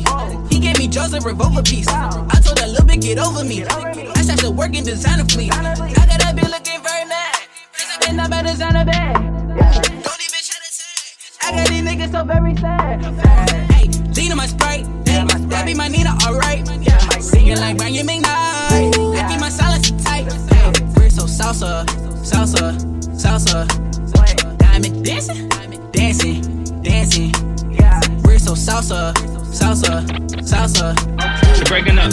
He 0.49 0.59
gave 0.59 0.80
me 0.80 0.88
drugs 0.88 1.14
and 1.14 1.24
revolver 1.24 1.62
piece. 1.62 1.88
I 1.88 2.09
told 2.43 2.57
that 2.57 2.70
little 2.70 2.88
bitch 2.88 3.01
get 3.03 3.20
over 3.20 3.43
me. 3.43 3.64
I 3.66 4.22
started 4.24 4.45
to 4.45 4.49
work 4.49 4.74
in 4.76 4.84
designer 4.84 5.26
fleet. 5.26 5.53
I 5.53 5.76
got 5.76 6.20
that 6.20 6.36
bitch 6.36 6.49
looking. 6.49 6.70
Cause 8.12 8.20
I 8.20 8.26
up 8.26 8.32
at 8.34 8.45
designer 8.45 8.84
bag. 8.84 9.16
Don't 9.16 9.55
even 9.55 10.41
try 10.43 10.59
to 10.59 10.70
say. 10.70 11.16
I 11.43 11.51
got 11.55 11.68
these 11.70 11.82
niggas 11.82 12.12
so 12.12 12.26
very 12.26 12.57
sad. 12.57 13.01
Hey, 13.72 13.88
lean 14.16 14.32
on 14.32 14.38
my 14.38 14.47
sprite. 14.47 14.86
Hey, 15.07 15.24
that 15.47 15.64
be 15.66 15.74
my 15.74 15.88
Nina, 15.88 16.18
alright. 16.26 16.68
Yeah, 16.82 16.97
singing 17.20 17.55
like 17.55 17.78
Brian 17.78 18.05
McKnight. 18.05 19.16
I 19.16 19.30
keep 19.32 19.39
my 19.39 19.47
silence 19.47 19.91
tight. 20.03 20.30
Hey, 20.51 20.72
Bristol 20.93 21.26
salsa, 21.26 21.86
salsa, 22.22 22.76
salsa. 23.16 23.66
Diamond 24.57 25.05
dancing, 25.05 25.47
dancing, 25.93 26.82
dancing. 26.82 27.32
We're 28.26 28.39
so 28.39 28.55
salsa, 28.55 29.14
salsa, 29.53 30.05
salsa. 30.41 31.55
She 31.55 31.64
breaking 31.64 31.97
up. 31.97 32.12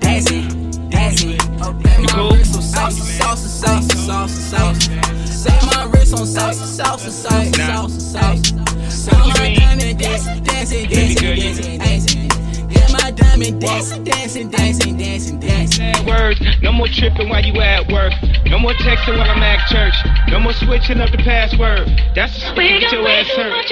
Dancing, 0.00 0.70
dancing. 0.90 1.39
You 1.60 2.08
cool? 2.08 2.32
Salsa, 2.32 3.04
salsa, 3.04 3.48
salsa, 3.60 3.96
salsa, 4.08 4.40
salsa. 4.50 5.26
Set 5.28 5.62
my 5.66 5.84
wrist 5.92 6.14
on 6.14 6.26
salsa, 6.26 6.64
salsa, 6.64 7.10
salsa, 7.10 7.52
salsa, 7.52 8.00
salsa. 8.00 8.90
So 8.90 9.12
my 9.18 9.54
diamond 9.54 9.98
dancing, 9.98 10.42
dancing, 10.42 10.88
dancing, 10.88 11.36
dancing, 11.36 11.78
dancing. 11.78 12.30
Yeah, 12.70 12.88
my 12.92 13.10
diamond 13.10 13.60
dancing, 13.60 14.04
dancing, 14.04 14.48
dancing, 14.48 14.96
dancing, 14.96 15.38
dancing. 15.38 16.06
Words, 16.06 16.40
no 16.62 16.72
more 16.72 16.88
tripping 16.88 17.28
while 17.28 17.44
you 17.44 17.60
at 17.60 17.92
work. 17.92 18.14
No 18.46 18.58
more 18.58 18.72
texting 18.72 19.18
while 19.18 19.28
I'm 19.28 19.42
at 19.42 19.68
church. 19.68 19.94
No 20.30 20.40
more 20.40 20.54
switching 20.54 21.00
up 21.00 21.10
the 21.10 21.18
password. 21.18 21.88
That's 22.14 22.32
the 22.34 22.40
stick, 22.52 22.80
get 22.80 22.92
your 22.92 23.06
ass 23.06 23.28
hurt. 23.36 23.66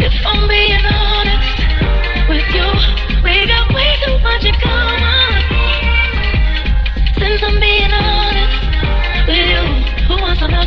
If 0.00 0.26
I'm 0.26 0.48
being 0.48 0.84
honest 0.86 2.28
with 2.30 2.48
you, 2.54 2.68
we 3.22 3.46
got 3.46 3.74
way 3.74 3.96
too 4.04 4.18
much 4.20 4.44
in 4.44 4.54
common. 4.54 4.85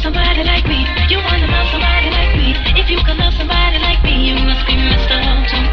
Somebody 0.09 0.43
like 0.43 0.65
me? 0.65 0.81
You 1.13 1.21
want 1.21 1.37
to 1.45 1.49
love 1.53 1.69
somebody 1.69 2.09
like 2.09 2.33
me? 2.33 2.57
If 2.81 2.89
you 2.89 2.97
can 3.05 3.17
love 3.21 3.33
somebody 3.37 3.77
like 3.77 4.01
me, 4.01 4.29
you 4.29 4.33
must 4.41 4.65
be 4.65 4.73
Mr. 4.73 5.21
Too. 5.45 5.65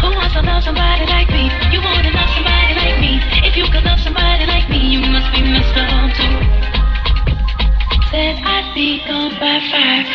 Who 0.00 0.08
wants 0.16 0.32
to 0.32 0.40
love 0.40 0.64
somebody 0.64 1.04
like 1.04 1.28
me? 1.28 1.52
You 1.68 1.80
want 1.84 2.00
to 2.00 2.12
love 2.16 2.30
somebody 2.32 2.72
like 2.72 2.96
me? 3.04 3.20
If 3.44 3.54
you 3.54 3.68
can 3.68 3.84
love 3.84 4.00
somebody 4.00 4.46
like 4.48 4.64
me, 4.72 4.80
you 4.96 5.00
must 5.12 5.28
be 5.36 5.44
Mr. 5.44 5.84
Too. 6.16 6.34
Said 8.08 8.40
I'd 8.40 8.72
be 8.74 9.04
gone 9.04 9.36
by 9.36 9.60
five. 9.68 10.08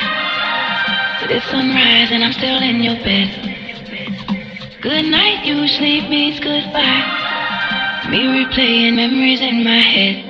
Till 1.22 1.38
it's 1.38 1.46
sunrise 1.46 2.10
and 2.10 2.24
I'm 2.24 2.34
still 2.34 2.58
in 2.58 2.82
your 2.82 2.98
bed. 3.06 3.30
Good 4.82 5.06
night 5.06 5.46
usually 5.46 6.02
means 6.10 6.40
goodbye. 6.40 7.06
Me 8.10 8.26
replaying 8.26 8.96
memories 8.96 9.42
in 9.42 9.64
my 9.64 9.78
head. 9.78 10.27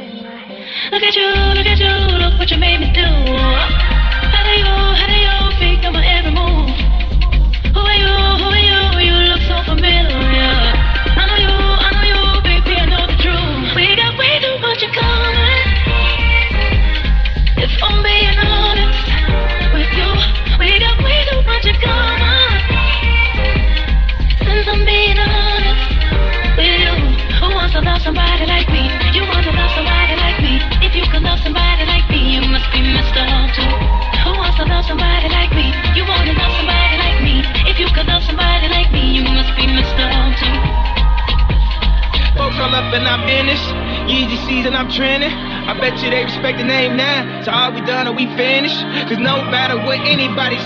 Look 0.91 1.03
at 1.03 1.15
you, 1.15 1.28
look 1.57 1.65
at 1.65 1.80
you, 1.80 2.17
look 2.17 2.39
what 2.39 2.49
you 2.51 2.57
made 2.57 2.80
me 2.80 2.91
do. 2.93 3.01
How 3.01 4.43
do 4.43 4.51
you, 4.51 4.65
how 4.65 5.07
do 5.07 5.13
you 5.13 5.38
on 5.86 5.93
my 5.93 6.05
every 6.05 6.32
move? 6.32 6.69
Who 7.73 7.80
are 7.80 7.95
you, 7.95 8.13
who 8.41 8.47
are 8.49 8.59
you? 8.59 9.07
You 9.07 9.15
look 9.34 9.41
so 9.41 9.63
familiar. 9.63 10.26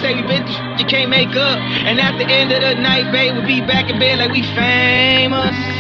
Say, 0.01 0.15
we 0.15 0.23
been 0.23 0.45
you 0.77 0.85
can't 0.85 1.09
make 1.09 1.35
up. 1.35 1.59
And 1.85 1.99
at 1.99 2.17
the 2.17 2.25
end 2.25 2.51
of 2.51 2.61
the 2.61 2.75
night, 2.75 3.11
babe, 3.11 3.33
we'll 3.35 3.45
be 3.45 3.61
back 3.61 3.89
in 3.89 3.99
bed 3.99 4.19
like 4.19 4.31
we 4.31 4.41
famous. 4.41 5.70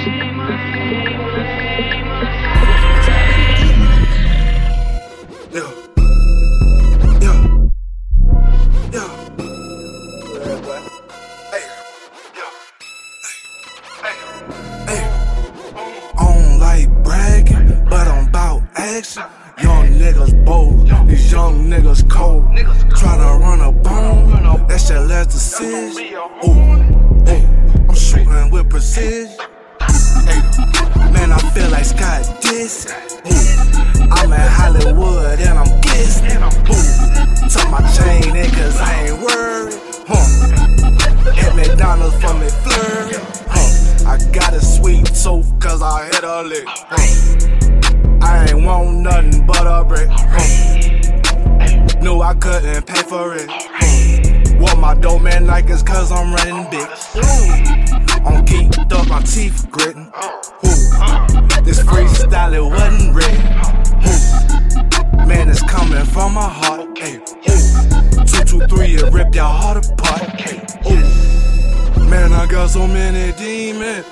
Any 72.89 73.31
demon. 73.33 74.03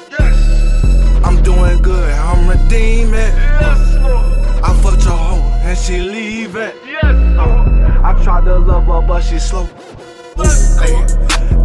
I'm 1.23 1.41
doing 1.43 1.81
good, 1.81 2.11
I'm 2.13 2.47
redeeming. 2.47 3.33
I 4.61 4.79
fucked 4.83 5.03
your 5.05 5.13
hoe 5.13 5.41
and 5.63 5.77
she 5.77 5.99
leaving. 6.01 6.71
Yes, 6.85 7.03
I 8.03 8.19
tried 8.23 8.45
to 8.45 8.59
love 8.59 8.85
her, 8.85 9.01
but 9.07 9.21
she 9.21 9.39
slow. 9.39 9.67
Ay, 10.37 11.05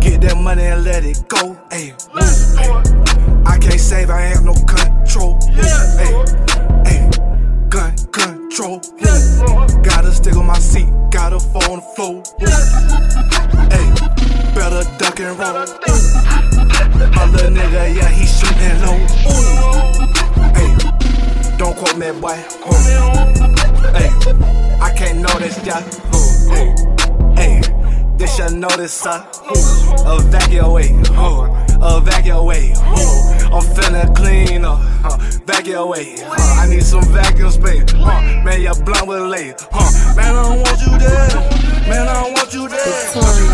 Get 0.00 0.22
that 0.22 0.36
money 0.40 0.64
and 0.64 0.84
let 0.84 1.04
it 1.04 1.28
go. 1.28 1.56
Ay, 1.70 1.94
ay. 2.14 2.82
I 3.46 3.58
can't 3.58 3.80
save, 3.80 4.10
I 4.10 4.26
ain't 4.32 4.44
no 4.44 4.54
control. 4.54 5.38
Yes, 5.52 5.98
Ay, 5.98 6.24
ay. 6.86 7.10
Gun 7.68 7.96
control. 8.12 8.80
Yes, 8.98 9.40
Gotta 9.82 10.10
stick 10.12 10.36
on 10.36 10.46
my 10.46 10.58
seat, 10.58 10.88
gotta 11.10 11.38
fall 11.38 11.72
on 11.72 11.76
the 11.80 11.92
floor. 11.96 12.22
Yes, 12.40 12.72
Ay, 13.70 14.54
better 14.54 14.82
duck 14.98 15.20
and 15.20 15.38
roll. 15.38 16.53
My 17.14 17.24
little 17.26 17.50
nigga, 17.50 17.94
yeah, 17.94 18.08
he 18.08 18.26
shooting 18.26 18.80
low. 18.82 18.98
Ay, 20.54 21.56
don't 21.58 21.76
quote 21.76 21.96
me, 21.96 22.10
boy. 22.20 22.36
Hey, 23.94 24.10
I 24.80 24.92
can't 24.96 25.18
this, 25.20 25.58
yeah. 25.64 25.82
Hey, 26.50 26.74
hey, 27.36 27.60
this 28.16 28.38
your 28.38 28.50
notice, 28.50 28.92
sir. 28.92 29.26
Evacuate, 30.06 31.06
huh? 31.08 31.63
Evacuate, 31.82 32.76
huh? 32.76 33.56
I'm 33.56 33.62
feeling 33.74 34.14
clean, 34.14 34.64
uh, 34.64 34.76
huh? 34.76 35.18
Evacuate, 35.20 36.20
huh? 36.20 36.62
I 36.62 36.66
need 36.68 36.82
some 36.82 37.04
vacuum 37.04 37.50
space, 37.50 37.84
huh? 37.92 38.42
Man, 38.44 38.60
your 38.60 38.74
blunt 38.84 39.06
was 39.06 39.22
late, 39.30 39.54
huh? 39.70 40.14
Man, 40.16 40.34
I 40.34 40.42
don't 40.42 40.60
want 40.60 40.80
you 40.80 40.98
there. 40.98 41.88
Man, 41.88 42.08
I 42.08 42.14
don't 42.22 42.32
want 42.32 42.52
you 42.54 42.68
there. 42.68 42.80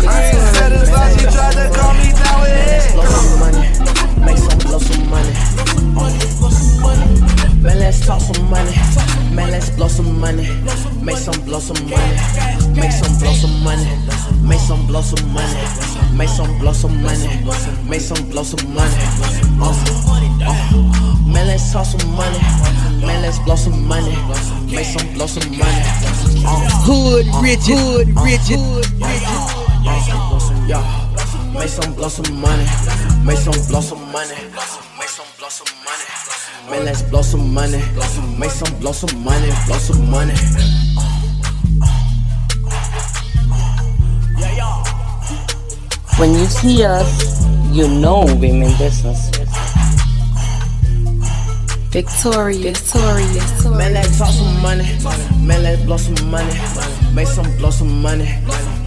I 0.07 0.31
ain't 0.31 0.55
satisfied, 0.55 1.19
she 1.19 1.25
tried 1.27 1.53
to 1.53 1.65
calm 1.75 1.97
me 1.97 2.11
down 2.13 2.41
with 2.41 2.55
it. 2.55 2.93
Blow 2.93 3.05
some 3.05 3.39
money, 3.39 4.25
make 4.25 4.37
some 4.37 4.59
blow 4.59 4.79
some 4.79 5.09
money. 5.09 6.70
Man, 7.61 7.77
let's 7.77 8.05
talk 8.05 8.19
some 8.19 8.49
money. 8.49 8.73
Man, 9.35 9.51
let's 9.51 9.69
blow 9.69 9.87
some 9.87 10.19
money. 10.19 10.47
Make 11.01 11.17
some 11.17 11.39
blow 11.45 11.59
some 11.59 11.77
money. 11.89 12.17
Make 12.73 12.91
some 12.91 13.17
blow 13.19 13.33
some 13.33 13.63
money. 13.63 13.85
Make 14.41 14.59
some 14.59 14.87
blow 14.87 15.01
some 15.01 15.31
money. 15.31 15.53
Make 16.17 16.29
some 16.29 16.57
blow 16.57 16.73
some 16.73 17.03
money. 17.03 17.27
Make 17.87 18.01
some 18.01 18.29
blow 18.29 18.43
some 18.43 18.73
money. 18.73 18.95
Uh, 19.61 19.77
uh. 20.41 21.27
Man, 21.27 21.45
let's 21.47 21.71
talk 21.71 21.85
some 21.85 22.09
money. 22.15 22.39
Man, 23.05 23.21
let's 23.21 23.37
blow 23.39 23.55
some 23.55 23.87
money. 23.87 24.15
Make 24.65 24.85
some 24.85 25.13
blow 25.13 25.27
some 25.27 25.49
money. 25.51 25.83
Uh, 26.43 26.67
Hood 26.85 27.27
rich, 27.43 27.67
hood 27.69 28.07
rich, 28.25 28.49
yeah. 30.67 31.53
Make 31.53 31.69
some 31.69 31.93
blow 31.93 32.09
some 32.09 32.41
money. 32.41 32.65
Make 33.23 33.37
some 33.37 33.53
blow 33.69 33.81
some 33.81 34.11
money. 34.11 34.35
Make 34.97 35.09
some 35.09 35.27
blow 35.37 35.49
some 35.49 35.67
money. 35.85 36.30
Man, 36.69 36.85
let's 36.85 37.01
blow 37.01 37.21
some 37.21 37.53
money. 37.53 37.81
Make 38.37 38.51
some 38.51 38.79
blow 38.79 38.91
some 38.91 39.23
money. 39.23 39.49
Blow 39.67 39.77
some 39.77 40.09
money. 40.09 40.33
When 46.17 46.33
you 46.33 46.45
see 46.45 46.83
us, 46.83 47.45
you 47.71 47.87
know 47.87 48.25
we 48.39 48.51
mean 48.51 48.77
business. 48.77 49.29
Victorious, 51.89 52.61
victorious. 52.61 53.65
Man, 53.65 53.93
let's 53.93 54.17
talk 54.17 54.29
some 54.29 54.61
money. 54.61 54.85
Man, 55.45 55.63
let's 55.63 55.81
blow 55.83 55.97
some 55.97 56.29
money. 56.29 56.53
Make 57.13 57.27
some 57.27 57.57
blow 57.57 57.71
some 57.71 58.01
money. 58.01 58.29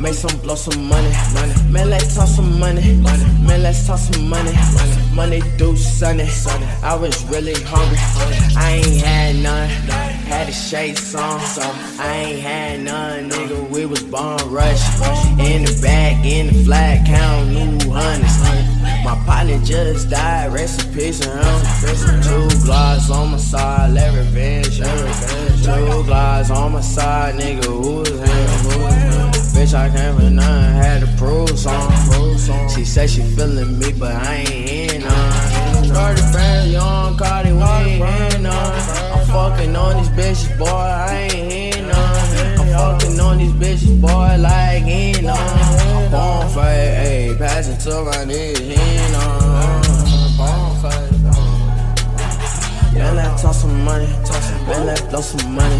Make 0.01 0.15
some 0.15 0.37
blow 0.41 0.55
some 0.55 0.89
money. 0.89 1.11
money. 1.33 1.55
Man, 1.71 1.91
let's 1.91 2.15
talk 2.15 2.29
some 2.29 2.59
money. 2.59 2.95
money. 2.97 3.25
Man, 3.47 3.63
let's 3.63 3.87
talk 3.87 3.99
some 3.99 4.29
money. 4.29 4.53
Money 5.15 5.41
do 5.57 5.77
sunny. 5.77 6.29
I 6.83 6.95
was 6.95 7.25
really 7.27 7.55
hungry. 7.63 7.99
I 8.57 8.83
ain't 8.85 9.01
had 9.05 9.37
none. 9.37 9.69
Had 10.29 10.47
to 10.47 10.53
shade 10.53 10.99
some. 10.99 11.41
So 11.41 11.63
I 11.63 12.17
ain't 12.27 12.41
had 12.41 12.83
none, 12.83 13.31
nigga. 13.31 13.71
We 13.71 13.87
was 13.87 14.03
born 14.03 14.39
rush. 14.51 14.83
In 15.39 15.65
the 15.65 15.79
back, 15.81 16.25
in 16.25 16.49
the 16.49 16.65
flat, 16.65 17.07
count 17.07 17.51
new 17.51 17.91
hundreds. 17.91 18.75
My 19.05 19.23
partner 19.27 19.59
just 19.65 20.11
died, 20.11 20.51
to 20.51 21.31
him. 21.31 22.23
Two 22.23 22.65
gloss 22.65 23.11
on 23.11 23.33
my 23.33 23.37
side, 23.37 23.93
let 23.93 24.15
revenge. 24.15 24.79
Two 24.79 26.05
gloss 26.05 26.51
on 26.51 26.73
my 26.73 26.81
side, 26.81 27.35
nigga, 27.35 27.65
who 27.67 28.01
is 28.01 28.09
him? 28.09 28.71
Who 28.71 28.87
him? 28.87 29.24
Bitch, 29.55 29.73
I 29.73 29.89
came 29.89 30.17
for 30.17 30.31
none, 30.31 30.75
had 30.75 31.01
to 31.01 31.07
prove 31.17 31.57
some. 31.57 31.89
She 32.69 32.85
said 32.85 33.09
she 33.09 33.23
feeling 33.23 33.79
me, 33.79 33.93
but 33.93 34.13
I 34.13 34.35
ain't 34.35 34.49
hearing 34.49 35.05
uh. 35.05 35.09
none. 35.09 35.91
Cardi 35.95 36.23
brand, 36.33 36.73
young 36.73 37.17
Cardi, 37.17 37.53
we 37.53 37.63
ain't 37.63 38.05
hearing 38.05 38.43
none. 38.43 38.73
I'm 39.15 39.27
fucking 39.27 39.77
on 39.77 39.97
these 39.97 40.09
bitches, 40.09 40.59
boy, 40.59 40.67
I 40.67 41.29
ain't 41.31 41.53
hearing 41.53 41.89
none. 41.89 41.99
Uh. 41.99 42.57
I'm 42.59 42.99
fucking 42.99 43.21
on 43.21 43.39
these 43.39 43.53
bitches, 43.53 44.01
boy, 44.01 44.37
like 44.41 44.83
ain't 44.83 45.23
none. 45.23 46.11
Bonfire, 46.11 47.05
ayy, 47.07 47.39
pass 47.39 47.69
it 47.69 47.79
to 47.89 48.03
my 48.03 48.25
niggas, 48.27 48.59
he 48.59 48.73
ain't 48.75 49.13
none. 49.13 49.83
Bonfire. 50.37 51.15
Man, 52.95 53.17
let's 53.17 53.43
talk 53.43 53.55
some 53.55 53.85
money. 53.85 54.07
Man, 54.67 54.87
let's 54.87 55.03
blow 55.03 55.21
some 55.21 55.55
money. 55.55 55.79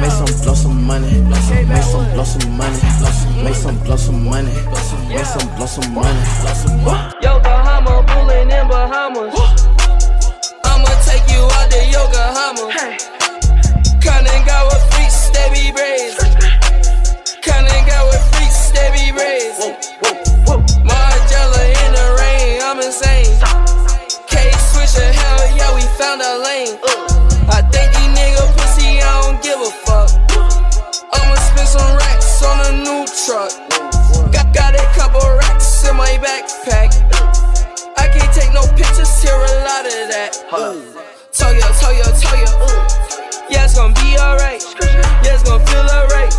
Make 0.00 0.10
some 0.10 0.42
blow 0.42 0.54
some 0.54 0.84
money. 0.84 1.20
Make 1.22 1.42
some 1.82 2.12
blow 2.12 2.24
some 2.24 2.56
money. 2.56 2.78
Make 3.42 3.54
some 3.54 3.78
blow 3.84 3.96
some 3.96 4.24
money. 4.24 4.52
Make 5.08 5.24
some 5.26 5.48
blow 5.56 5.66
some 5.66 5.92
money. 5.94 6.20
Yokohama, 7.22 8.02
pulling 8.08 8.50
in 8.50 8.68
Bahamas. 8.68 9.34
I'ma 10.64 10.90
take 11.04 11.26
you 11.32 11.42
out 11.44 11.70
to 11.70 11.80
Yokohama. 11.92 12.72
Kanagawa 14.00 14.76
freaks, 14.92 15.30
they 15.30 15.48
be 15.52 15.72
braids. 15.72 16.16
Kanagawa 17.44 18.16
freaks, 18.32 18.70
they 18.72 18.88
be 18.96 19.12
braids. 19.12 19.58
Margiela 20.88 21.62
in 21.84 21.90
the 21.92 22.06
rain, 22.18 22.62
I'm 22.62 22.80
insane. 22.80 23.36
K 24.26 24.50
switcher, 24.72 25.12
hell 25.12 25.56
yeah, 25.56 25.74
we 25.74 25.82
found 25.98 26.22
a 26.22 26.38
lane. 26.42 26.78
I 29.04 29.22
don't 29.22 29.42
give 29.42 29.60
a 29.60 29.70
fuck. 29.84 30.10
I'ma 31.12 31.34
spend 31.36 31.68
some 31.68 31.96
racks 31.96 32.42
on 32.42 32.56
a 32.66 32.72
new 32.82 33.04
truck. 33.24 33.52
Got, 34.32 34.54
got 34.54 34.74
a 34.74 34.84
couple 34.96 35.20
racks 35.38 35.86
in 35.86 35.96
my 35.96 36.16
backpack. 36.24 36.90
I 37.96 38.08
can't 38.08 38.32
take 38.32 38.52
no 38.52 38.62
pictures, 38.74 39.12
hear 39.22 39.36
a 39.36 39.54
lot 39.68 39.84
of 39.84 40.08
that. 40.08 40.32
Tell 41.32 41.52
ya, 41.52 41.68
tell 41.78 41.92
ya, 41.92 42.08
ya. 42.40 42.50
Yeah, 43.50 43.64
it's 43.64 43.74
gonna 43.76 43.94
be 43.94 44.16
alright. 44.16 44.64
Yeah, 44.80 45.34
it's 45.34 45.42
gonna 45.42 45.64
feel 45.66 45.84
alright. 45.84 46.32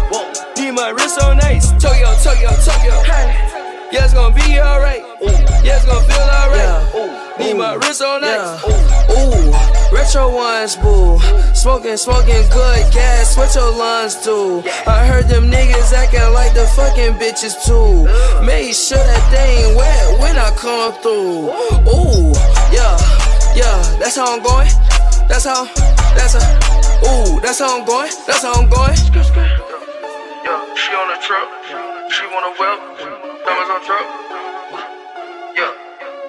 Need 0.57 0.71
my 0.71 0.89
wrist 0.89 1.21
on 1.21 1.39
ice. 1.41 1.71
Tell 1.79 1.95
ya, 1.95 2.15
tell 2.23 2.35
ya, 2.41 2.49
tell 2.65 2.81
ya. 2.85 2.95
Yeah, 3.91 4.03
it's 4.05 4.13
gonna 4.13 4.33
be 4.33 4.59
alright. 4.59 5.03
Yeah, 5.63 5.77
it's 5.77 5.85
gonna 5.85 6.01
feel 6.09 6.27
alright. 6.41 7.39
Need 7.39 7.55
my 7.57 7.75
wrist 7.75 8.01
on 8.01 8.23
ice. 8.23 8.63
Ooh, 8.65 9.53
retro 9.91 10.33
ones, 10.33 10.75
boo. 10.75 11.19
Smoking, 11.53 11.97
smoking 11.97 12.43
good 12.49 12.93
gas. 12.93 13.37
What 13.37 13.53
your 13.55 13.71
lungs 13.71 14.15
do? 14.23 14.63
I 14.87 15.05
heard 15.05 15.27
them 15.27 15.49
niggas 15.49 15.93
acting 15.93 16.33
like 16.33 16.53
the 16.53 16.65
fucking 16.75 17.15
bitches 17.15 17.55
too. 17.65 18.05
Make 18.45 18.73
sure 18.75 18.97
that 18.97 19.23
they 19.31 19.65
ain't 19.65 19.77
wet 19.77 20.19
when 20.19 20.37
I 20.37 20.51
come 20.55 20.93
through. 21.01 21.49
Ooh, 21.89 22.33
yeah, 22.71 22.97
yeah, 23.55 23.77
that's 23.99 24.15
how 24.15 24.35
I'm 24.35 24.43
going. 24.43 24.69
That's 25.27 25.45
how, 25.45 25.65
that's 26.13 26.33
how, 26.33 26.45
ooh, 27.09 27.39
that's 27.41 27.59
how 27.59 27.79
I'm 27.79 27.85
going. 27.85 28.11
That's 28.27 28.43
how 28.43 28.53
I'm 28.53 28.69
going. 28.69 28.95
Yeah, 30.45 30.61
she 30.75 30.93
on 30.93 31.07
the 31.09 31.17
truck. 31.25 31.49
She 32.11 32.25
wanna 32.27 32.53
whip. 32.59 32.79
Diamonds 33.45 33.71
on 33.73 33.81
truck. 33.85 34.05
Yeah, 35.55 35.71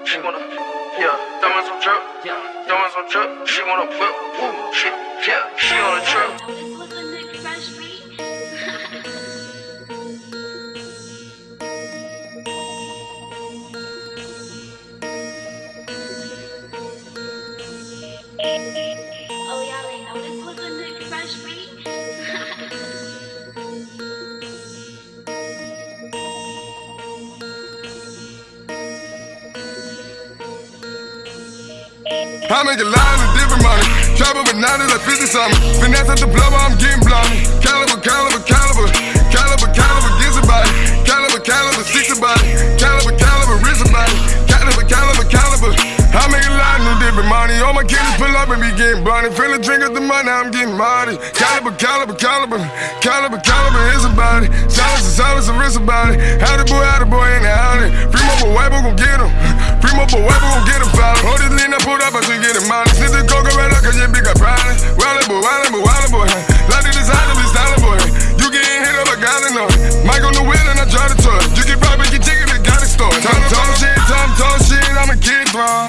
she 0.04 0.18
wanna. 0.20 0.75
Yeah, 0.98 1.12
diamonds 1.42 1.70
on 1.70 1.82
truck. 1.82 2.02
Diamonds 2.24 2.94
some 2.94 3.10
truck. 3.10 3.46
She 3.48 3.62
wanna 3.64 3.86
whip. 3.86 4.74
Shit. 4.74 4.94
Yeah, 5.28 5.44
she 5.58 5.74
on 5.76 6.00
a 6.00 6.04
truck. 6.06 6.75
I 32.46 32.62
make 32.62 32.78
a 32.78 32.86
line 32.86 33.20
of 33.26 33.30
different 33.34 33.62
money. 33.66 33.86
Travel 34.14 34.46
with 34.46 34.54
90 34.54 34.86
like 34.86 35.02
50 35.02 35.26
something. 35.26 35.58
Finesse 35.82 36.06
at 36.06 36.22
the 36.22 36.30
plumber, 36.30 36.60
I'm 36.62 36.78
getting 36.78 37.02
blonde. 37.02 37.26
Caliber, 37.58 37.98
caliber, 37.98 38.38
caliber. 38.46 38.86
Caliber, 39.34 39.68
caliber, 39.74 40.12
gets 40.22 40.38
a 40.38 40.44
body. 40.46 40.70
Caliber, 41.02 41.42
caliber, 41.42 41.82
six 41.82 42.06
a 42.14 42.16
body. 42.22 42.46
Caliber, 42.78 43.18
caliber, 43.18 43.58
wrist 43.66 43.82
a 43.82 43.88
body. 43.90 44.14
Caliber, 44.46 44.86
caliber, 44.86 45.26
caliber. 45.26 45.96
dripping 47.16 47.28
money. 47.28 47.54
All 47.62 47.72
my 47.72 47.84
killers 47.84 48.16
pull 48.18 48.34
up 48.36 48.48
and 48.50 48.60
be 48.60 48.70
getting 48.76 49.04
blunted. 49.04 49.32
Fill 49.34 49.54
a 49.54 49.58
drink 49.58 49.82
at 49.82 49.94
the 49.94 50.00
money, 50.00 50.28
I'm 50.28 50.50
getting 50.50 50.76
money. 50.76 51.16
Caliber, 51.32 51.72
caliber, 51.78 52.14
caliber, 52.14 52.58
caliber, 53.00 53.38
caliber 53.40 53.82
is 53.96 54.04
about 54.04 54.44
it. 54.44 54.50
Silence, 54.70 55.06
silence, 55.06 55.48
wrist 55.48 55.76
about 55.78 56.14
it. 56.14 56.20
How 56.40 56.56
the 56.56 56.64
boy, 56.64 56.82
how 56.82 56.98
the 56.98 57.06
boy 57.06 57.26
in 57.36 57.42
the 57.42 57.50
alley. 57.50 57.90
Free 58.10 58.24
mobile 58.26 58.54
wipe, 58.54 58.72
gon' 58.72 58.96
get 58.96 59.20
him. 59.20 59.55
Free 59.86 60.02
mobile 60.02 60.26
wipe, 60.26 60.42
gon' 60.42 60.66
get 60.66 60.82
him 60.82 60.90
foul. 60.98 61.14
Hold 61.22 61.38
this 61.38 61.54
lean, 61.54 61.70
I 61.70 61.78
pulled 61.86 62.02
up, 62.02 62.10
I 62.10 62.18
should 62.26 62.42
get 62.42 62.58
him 62.58 62.66
money. 62.66 62.90
Since 62.98 63.14
the 63.14 63.22
coca 63.22 63.54
right 63.54 63.70
up, 63.70 63.86
cause 63.86 63.94
you 63.94 64.02
big 64.10 64.26
got 64.26 64.34
problem. 64.34 64.74
Wildin' 64.98 65.30
boy, 65.30 65.38
wildin' 65.38 65.70
boy, 65.70 65.82
wildin' 65.86 66.10
boy. 66.10 66.26
Like 66.66 66.82
the 66.82 66.90
designer, 66.90 67.38
be 67.38 67.46
styling 67.46 67.82
boy. 67.86 67.94
You 68.34 68.50
getting 68.50 68.82
hit 68.82 68.98
up, 68.98 69.06
I 69.06 69.14
gotta 69.22 69.54
know. 69.54 69.70
Mike 70.02 70.26
on 70.26 70.34
the 70.34 70.42
wheel 70.42 70.66
and 70.74 70.82
I 70.82 70.90
try 70.90 71.06
to 71.06 71.14
touch. 71.22 71.54
You 71.54 71.62
get 71.70 71.78
poppin', 71.78 72.10
get 72.10 72.18
chicken, 72.18 72.50
it 72.50 72.66
got 72.66 72.82
it 72.82 72.90
store. 72.90 73.14
Tom, 73.14 73.38
tom 73.46 73.68
shit, 73.78 73.94
tom, 74.10 74.26
tom 74.34 74.58
shit, 74.66 74.82
I'm 74.90 75.14
a 75.14 75.18
kid 75.22 75.46
drum. 75.54 75.86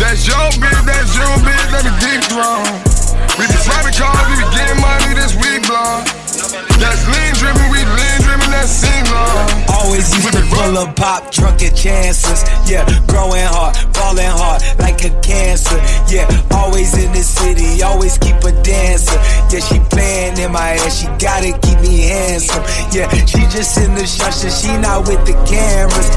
That's 0.00 0.24
your 0.24 0.40
bitch, 0.56 0.80
that's 0.88 1.12
your 1.12 1.28
bitch, 1.44 1.68
let 1.76 1.84
me 1.84 1.92
deep 2.00 2.24
drum. 2.32 2.64
We 3.36 3.44
be 3.44 3.58
swiping 3.60 4.00
cars, 4.00 4.24
we 4.32 4.40
be 4.40 4.48
getting 4.48 4.80
money, 4.80 5.12
this 5.12 5.36
we 5.36 5.60
blonde. 5.68 6.08
That's 6.80 7.04
lean 7.04 7.36
driven, 7.36 7.68
Always 8.60 10.12
used 10.14 10.32
to 10.34 10.42
pull 10.52 10.76
up 10.76 10.94
pop, 10.94 11.32
drunk 11.32 11.60
drunken 11.60 11.74
chances. 11.74 12.44
Yeah, 12.68 12.84
growing 13.08 13.48
hard, 13.48 13.74
falling 13.96 14.28
hard 14.28 14.60
like 14.78 15.00
a 15.02 15.08
cancer. 15.20 15.80
Yeah, 16.12 16.28
always 16.52 16.92
in 16.92 17.10
the 17.12 17.24
city, 17.24 17.82
always 17.82 18.18
keep 18.18 18.36
a 18.44 18.52
dancer. 18.60 19.16
Yeah, 19.48 19.64
she 19.64 19.80
playing 19.88 20.36
in 20.36 20.52
my 20.52 20.76
head, 20.76 20.92
she 20.92 21.06
gotta 21.16 21.56
keep 21.56 21.80
me 21.80 22.04
handsome. 22.04 22.62
Yeah, 22.92 23.08
she 23.24 23.40
just 23.48 23.78
in 23.78 23.94
the 23.94 24.06
structure, 24.06 24.50
she 24.50 24.76
not 24.76 25.08
with 25.08 25.24
the 25.24 25.32
cameras. 25.48 26.08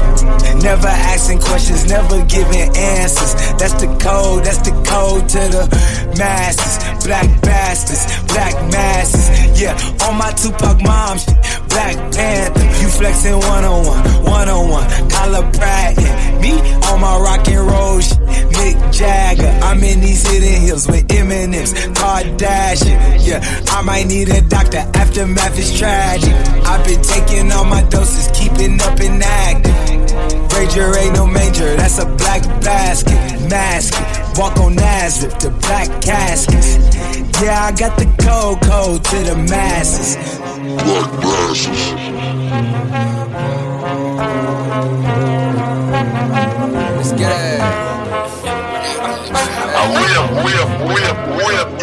Never 0.62 0.88
asking 0.88 1.40
questions, 1.40 1.88
never 1.88 2.22
giving 2.26 2.68
answers. 2.76 3.32
That's 3.56 3.80
the 3.80 3.88
code, 3.96 4.44
that's 4.44 4.58
the 4.58 4.76
code 4.84 5.28
to 5.30 5.42
the 5.48 5.64
masses. 6.18 6.76
Black 7.06 7.24
bastards, 7.40 8.04
black 8.28 8.52
masses. 8.70 9.32
Yeah, 9.58 9.72
on 10.04 10.18
my 10.18 10.30
Tupac 10.32 10.82
mom 10.82 11.16
shit. 11.16 11.34
Black 11.74 11.96
Panther, 12.34 12.64
you 12.82 12.88
flexing 12.88 13.38
one 13.38 13.64
on 13.64 13.86
one, 13.86 14.04
one 14.24 14.48
on 14.48 14.68
one. 14.68 14.86
Collar 15.10 15.44
yeah. 15.54 16.38
me 16.40 16.52
on 16.90 17.00
my 17.00 17.16
rock 17.18 17.46
and 17.48 17.66
roll 17.70 18.00
shit. 18.00 18.18
Mick 18.58 18.76
Jagger, 18.92 19.52
I'm 19.62 19.82
in 19.84 20.00
these 20.00 20.26
hidden 20.26 20.62
hills 20.62 20.86
with 20.86 21.10
M&M's, 21.10 21.72
Kardashian. 21.98 22.98
Yeah, 23.26 23.40
I 23.68 23.82
might 23.82 24.06
need 24.06 24.28
a 24.30 24.40
doctor. 24.42 24.82
Aftermath 24.94 25.58
is 25.58 25.78
tragic. 25.78 26.34
I've 26.66 26.84
been 26.84 27.02
taking 27.02 27.52
all 27.52 27.64
my 27.64 27.82
doses, 27.84 28.28
keeping 28.36 28.80
up 28.80 28.98
and 29.00 29.22
active. 29.22 29.74
Ranger 30.54 30.96
ain't 30.98 31.14
no 31.14 31.26
major, 31.26 31.76
that's 31.76 31.98
a 31.98 32.06
black 32.06 32.42
basket. 32.62 33.18
Mask 33.48 33.94
it, 33.96 34.38
walk 34.38 34.56
on 34.58 34.74
Nazareth, 34.74 35.38
the 35.38 35.50
black 35.50 35.88
caskets. 36.02 36.78
Yeah, 37.42 37.64
I 37.64 37.72
got 37.72 37.98
the 37.98 38.06
code 38.22 38.60
code 38.62 39.04
to 39.04 39.16
the 39.30 39.36
masses. 39.36 40.16
Black 40.64 41.12
masses. 41.22 41.92
Let's 46.96 47.12
get 47.12 47.32
it. 47.32 47.60
Whip, 49.94 50.30
whip, 50.44 50.68
whip, 50.88 51.16
whip, 51.36 51.73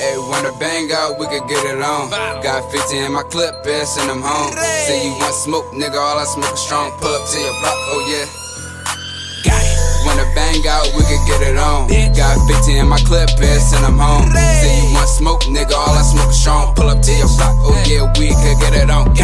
hey, 0.00 0.12
hey, 0.12 0.18
wanna 0.18 0.52
bang 0.58 0.88
out, 0.92 1.18
we 1.20 1.26
could 1.28 1.46
get 1.48 1.64
it 1.68 1.80
on. 1.80 2.08
Got 2.42 2.64
50 2.72 2.98
in 2.98 3.12
my 3.12 3.22
clip, 3.22 3.54
and 3.66 3.86
send 3.86 4.08
them 4.08 4.22
home. 4.22 4.52
Say 4.88 5.04
you 5.04 5.12
want 5.20 5.34
smoke, 5.34 5.66
nigga, 5.76 6.00
all 6.00 6.18
I 6.18 6.24
smoke 6.24 6.54
is 6.54 6.60
strong. 6.60 6.90
Pull 6.98 7.12
up 7.12 7.28
to 7.28 7.38
your 7.38 7.54
block, 7.60 7.78
oh 7.92 8.00
yeah. 8.08 8.26
Wanna 10.06 10.24
bang 10.34 10.66
out, 10.66 10.88
we 10.96 11.04
could 11.04 11.22
get 11.28 11.42
it 11.44 11.56
on. 11.56 11.88
Got 12.16 12.40
50 12.48 12.78
in 12.78 12.88
my 12.88 12.98
clip, 13.04 13.28
and 13.38 13.60
send 13.60 13.84
them 13.84 13.98
home. 13.98 14.32
Say 14.32 14.72
you 14.80 14.94
want 14.94 15.08
smoke, 15.08 15.42
nigga, 15.42 15.76
all 15.76 15.94
I 15.94 16.02
smoke 16.02 16.30
is 16.30 16.40
strong. 16.40 16.74
Pull 16.74 16.88
up 16.88 17.02
to 17.02 17.12
your 17.12 17.28
block, 17.36 17.54
oh 17.60 17.76
yeah, 17.86 18.10
we 18.18 18.32
could 18.32 18.58
get 18.58 18.74
it 18.74 18.90
on. 18.90 19.14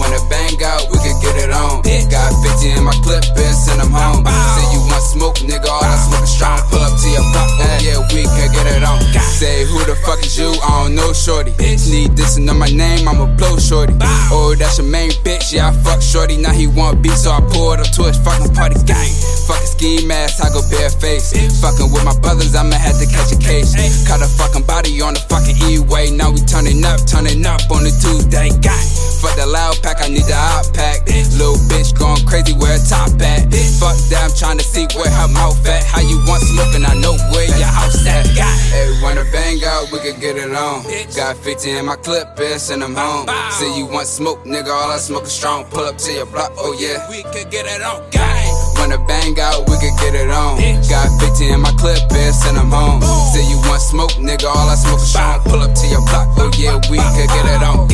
Wanna 0.00 0.16
bang 0.32 0.56
out, 0.64 0.88
we 0.88 0.96
can 1.04 1.14
get 1.20 1.36
it 1.36 1.52
on. 1.52 1.84
Got 2.10 2.32
50 2.42 2.74
in 2.74 2.82
my 2.82 2.96
clip, 3.04 3.22
and 3.36 3.54
send 3.54 3.78
them 3.78 3.92
home. 3.92 4.24
Say 4.26 4.66
you 4.72 4.80
want 4.88 5.04
smoke, 5.04 5.36
nigga, 5.46 5.68
all 5.68 5.84
I 5.84 5.94
smoke 5.94 6.24
is 6.24 6.32
strong. 6.32 6.58
Pull 6.72 6.80
up 6.80 6.96
to 6.98 7.08
your 7.12 7.22
block, 7.30 7.46
oh 7.46 7.78
yeah, 7.84 8.00
we 8.10 8.24
could 8.24 8.50
get 8.50 8.66
it 8.66 8.82
on. 8.82 8.98
Say 9.20 9.62
who 9.68 9.78
the 9.84 9.94
fuck 10.02 10.18
is 10.24 10.34
you? 10.38 10.50
I 10.64 10.88
don't 10.88 10.96
know, 10.96 11.12
shorty. 11.12 11.52
Need 11.60 12.16
this 12.16 12.36
and 12.36 12.46
know 12.46 12.54
my 12.54 12.66
name, 12.66 13.06
I'ma 13.06 13.26
blow 13.36 13.58
shorty. 13.58 13.94
Oh, 14.32 14.54
that's 14.58 14.78
your 14.78 14.86
main 14.86 15.10
bitch, 15.22 15.52
yeah, 15.52 15.68
I 15.68 15.72
fuck 15.84 16.02
shorty. 16.02 16.36
Now 16.36 16.52
he 16.52 16.66
want 16.66 17.02
beef, 17.02 17.16
so 17.16 17.30
I 17.30 17.40
pulled 17.52 17.78
up 17.78 17.90
to 17.94 18.02
his 18.10 18.18
fucking 18.18 18.54
party 18.54 18.78
gang. 18.86 19.10
Fucking 19.46 19.70
ski 19.70 20.06
mask, 20.06 20.42
I 20.42 20.48
go 20.50 20.62
bare 20.70 20.90
face. 20.90 21.30
Fucking 21.60 21.92
with 21.92 22.04
my 22.04 22.16
brothers, 22.18 22.54
I'ma 22.54 22.74
have 22.74 22.98
to 22.98 23.06
catch 23.06 23.30
a 23.30 23.38
case. 23.38 23.74
Caught 24.06 24.22
a 24.22 24.28
fucking 24.28 24.66
body 24.66 25.00
on 25.02 25.14
the 25.14 25.22
fucking 25.30 25.58
E-way. 25.70 26.10
Now 26.10 26.30
we 26.30 26.40
turning 26.42 26.84
up, 26.84 27.06
turning 27.06 27.44
up 27.46 27.62
on 27.70 27.82
the 27.84 27.92
Tuesday. 28.02 28.50
Gang. 28.62 28.86
Fuck 29.20 29.36
the 29.36 29.46
loud 29.46 29.76
pack, 29.82 29.89
I 29.98 30.06
need 30.08 30.28
the 30.30 30.38
hot 30.38 30.70
pack. 30.74 31.02
Little 31.34 31.58
bitch 31.66 31.96
going 31.98 32.22
crazy, 32.28 32.52
where 32.54 32.76
a 32.76 32.78
top 32.78 33.10
at? 33.18 33.50
Fuck 33.80 33.96
that, 34.12 34.28
I'm 34.28 34.34
trying 34.36 34.58
to 34.60 34.64
see 34.64 34.86
where 34.92 35.08
her 35.08 35.28
mouth 35.32 35.56
at. 35.66 35.82
How 35.88 36.04
you 36.04 36.20
want 36.28 36.44
smoking, 36.44 36.84
I 36.84 36.94
know 37.00 37.16
where 37.32 37.48
your 37.48 37.66
house 37.66 38.04
at. 38.06 38.28
Hey, 38.28 38.92
wanna 39.02 39.24
bang 39.32 39.58
out, 39.64 39.90
we 39.90 39.98
could 40.04 40.20
get 40.20 40.36
it 40.36 40.52
on. 40.52 40.84
Got 41.16 41.36
50 41.40 41.80
in 41.80 41.86
my 41.86 41.96
clip, 41.96 42.38
and 42.38 42.60
send 42.60 42.82
them 42.82 42.94
home. 42.94 43.26
Say 43.56 43.72
you 43.76 43.86
want 43.86 44.06
smoke, 44.06 44.44
nigga, 44.44 44.68
all 44.68 44.92
I 44.92 44.98
smoke 44.98 45.24
is 45.24 45.32
strong. 45.32 45.64
Pull 45.64 45.84
up 45.88 45.96
to 45.96 46.12
your 46.12 46.26
block, 46.26 46.52
oh 46.58 46.76
yeah. 46.78 47.08
We 47.08 47.22
could 47.32 47.50
get 47.50 47.64
it 47.64 47.80
on, 47.80 48.04
gang. 48.10 48.52
Wanna 48.76 48.98
bang 49.08 49.38
out, 49.40 49.64
we 49.64 49.80
could 49.80 49.96
get 49.96 50.14
it 50.14 50.28
on. 50.28 50.60
Got 50.92 51.08
50 51.20 51.48
in 51.56 51.60
my 51.60 51.72
clip, 51.80 52.04
and 52.12 52.34
send 52.34 52.58
them 52.58 52.70
home. 52.70 53.00
Say 53.32 53.48
you 53.48 53.56
want 53.64 53.80
smoke, 53.80 54.12
nigga, 54.20 54.44
all 54.44 54.68
I 54.68 54.76
smoke 54.76 55.00
is 55.00 55.08
strong. 55.08 55.40
Pull 55.48 55.60
up 55.64 55.74
to 55.74 55.86
your 55.88 56.04
block, 56.04 56.28
oh 56.36 56.52
yeah, 56.60 56.76
we 56.92 57.00
could 57.16 57.28
get 57.32 57.48
it 57.48 57.62
on. 57.64 57.88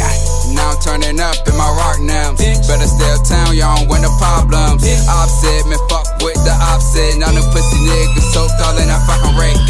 Now 0.57 0.73
I'm 0.73 0.81
turning 0.81 1.21
up 1.21 1.37
in 1.45 1.55
my 1.55 1.69
rock 1.77 2.01
now. 2.01 2.33
Better 2.35 2.89
stay 2.89 3.13
uptown, 3.13 3.55
y'all 3.55 3.77
don't 3.77 3.89
win 3.93 4.03
the 4.03 4.11
problems. 4.17 4.83
Offset, 5.07 5.69
man, 5.69 5.79
fuck 5.87 6.09
with 6.25 6.41
the 6.43 6.57
offset. 6.73 7.21
Now 7.21 7.31
them 7.31 7.45
pussy 7.53 7.79
niggas 7.85 8.33
so 8.33 8.49
callin' 8.59 8.89
I 8.89 8.99
fucking 9.05 9.37
rate. 9.37 9.61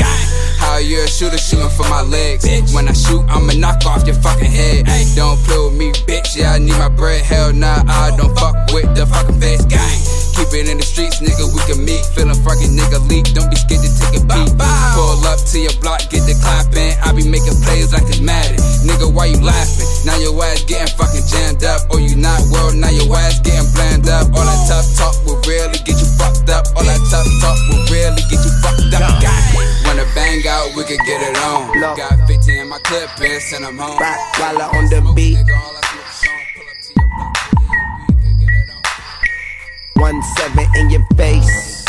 How 0.57 0.79
you 0.79 1.03
a 1.03 1.07
shooter 1.07 1.39
shooting 1.39 1.69
for 1.71 1.89
my 1.89 2.03
legs? 2.03 2.47
When 2.73 2.89
I 2.89 2.93
shoot, 2.93 3.25
I'ma 3.29 3.53
knock 3.59 3.85
off 3.87 4.07
your 4.07 4.17
fucking 4.17 4.51
head. 4.51 4.87
Don't 5.15 5.39
play 5.45 5.59
with 5.59 5.77
me, 5.77 5.93
bitch. 6.07 6.37
Yeah, 6.37 6.53
I 6.53 6.59
need 6.59 6.77
my 6.79 6.89
bread. 6.89 7.25
Hell 7.25 7.53
nah, 7.53 7.83
I 7.87 8.15
don't 8.17 8.37
fuck 8.39 8.55
with 8.73 8.89
the 8.95 9.07
fucking 9.07 9.41
face 9.41 9.65
gang. 9.67 9.99
Keep 10.37 10.53
it 10.53 10.69
in 10.69 10.77
the 10.77 10.85
streets, 10.85 11.21
nigga. 11.25 11.49
We 11.49 11.61
can 11.65 11.81
meet. 11.85 12.05
Feeling 12.13 12.37
fucking 12.45 12.77
nigga 12.77 13.01
leak. 13.09 13.33
Don't 13.33 13.49
be 13.49 13.57
scared 13.57 13.81
to 13.81 13.89
take 13.89 14.21
a 14.21 14.23
peek. 14.25 14.53
Pull 14.93 15.25
up 15.25 15.41
to 15.41 15.57
your 15.57 15.73
block, 15.81 16.05
get 16.13 16.29
the 16.29 16.37
clapping. 16.45 16.93
I 17.01 17.13
be 17.17 17.25
making 17.25 17.57
plays 17.65 17.93
like 17.93 18.05
it's 18.09 18.21
Madden. 18.21 18.61
Nigga, 18.85 19.09
why 19.09 19.33
you 19.33 19.41
laughing? 19.41 19.89
Now 20.05 20.21
your 20.21 20.37
ass 20.45 20.61
getting 20.77 20.97
fucking 20.97 21.27
jammed 21.27 21.65
up. 21.65 21.89
Or 21.91 22.01
you 22.01 22.17
not 22.17 22.41
well, 22.53 22.73
now 22.77 22.93
your 22.93 23.09
ass 23.17 23.41
getting 23.41 23.65
bland 23.73 24.09
up. 24.09 24.29
All 24.37 24.45
that 24.45 24.61
tough 24.69 24.89
talk 24.97 25.17
will 25.25 25.41
really 25.49 25.81
get 25.89 25.97
you 25.97 26.09
fucked 26.21 26.49
up. 26.53 26.69
All 26.77 26.85
that 26.85 27.01
tough 27.09 27.29
talk 27.41 27.57
will 27.73 27.85
really 27.89 28.21
get 28.29 28.41
you 28.45 28.53
fucked 28.61 28.93
up. 28.93 29.17
Wanna 29.89 30.05
bang 30.13 30.45
out, 30.49 30.77
we 30.77 30.85
can 30.85 31.01
get 31.09 31.21
it 31.25 31.37
on. 31.49 31.73
Got 31.97 32.29
50 32.29 32.61
in 32.61 32.69
my 32.69 32.79
clip, 32.85 33.09
and 33.21 33.43
send 33.43 33.65
them 33.65 33.79
home. 33.79 33.97
Rottweiler 33.97 34.69
on 34.77 34.85
the 34.93 35.01
beat. 35.17 35.41
One 39.97 40.23
seven 40.37 40.67
in 40.77 40.91
your 40.91 41.05
face. 41.17 41.85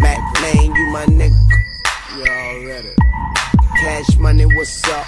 Mac 0.00 0.18
Lane, 0.42 0.74
you 0.74 0.86
my 0.90 1.06
nigga. 1.06 1.38
You 2.16 2.24
already. 2.26 2.88
Cash 3.78 4.18
money, 4.18 4.44
what's 4.44 4.82
up? 4.90 5.06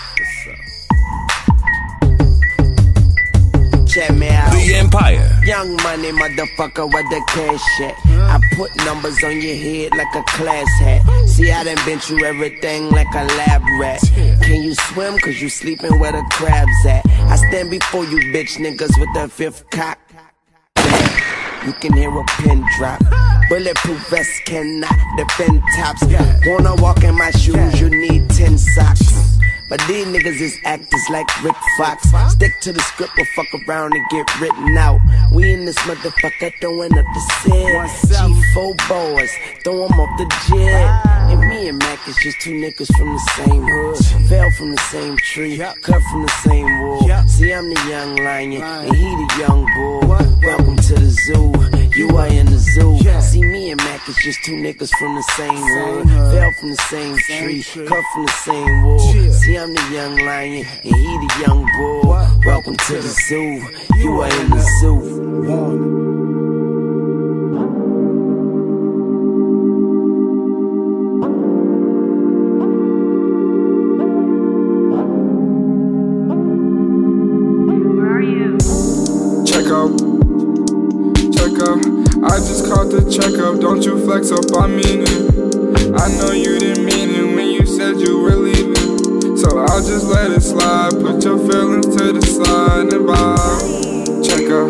Check 3.90 4.14
me 4.14 4.28
out. 4.28 4.52
The 4.52 4.74
Empire. 4.76 5.40
Young 5.42 5.74
money, 5.82 6.12
motherfucker, 6.12 6.86
with 6.86 7.10
the 7.10 7.20
cash 7.26 7.80
at? 7.80 7.96
I 8.06 8.40
put 8.54 8.70
numbers 8.84 9.22
on 9.24 9.40
your 9.40 9.56
head 9.56 9.90
like 9.96 10.14
a 10.14 10.22
class 10.30 10.68
hat. 10.78 11.28
See, 11.28 11.50
I 11.50 11.64
done 11.64 11.76
been 11.84 11.98
through 11.98 12.24
everything 12.24 12.90
like 12.90 13.12
a 13.14 13.24
lab 13.24 13.62
rat. 13.80 14.00
Can 14.42 14.62
you 14.62 14.74
swim? 14.74 15.18
Cause 15.18 15.42
you 15.42 15.48
sleeping 15.48 15.98
where 15.98 16.12
the 16.12 16.24
crabs 16.30 16.86
at. 16.86 17.04
I 17.06 17.34
stand 17.34 17.70
before 17.70 18.04
you 18.04 18.18
bitch 18.32 18.58
niggas 18.58 18.96
with 19.00 19.12
the 19.14 19.28
fifth 19.28 19.68
cock. 19.70 19.98
You 21.66 21.72
can 21.74 21.92
hear 21.92 22.16
a 22.16 22.24
pin 22.38 22.64
drop. 22.78 23.00
Bulletproof 23.48 24.08
vest 24.08 24.30
cannot 24.46 24.94
defend 25.16 25.62
tops. 25.76 26.04
Wanna 26.46 26.76
walk 26.76 27.02
in 27.02 27.16
my 27.16 27.32
shoes, 27.32 27.80
you 27.80 27.90
need 27.90 28.30
10 28.30 28.56
socks. 28.56 29.29
But 29.68 29.80
these 29.88 30.06
niggas 30.06 30.40
is 30.40 30.58
actors 30.64 31.06
like 31.10 31.26
Rick 31.42 31.56
Fox. 31.76 32.08
Stick 32.32 32.52
to 32.60 32.72
the 32.72 32.80
script 32.80 33.12
or 33.18 33.24
fuck 33.36 33.68
around 33.68 33.94
and 33.94 34.04
get 34.10 34.40
written 34.40 34.76
out. 34.76 35.00
We 35.32 35.52
in 35.52 35.64
this 35.64 35.78
motherfucker 35.78 36.52
throwing 36.60 36.96
up 36.96 37.06
the 37.14 37.20
set. 37.42 38.20
G4 38.20 38.88
boys, 38.88 39.30
throw 39.64 39.80
throw 39.80 39.86
'em 39.86 40.00
off 40.00 40.18
the 40.18 40.26
jet. 40.48 41.06
And 41.30 41.40
me 41.40 41.68
and 41.68 41.78
Mac 41.78 42.06
is 42.08 42.16
just 42.16 42.40
two 42.40 42.52
niggas 42.52 42.90
from 42.96 43.12
the 43.12 43.22
same 43.36 43.62
hood. 43.62 44.28
Fell 44.28 44.50
from 44.52 44.74
the 44.74 44.82
same 44.90 45.16
tree, 45.18 45.58
cut 45.58 46.02
from 46.10 46.22
the 46.22 46.32
same 46.44 46.80
wool. 46.82 47.00
See, 47.26 47.52
I'm 47.52 47.72
the 47.72 47.80
young 47.88 48.16
lion, 48.16 48.62
and 48.62 48.96
he 48.96 49.08
the 49.22 49.28
young 49.38 49.66
bull. 49.74 50.00
Welcome 50.42 50.76
to 50.76 50.94
the 50.94 51.10
zoo. 51.10 51.79
You 51.96 52.16
are 52.16 52.26
in 52.26 52.46
the 52.46 52.58
zoo. 52.58 52.98
See, 53.20 53.42
me 53.42 53.70
and 53.72 53.80
Mac 53.82 54.08
is 54.08 54.16
just 54.16 54.38
two 54.44 54.52
niggas 54.52 54.90
from 54.98 55.14
the 55.16 55.22
same 55.36 55.56
hood. 55.56 56.08
Fell 56.08 56.52
from 56.60 56.70
the 56.70 56.82
same 56.88 57.16
tree, 57.16 57.62
cut 57.86 58.04
from 58.12 58.26
the 58.26 58.32
same 58.44 58.84
wool. 58.84 58.98
See, 59.32 59.56
I'm 59.56 59.74
the 59.74 59.90
young 59.92 60.16
lion, 60.24 60.66
and 60.84 60.94
he 60.94 61.26
the 61.26 61.44
young 61.46 61.66
bull. 61.76 62.10
Welcome 62.44 62.76
to 62.76 62.94
the 62.94 63.14
zoo. 63.28 63.62
You 63.96 64.20
are 64.20 64.40
in 64.40 64.50
the 64.50 64.66
zoo. 64.80 66.09
Flex 84.10 84.32
up, 84.32 84.60
I 84.60 84.66
mean 84.66 85.02
it. 85.06 85.94
I 85.94 86.08
know 86.18 86.32
you 86.32 86.58
didn't 86.58 86.84
mean 86.84 87.10
it 87.10 87.32
when 87.36 87.46
you 87.46 87.64
said 87.64 87.94
you 88.00 88.18
were 88.18 88.34
leaving. 88.34 89.36
So 89.36 89.56
I'll 89.56 89.86
just 89.86 90.04
let 90.06 90.32
it 90.32 90.40
slide. 90.40 90.90
Put 90.90 91.22
your 91.22 91.38
feelings 91.38 91.86
to 91.94 92.12
the 92.14 92.20
side 92.20 92.92
and 92.92 93.06
vibe. 93.06 94.26
Check 94.26 94.50
up, 94.50 94.66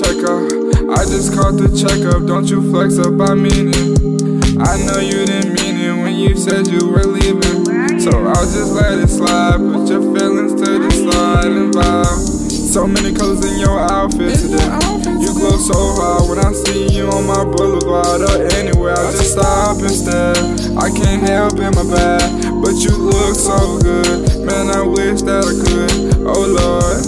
check 0.00 0.16
up. 0.24 0.96
I 0.96 1.04
just 1.12 1.34
called 1.36 1.58
to 1.58 1.68
check 1.76 2.00
up. 2.14 2.26
Don't 2.26 2.48
you 2.48 2.70
flex 2.72 2.98
up, 2.98 3.20
I 3.20 3.34
mean 3.34 3.68
it. 3.68 4.56
I 4.56 4.80
know 4.86 4.98
you 4.98 5.26
didn't 5.26 5.60
mean 5.60 5.76
it 5.76 6.02
when 6.02 6.14
you 6.16 6.34
said 6.38 6.68
you 6.68 6.88
were 6.88 7.04
leaving. 7.04 8.00
So 8.00 8.12
I'll 8.16 8.48
just 8.48 8.72
let 8.72 8.98
it 8.98 9.08
slide. 9.08 9.58
Put 9.58 9.90
your 9.90 10.00
feelings 10.16 10.54
to 10.54 10.78
the 10.78 10.90
side 10.90 11.52
and 11.52 11.74
vibe. 11.74 12.50
So 12.72 12.86
many 12.86 13.12
colors 13.12 13.44
in 13.44 13.58
your 13.60 13.78
outfit 13.78 14.38
today. 14.38 15.09
Glow 15.40 15.56
so 15.56 15.72
hard 15.96 16.28
when 16.28 16.38
I 16.44 16.52
see 16.52 16.92
you 16.92 17.08
on 17.08 17.24
my 17.26 17.44
boulevard 17.48 18.20
or 18.20 18.44
anywhere. 18.60 18.92
I 18.92 19.10
just 19.10 19.32
stop 19.32 19.80
and 19.80 19.88
stare. 19.88 20.36
I 20.76 20.92
can't 20.92 21.24
help 21.24 21.56
in 21.56 21.72
my 21.72 21.88
bag, 21.88 22.44
but 22.60 22.76
you 22.76 22.92
look 22.92 23.34
so 23.34 23.80
good. 23.80 24.44
Man, 24.44 24.68
I 24.68 24.84
wish 24.84 25.22
that 25.24 25.40
I 25.48 25.56
could. 25.56 26.28
Oh 26.28 26.44
Lord, 26.44 27.00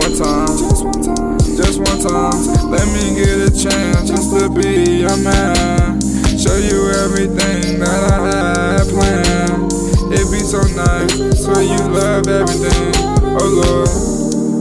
one 0.00 0.16
time, 0.16 0.48
just 0.48 0.80
one 0.80 1.02
time, 1.04 1.36
just 1.60 1.76
one 1.84 2.00
time. 2.00 2.72
Let 2.72 2.88
me 2.88 3.20
get 3.20 3.36
a 3.36 3.52
chance 3.52 4.08
just 4.08 4.32
to 4.32 4.48
be 4.48 5.04
your 5.04 5.18
man. 5.20 6.00
Show 6.40 6.56
you 6.56 6.88
everything 7.04 7.84
that 7.84 8.00
I 8.08 8.80
had 8.80 8.88
planned. 8.88 9.68
It'd 10.08 10.32
be 10.32 10.40
so 10.40 10.64
nice, 10.72 11.44
so 11.44 11.52
you 11.60 11.76
love 11.92 12.28
everything. 12.32 12.96
Oh 13.36 13.44
Lord. 13.44 13.92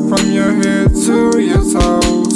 From 0.07 0.31
your 0.31 0.53
head 0.53 0.95
to 1.05 1.37
your 1.37 1.59
toes, 1.67 2.26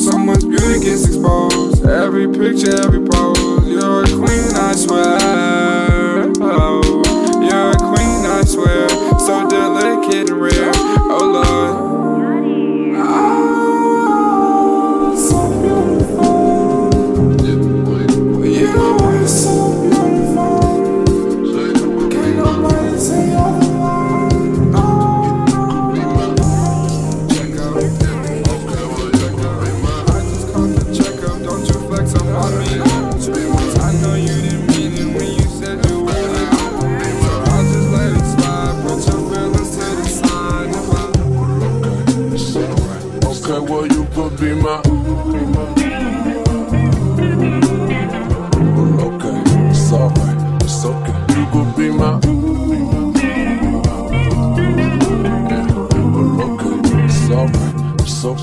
beauty 0.62 0.80
gets 0.86 1.08
exposed. 1.08 1.84
Every 1.86 2.28
picture, 2.28 2.76
every 2.84 3.02
pose, 3.04 3.68
you're 3.68 4.04
a 4.04 4.08
queen, 4.08 4.52
I 4.56 4.74
swear. 4.76 6.32
Oh, 6.40 7.02
you're 7.42 7.72
a 7.72 7.78
queen, 7.78 8.26
I 8.30 8.44
swear. 8.46 8.90
So 9.20 9.50
delicate 9.50 10.30
and 10.30 10.42
rare. 10.42 10.81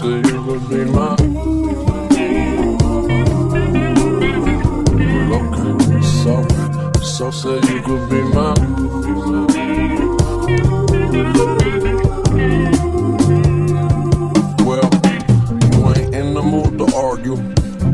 Okay. 0.09 0.29
You 0.29 0.45
could 0.45 0.69
be 0.69 0.85
my. 0.85 1.13
Okay, 5.35 5.73
it's 5.97 6.27
alright, 6.27 6.97
it's. 6.97 7.61
You 7.69 7.83
could 7.83 8.11
be 8.11 8.23
my. 8.35 8.55
Well, 14.65 14.91
you 15.73 15.79
ain't 15.89 16.15
in 16.15 16.35
the 16.35 16.43
mood 16.43 16.79
to 16.79 16.87
argue. 16.97 17.37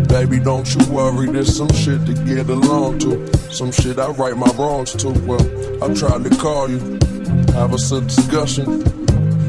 Baby, 0.09 0.39
don't 0.39 0.73
you 0.75 0.93
worry, 0.93 1.27
there's 1.31 1.57
some 1.57 1.73
shit 1.73 2.07
to 2.07 2.15
get 2.15 2.49
along 2.49 3.01
to. 3.01 3.27
Some 3.51 3.73
shit 3.73 3.99
I 3.99 4.09
right 4.11 4.37
my 4.37 4.51
wrongs 4.57 4.93
to. 4.93 5.09
Well, 5.09 5.43
I 5.83 5.93
tried 5.95 6.25
to 6.25 6.31
call 6.37 6.71
you, 6.71 6.79
have 7.55 7.75
us 7.75 7.91
a 7.93 8.01
discussion. 8.01 9.04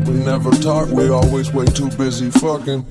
We 0.06 0.14
never 0.24 0.52
talk, 0.52 0.90
we 0.90 1.10
always 1.10 1.52
way 1.52 1.66
too 1.66 1.90
busy 1.98 2.30
fucking. 2.30 2.86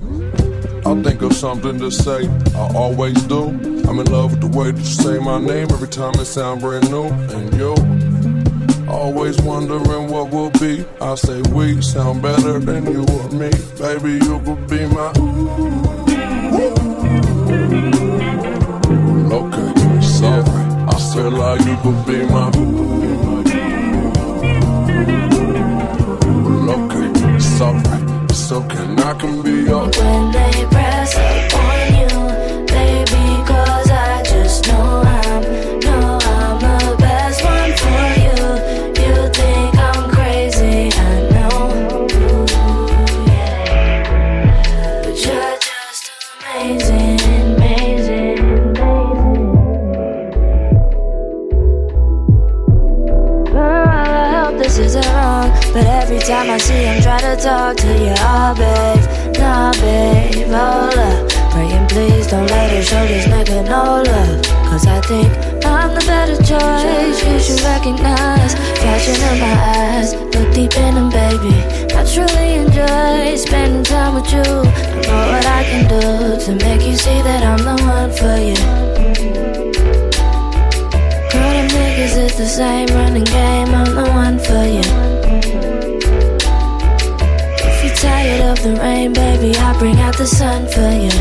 I'll 0.87 1.03
think 1.03 1.23
of 1.23 1.33
something 1.33 1.79
to 1.79 1.91
say, 1.91 2.29
I 2.55 2.73
always 2.75 3.23
do. 3.23 3.49
I'm 3.89 3.99
in 4.01 4.07
love 4.12 4.33
with 4.33 4.41
the 4.41 4.59
way 4.59 4.71
that 4.73 4.79
you 4.79 4.85
say 4.85 5.19
my 5.19 5.39
name 5.41 5.69
every 5.71 5.89
time 5.89 6.15
it 6.15 6.25
sound 6.25 6.61
brand 6.61 6.91
new. 6.91 7.05
And 7.05 7.55
you, 7.55 7.75
always 8.89 9.41
wondering 9.43 10.09
what 10.09 10.31
will 10.31 10.51
be. 10.51 10.85
I 11.01 11.15
say 11.15 11.41
we 11.53 11.81
sound 11.83 12.21
better 12.23 12.59
than 12.59 12.85
you 12.91 13.03
or 13.03 13.29
me. 13.31 13.51
Baby, 13.79 14.25
you 14.25 14.41
could 14.41 14.67
be 14.69 14.87
my. 14.87 15.11
Okay, 19.33 19.73
it's 19.99 20.23
alright. 20.23 20.95
I 20.95 21.15
feel 21.15 21.31
like 21.31 21.61
you 21.61 21.77
could 21.83 22.07
be 22.07 22.27
my. 22.27 22.49
Okay, 22.49 23.04
okay, 28.55 28.79
and 28.79 29.01
I 29.01 29.15
can 29.15 29.43
be 29.43 29.51
your. 29.65 29.89
When 29.91 30.33
they 30.33 30.67
press 30.71 31.43
talk 57.37 57.76
to 57.76 57.89
you, 57.99 58.14
oh 58.18 58.55
babe, 58.55 59.39
nah 59.39 59.72
babe, 59.72 60.47
oh, 60.49 60.89
hold 60.89 60.99
up. 60.99 61.35
Praying 61.51 61.87
please 61.89 62.26
don't 62.26 62.49
let 62.51 62.70
her 62.70 62.82
show 62.82 63.07
this 63.07 63.26
nigga 63.26 63.64
no 63.64 64.03
love. 64.03 64.43
Cause 64.68 64.87
I 64.87 65.01
think 65.03 65.30
I'm 65.64 65.95
the 65.95 66.05
better 66.07 66.37
choice. 66.43 67.22
You 67.24 67.39
should 67.39 67.62
recognize, 67.62 68.55
flashing 68.78 69.22
in 69.30 69.41
my 69.41 69.55
eyes. 69.78 70.14
Look 70.14 70.53
deep 70.53 70.76
in 70.76 70.95
them, 70.95 71.11
baby. 71.11 71.55
I 71.95 72.03
truly 72.05 72.55
enjoy 72.55 73.37
spending 73.37 73.85
time 73.85 74.14
with 74.14 74.32
you. 74.32 74.43
I 74.43 75.01
know 75.07 75.32
what 75.32 75.47
I 75.47 75.62
can 75.62 75.89
do 75.89 76.45
to 76.45 76.64
make 76.64 76.82
you 76.82 76.97
see 76.97 77.22
bring 89.85 90.01
out 90.01 90.16
the 90.16 90.26
sun 90.26 90.66
for 90.74 90.91
you. 91.05 91.16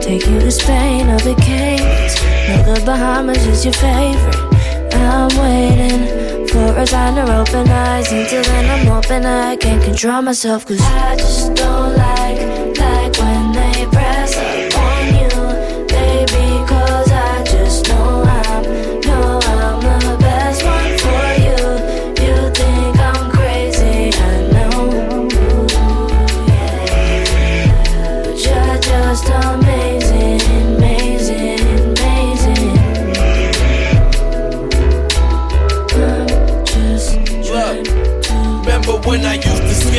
Take 0.00 0.24
you 0.26 0.38
to 0.40 0.50
Spain 0.50 1.10
or 1.10 1.20
the 1.28 1.34
Caymans. 1.46 2.14
Know 2.48 2.62
the 2.72 2.82
Bahamas 2.86 3.44
is 3.52 3.66
your 3.66 3.74
favorite. 3.74 4.94
I'm 4.94 5.28
waiting 5.44 6.48
for 6.48 6.68
a 6.82 6.86
sign 6.86 7.16
her 7.20 7.30
open 7.40 7.68
eyes. 7.68 8.10
Until 8.10 8.42
then, 8.44 8.64
I'm 8.74 8.86
hoping 8.86 9.26
I 9.26 9.56
can't 9.56 9.82
control 9.84 10.22
myself. 10.22 10.64
Cause 10.64 10.80
I 10.80 11.16
just 11.16 11.54
don't 11.54 11.92
like, 12.04 12.40
like 12.84 13.12
when 13.22 13.52
they 13.58 13.86
press 13.94 14.34
up 14.38 14.55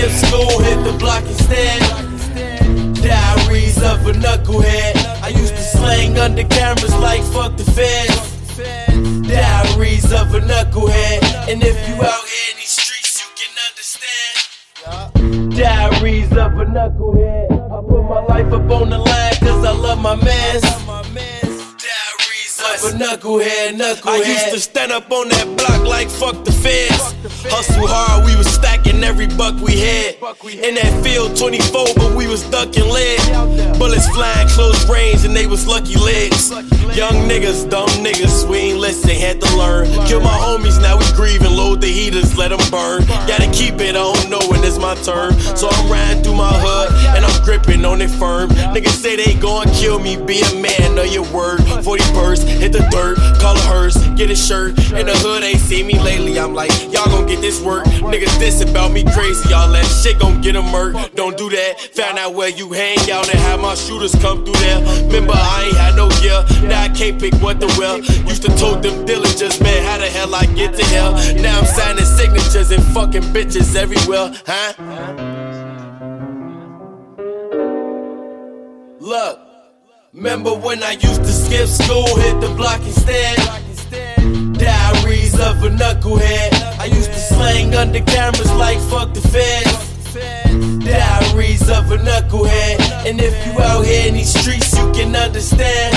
skip 0.10 0.30
school, 0.30 0.60
hit 0.60 0.84
the 0.84 0.98
block 0.98 1.24
instead? 1.24 1.80
Diaries 2.96 3.78
of 3.78 4.06
a 4.08 4.14
knucklehead. 4.14 4.96
I 5.22 5.30
used 5.30 5.56
to 5.56 5.62
slang 5.62 6.18
under 6.18 6.44
cameras 6.44 6.96
like 6.96 7.22
fuck 7.24 7.58
the 7.58 7.64
feds. 7.64 8.58
Diaries 9.28 10.12
of 10.12 10.34
a 10.34 10.40
knucklehead. 10.40 11.50
And 11.50 11.64
if 11.64 11.78
you 11.88 11.96
out 12.04 12.17
knucklehead, 22.98 23.78
knucklehead. 23.78 24.26
I 24.26 24.32
used 24.32 24.50
to 24.52 24.60
stand 24.60 24.92
up 24.92 25.12
on 25.12 25.30
that 25.30 25.46
block 25.58 25.86
like 25.86 26.10
fuck 26.10 26.44
the 26.44 26.52
feds. 26.52 27.14
Hustle 27.50 27.88
hard, 27.88 28.26
we 28.26 28.36
was 28.36 28.48
stacking 28.48 29.04
every 29.04 29.28
buck 29.28 29.56
we 29.62 29.78
had. 29.80 30.16
In 30.44 30.76
that 30.76 31.04
field 31.04 31.38
24, 31.38 31.86
but 31.96 32.16
we 32.16 32.28
was 32.28 32.44
ducking 32.50 32.90
lead. 32.90 33.78
Bullets 33.78 34.10
flying 34.10 34.48
close 34.50 34.90
range 34.90 35.24
and 35.26 35.36
they 35.36 35.46
was 35.46 35.68
lucky 35.68 35.96
legs. 35.96 36.50
Young 36.98 37.30
niggas, 37.30 37.70
dumb 37.70 37.90
niggas, 38.02 38.50
we 38.50 38.58
ain't 38.74 38.80
listen, 38.80 39.12
had 39.12 39.40
to 39.42 39.58
learn. 39.58 39.86
Kill 40.08 40.20
my 40.20 40.34
homies, 40.34 40.82
now 40.82 40.98
we 40.98 41.06
grieving, 41.14 41.56
load 41.56 41.82
the 41.82 41.88
heaters, 41.88 42.36
let 42.38 42.50
them 42.50 42.64
burn. 42.72 43.06
Gotta 43.30 43.50
keep 43.52 43.76
it, 43.80 43.94
don't 43.94 44.30
know 44.30 44.42
when 44.50 44.64
it's 44.64 44.80
my 44.80 44.96
turn. 45.06 45.34
So 45.56 45.70
I'm 45.70 45.92
riding 45.92 46.24
through 46.24 46.36
my 46.36 46.52
hood 46.52 46.90
and 47.16 47.24
I'm 47.24 47.44
gripping 47.44 47.86
on 47.86 48.02
it 48.02 48.10
firm. 48.10 48.50
Niggas 48.74 48.98
say 48.98 49.16
they 49.16 49.36
gon' 49.36 49.70
kill 49.70 50.00
me, 50.00 50.18
be 50.18 50.42
a 50.42 50.62
man, 50.62 50.96
know 50.96 51.04
your 51.04 51.26
word. 51.32 51.57
40 51.84 52.04
bursts, 52.14 52.46
hit 52.46 52.72
the 52.72 52.86
dirt, 52.92 53.18
call 53.40 53.56
it 53.56 53.64
hers, 53.64 53.96
get 54.16 54.30
a 54.30 54.36
shirt. 54.36 54.78
In 54.92 55.06
the 55.06 55.16
hood, 55.24 55.44
ain't 55.44 55.60
seen 55.60 55.88
me 55.88 56.00
lately. 56.00 56.40
I'm 56.40 56.54
like, 56.54 56.72
y'all 56.92 57.06
gon' 57.06 57.28
get 57.28 57.42
this 57.42 57.62
work. 57.62 57.86
Niggas 57.86 58.38
this 58.40 58.62
about 58.62 58.92
me 58.92 59.04
crazy, 59.04 59.50
y'all 59.50 59.72
that 59.72 59.86
shit 59.86 60.20
gon' 60.20 60.42
get 60.42 60.56
a 60.56 60.62
murk. 60.62 60.96
Don't 61.16 61.38
do 61.38 61.50
that. 61.50 61.80
Found 61.96 62.18
out 62.18 62.34
where 62.34 62.50
you 62.50 62.72
hang 62.72 63.00
out 63.12 63.30
and 63.30 63.40
have 63.40 63.60
my 63.60 63.76
shooters 63.76 64.14
come 64.16 64.44
through 64.44 64.60
there. 64.62 64.80
Remember, 65.06 65.34
I 65.36 65.66
ain't 65.68 65.78
had 65.78 65.96
no 65.96 66.10
gear. 66.22 66.44
Now 66.68 66.84
I 66.84 66.90
can't 66.90 67.20
pick 67.20 67.34
what 67.36 67.60
to 67.62 67.68
wear. 67.78 67.98
Used 68.28 68.44
to 68.44 68.50
tote 68.58 68.82
them 68.82 69.06
diligence, 69.06 69.60
man. 69.62 69.84
How 69.84 69.98
the 69.98 70.08
hell 70.08 70.34
I 70.34 70.46
get 70.48 70.76
to 70.76 70.86
hell? 70.86 71.14
Now 71.42 71.60
I'm 71.60 71.66
signing 71.66 72.06
signatures 72.06 72.72
and 72.72 72.84
fucking 72.94 73.24
bitches 73.34 73.76
everywhere, 73.76 74.34
huh? 74.46 74.74
Look, 79.00 79.47
remember 80.18 80.50
when 80.50 80.82
I 80.82 80.94
used 80.94 81.22
to 81.22 81.32
skip 81.32 81.68
school, 81.68 82.08
hit 82.18 82.42
the 82.42 82.50
block 82.56 82.82
instead? 82.82 83.38
Diaries 84.58 85.36
of 85.36 85.64
a 85.64 85.70
knucklehead. 85.70 86.80
I 86.80 86.86
used 86.86 87.12
to 87.12 87.20
slang 87.20 87.76
under 87.76 88.02
cameras 88.02 88.52
like 88.54 88.80
fuck 88.90 89.14
the 89.14 89.22
feds. 89.22 90.14
Diaries 90.84 91.70
of 91.70 91.92
a 91.92 91.98
knucklehead. 91.98 92.80
And 93.08 93.22
if 93.22 93.34
you 93.46 93.62
out 93.62 93.86
here 93.86 94.08
in 94.08 94.16
these 94.16 94.34
streets, 94.34 94.76
you 94.78 94.92
can 94.92 95.16
understand. 95.16 95.96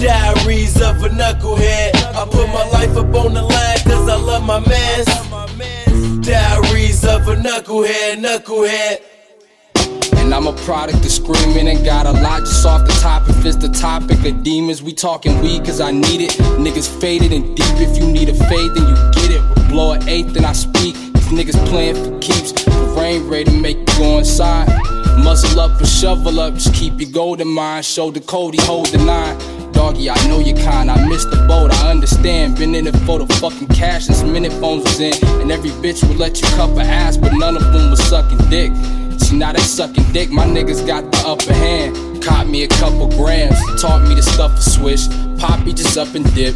Diaries 0.00 0.76
of 0.80 1.04
a 1.04 1.10
knucklehead. 1.10 1.94
I 2.16 2.26
put 2.30 2.48
my 2.48 2.66
life 2.70 2.96
up 2.96 3.14
on 3.14 3.34
the 3.34 3.42
line 3.42 3.78
cause 3.84 4.08
I 4.08 4.16
love 4.16 4.44
my 4.44 4.60
mans. 4.60 6.26
Diaries 6.26 7.04
of 7.04 7.28
a 7.28 7.36
knucklehead, 7.36 8.24
knucklehead. 8.24 9.13
I'm 10.34 10.48
a 10.48 10.52
product 10.64 10.98
of 10.98 11.12
screaming 11.12 11.68
and 11.68 11.84
got 11.84 12.06
a 12.06 12.10
lot 12.10 12.40
just 12.40 12.66
off 12.66 12.84
the 12.84 12.92
top. 12.94 13.28
If 13.28 13.46
it's 13.46 13.56
the 13.56 13.68
topic 13.68 14.18
of 14.26 14.42
demons, 14.42 14.82
we 14.82 14.92
talking 14.92 15.40
weed 15.40 15.64
cause 15.64 15.80
I 15.80 15.92
need 15.92 16.20
it. 16.22 16.32
Niggas 16.58 17.00
faded 17.00 17.32
and 17.32 17.56
deep. 17.56 17.76
If 17.76 17.96
you 17.96 18.10
need 18.10 18.28
a 18.28 18.34
fade, 18.34 18.74
then 18.74 18.88
you 18.88 18.96
get 19.12 19.30
it. 19.30 19.42
We 19.56 19.68
Blow 19.68 19.92
an 19.92 20.08
eighth 20.08 20.36
and 20.36 20.44
I 20.44 20.52
speak. 20.52 20.96
These 20.96 21.28
niggas 21.28 21.68
playing 21.68 21.94
for 21.94 22.18
keeps. 22.18 22.50
The 22.50 22.96
rain 22.98 23.28
ready 23.28 23.44
to 23.44 23.52
make 23.52 23.78
you 23.78 23.84
go 23.96 24.18
inside. 24.18 24.66
Muzzle 25.22 25.60
up 25.60 25.78
and 25.78 25.86
shovel 25.86 26.40
up, 26.40 26.54
just 26.54 26.74
keep 26.74 27.00
your 27.00 27.10
gold 27.12 27.40
in 27.40 27.46
mind. 27.46 27.84
Show 27.84 28.10
the 28.10 28.20
Cody, 28.20 28.58
hold 28.62 28.86
the 28.86 28.98
nine. 28.98 29.38
Doggy, 29.70 30.10
I 30.10 30.26
know 30.26 30.40
you 30.40 30.54
kind, 30.54 30.90
I 30.90 31.08
missed 31.08 31.30
the 31.30 31.46
boat, 31.46 31.70
I 31.70 31.92
understand. 31.92 32.58
Been 32.58 32.74
in 32.74 32.88
it 32.88 32.96
for 33.06 33.20
the 33.20 33.32
fucking 33.34 33.68
cash, 33.68 34.06
some 34.06 34.32
minute 34.32 34.52
phones 34.54 34.82
was 34.82 34.98
in. 34.98 35.14
And 35.40 35.52
every 35.52 35.70
bitch 35.70 36.06
would 36.08 36.18
let 36.18 36.42
you 36.42 36.48
cup 36.48 36.70
her 36.70 36.80
ass, 36.80 37.16
but 37.16 37.32
none 37.34 37.56
of 37.56 37.72
them 37.72 37.90
was 37.90 38.02
sucking 38.08 38.50
dick. 38.50 38.72
See, 39.24 39.38
now 39.38 39.52
they 39.52 39.60
sucking 39.60 40.12
dick, 40.12 40.30
my 40.30 40.44
niggas 40.44 40.86
got 40.86 41.10
the 41.10 41.22
upper 41.26 41.54
hand. 41.54 42.22
Caught 42.22 42.46
me 42.46 42.64
a 42.64 42.68
couple 42.68 43.08
grams, 43.08 43.56
taught 43.80 44.06
me 44.06 44.14
to 44.14 44.22
stuff 44.22 44.58
a 44.58 44.60
swish. 44.60 45.08
Poppy 45.38 45.72
just 45.72 45.96
up 45.96 46.14
and 46.14 46.24
dip. 46.34 46.54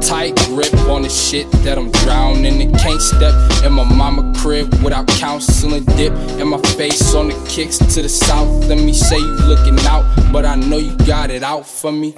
Tight 0.00 0.36
grip 0.46 0.72
on 0.88 1.02
the 1.02 1.08
shit 1.08 1.50
that 1.64 1.78
I'm 1.78 1.90
drowning 1.90 2.60
and 2.60 2.78
can't 2.78 3.00
step 3.00 3.34
in 3.64 3.72
my 3.72 3.84
mama 3.84 4.34
crib 4.36 4.72
without 4.82 5.08
counseling 5.08 5.84
dip. 5.96 6.12
And 6.38 6.50
my 6.50 6.60
face 6.76 7.14
on 7.14 7.28
the 7.28 7.48
kicks 7.48 7.78
to 7.78 8.02
the 8.02 8.08
south. 8.08 8.66
Let 8.66 8.78
me 8.78 8.92
say 8.92 9.16
you 9.16 9.36
looking 9.48 9.78
out, 9.86 10.04
but 10.30 10.44
I 10.44 10.56
know 10.56 10.76
you 10.76 10.96
got 10.98 11.30
it 11.30 11.42
out 11.42 11.66
for 11.66 11.90
me. 11.90 12.14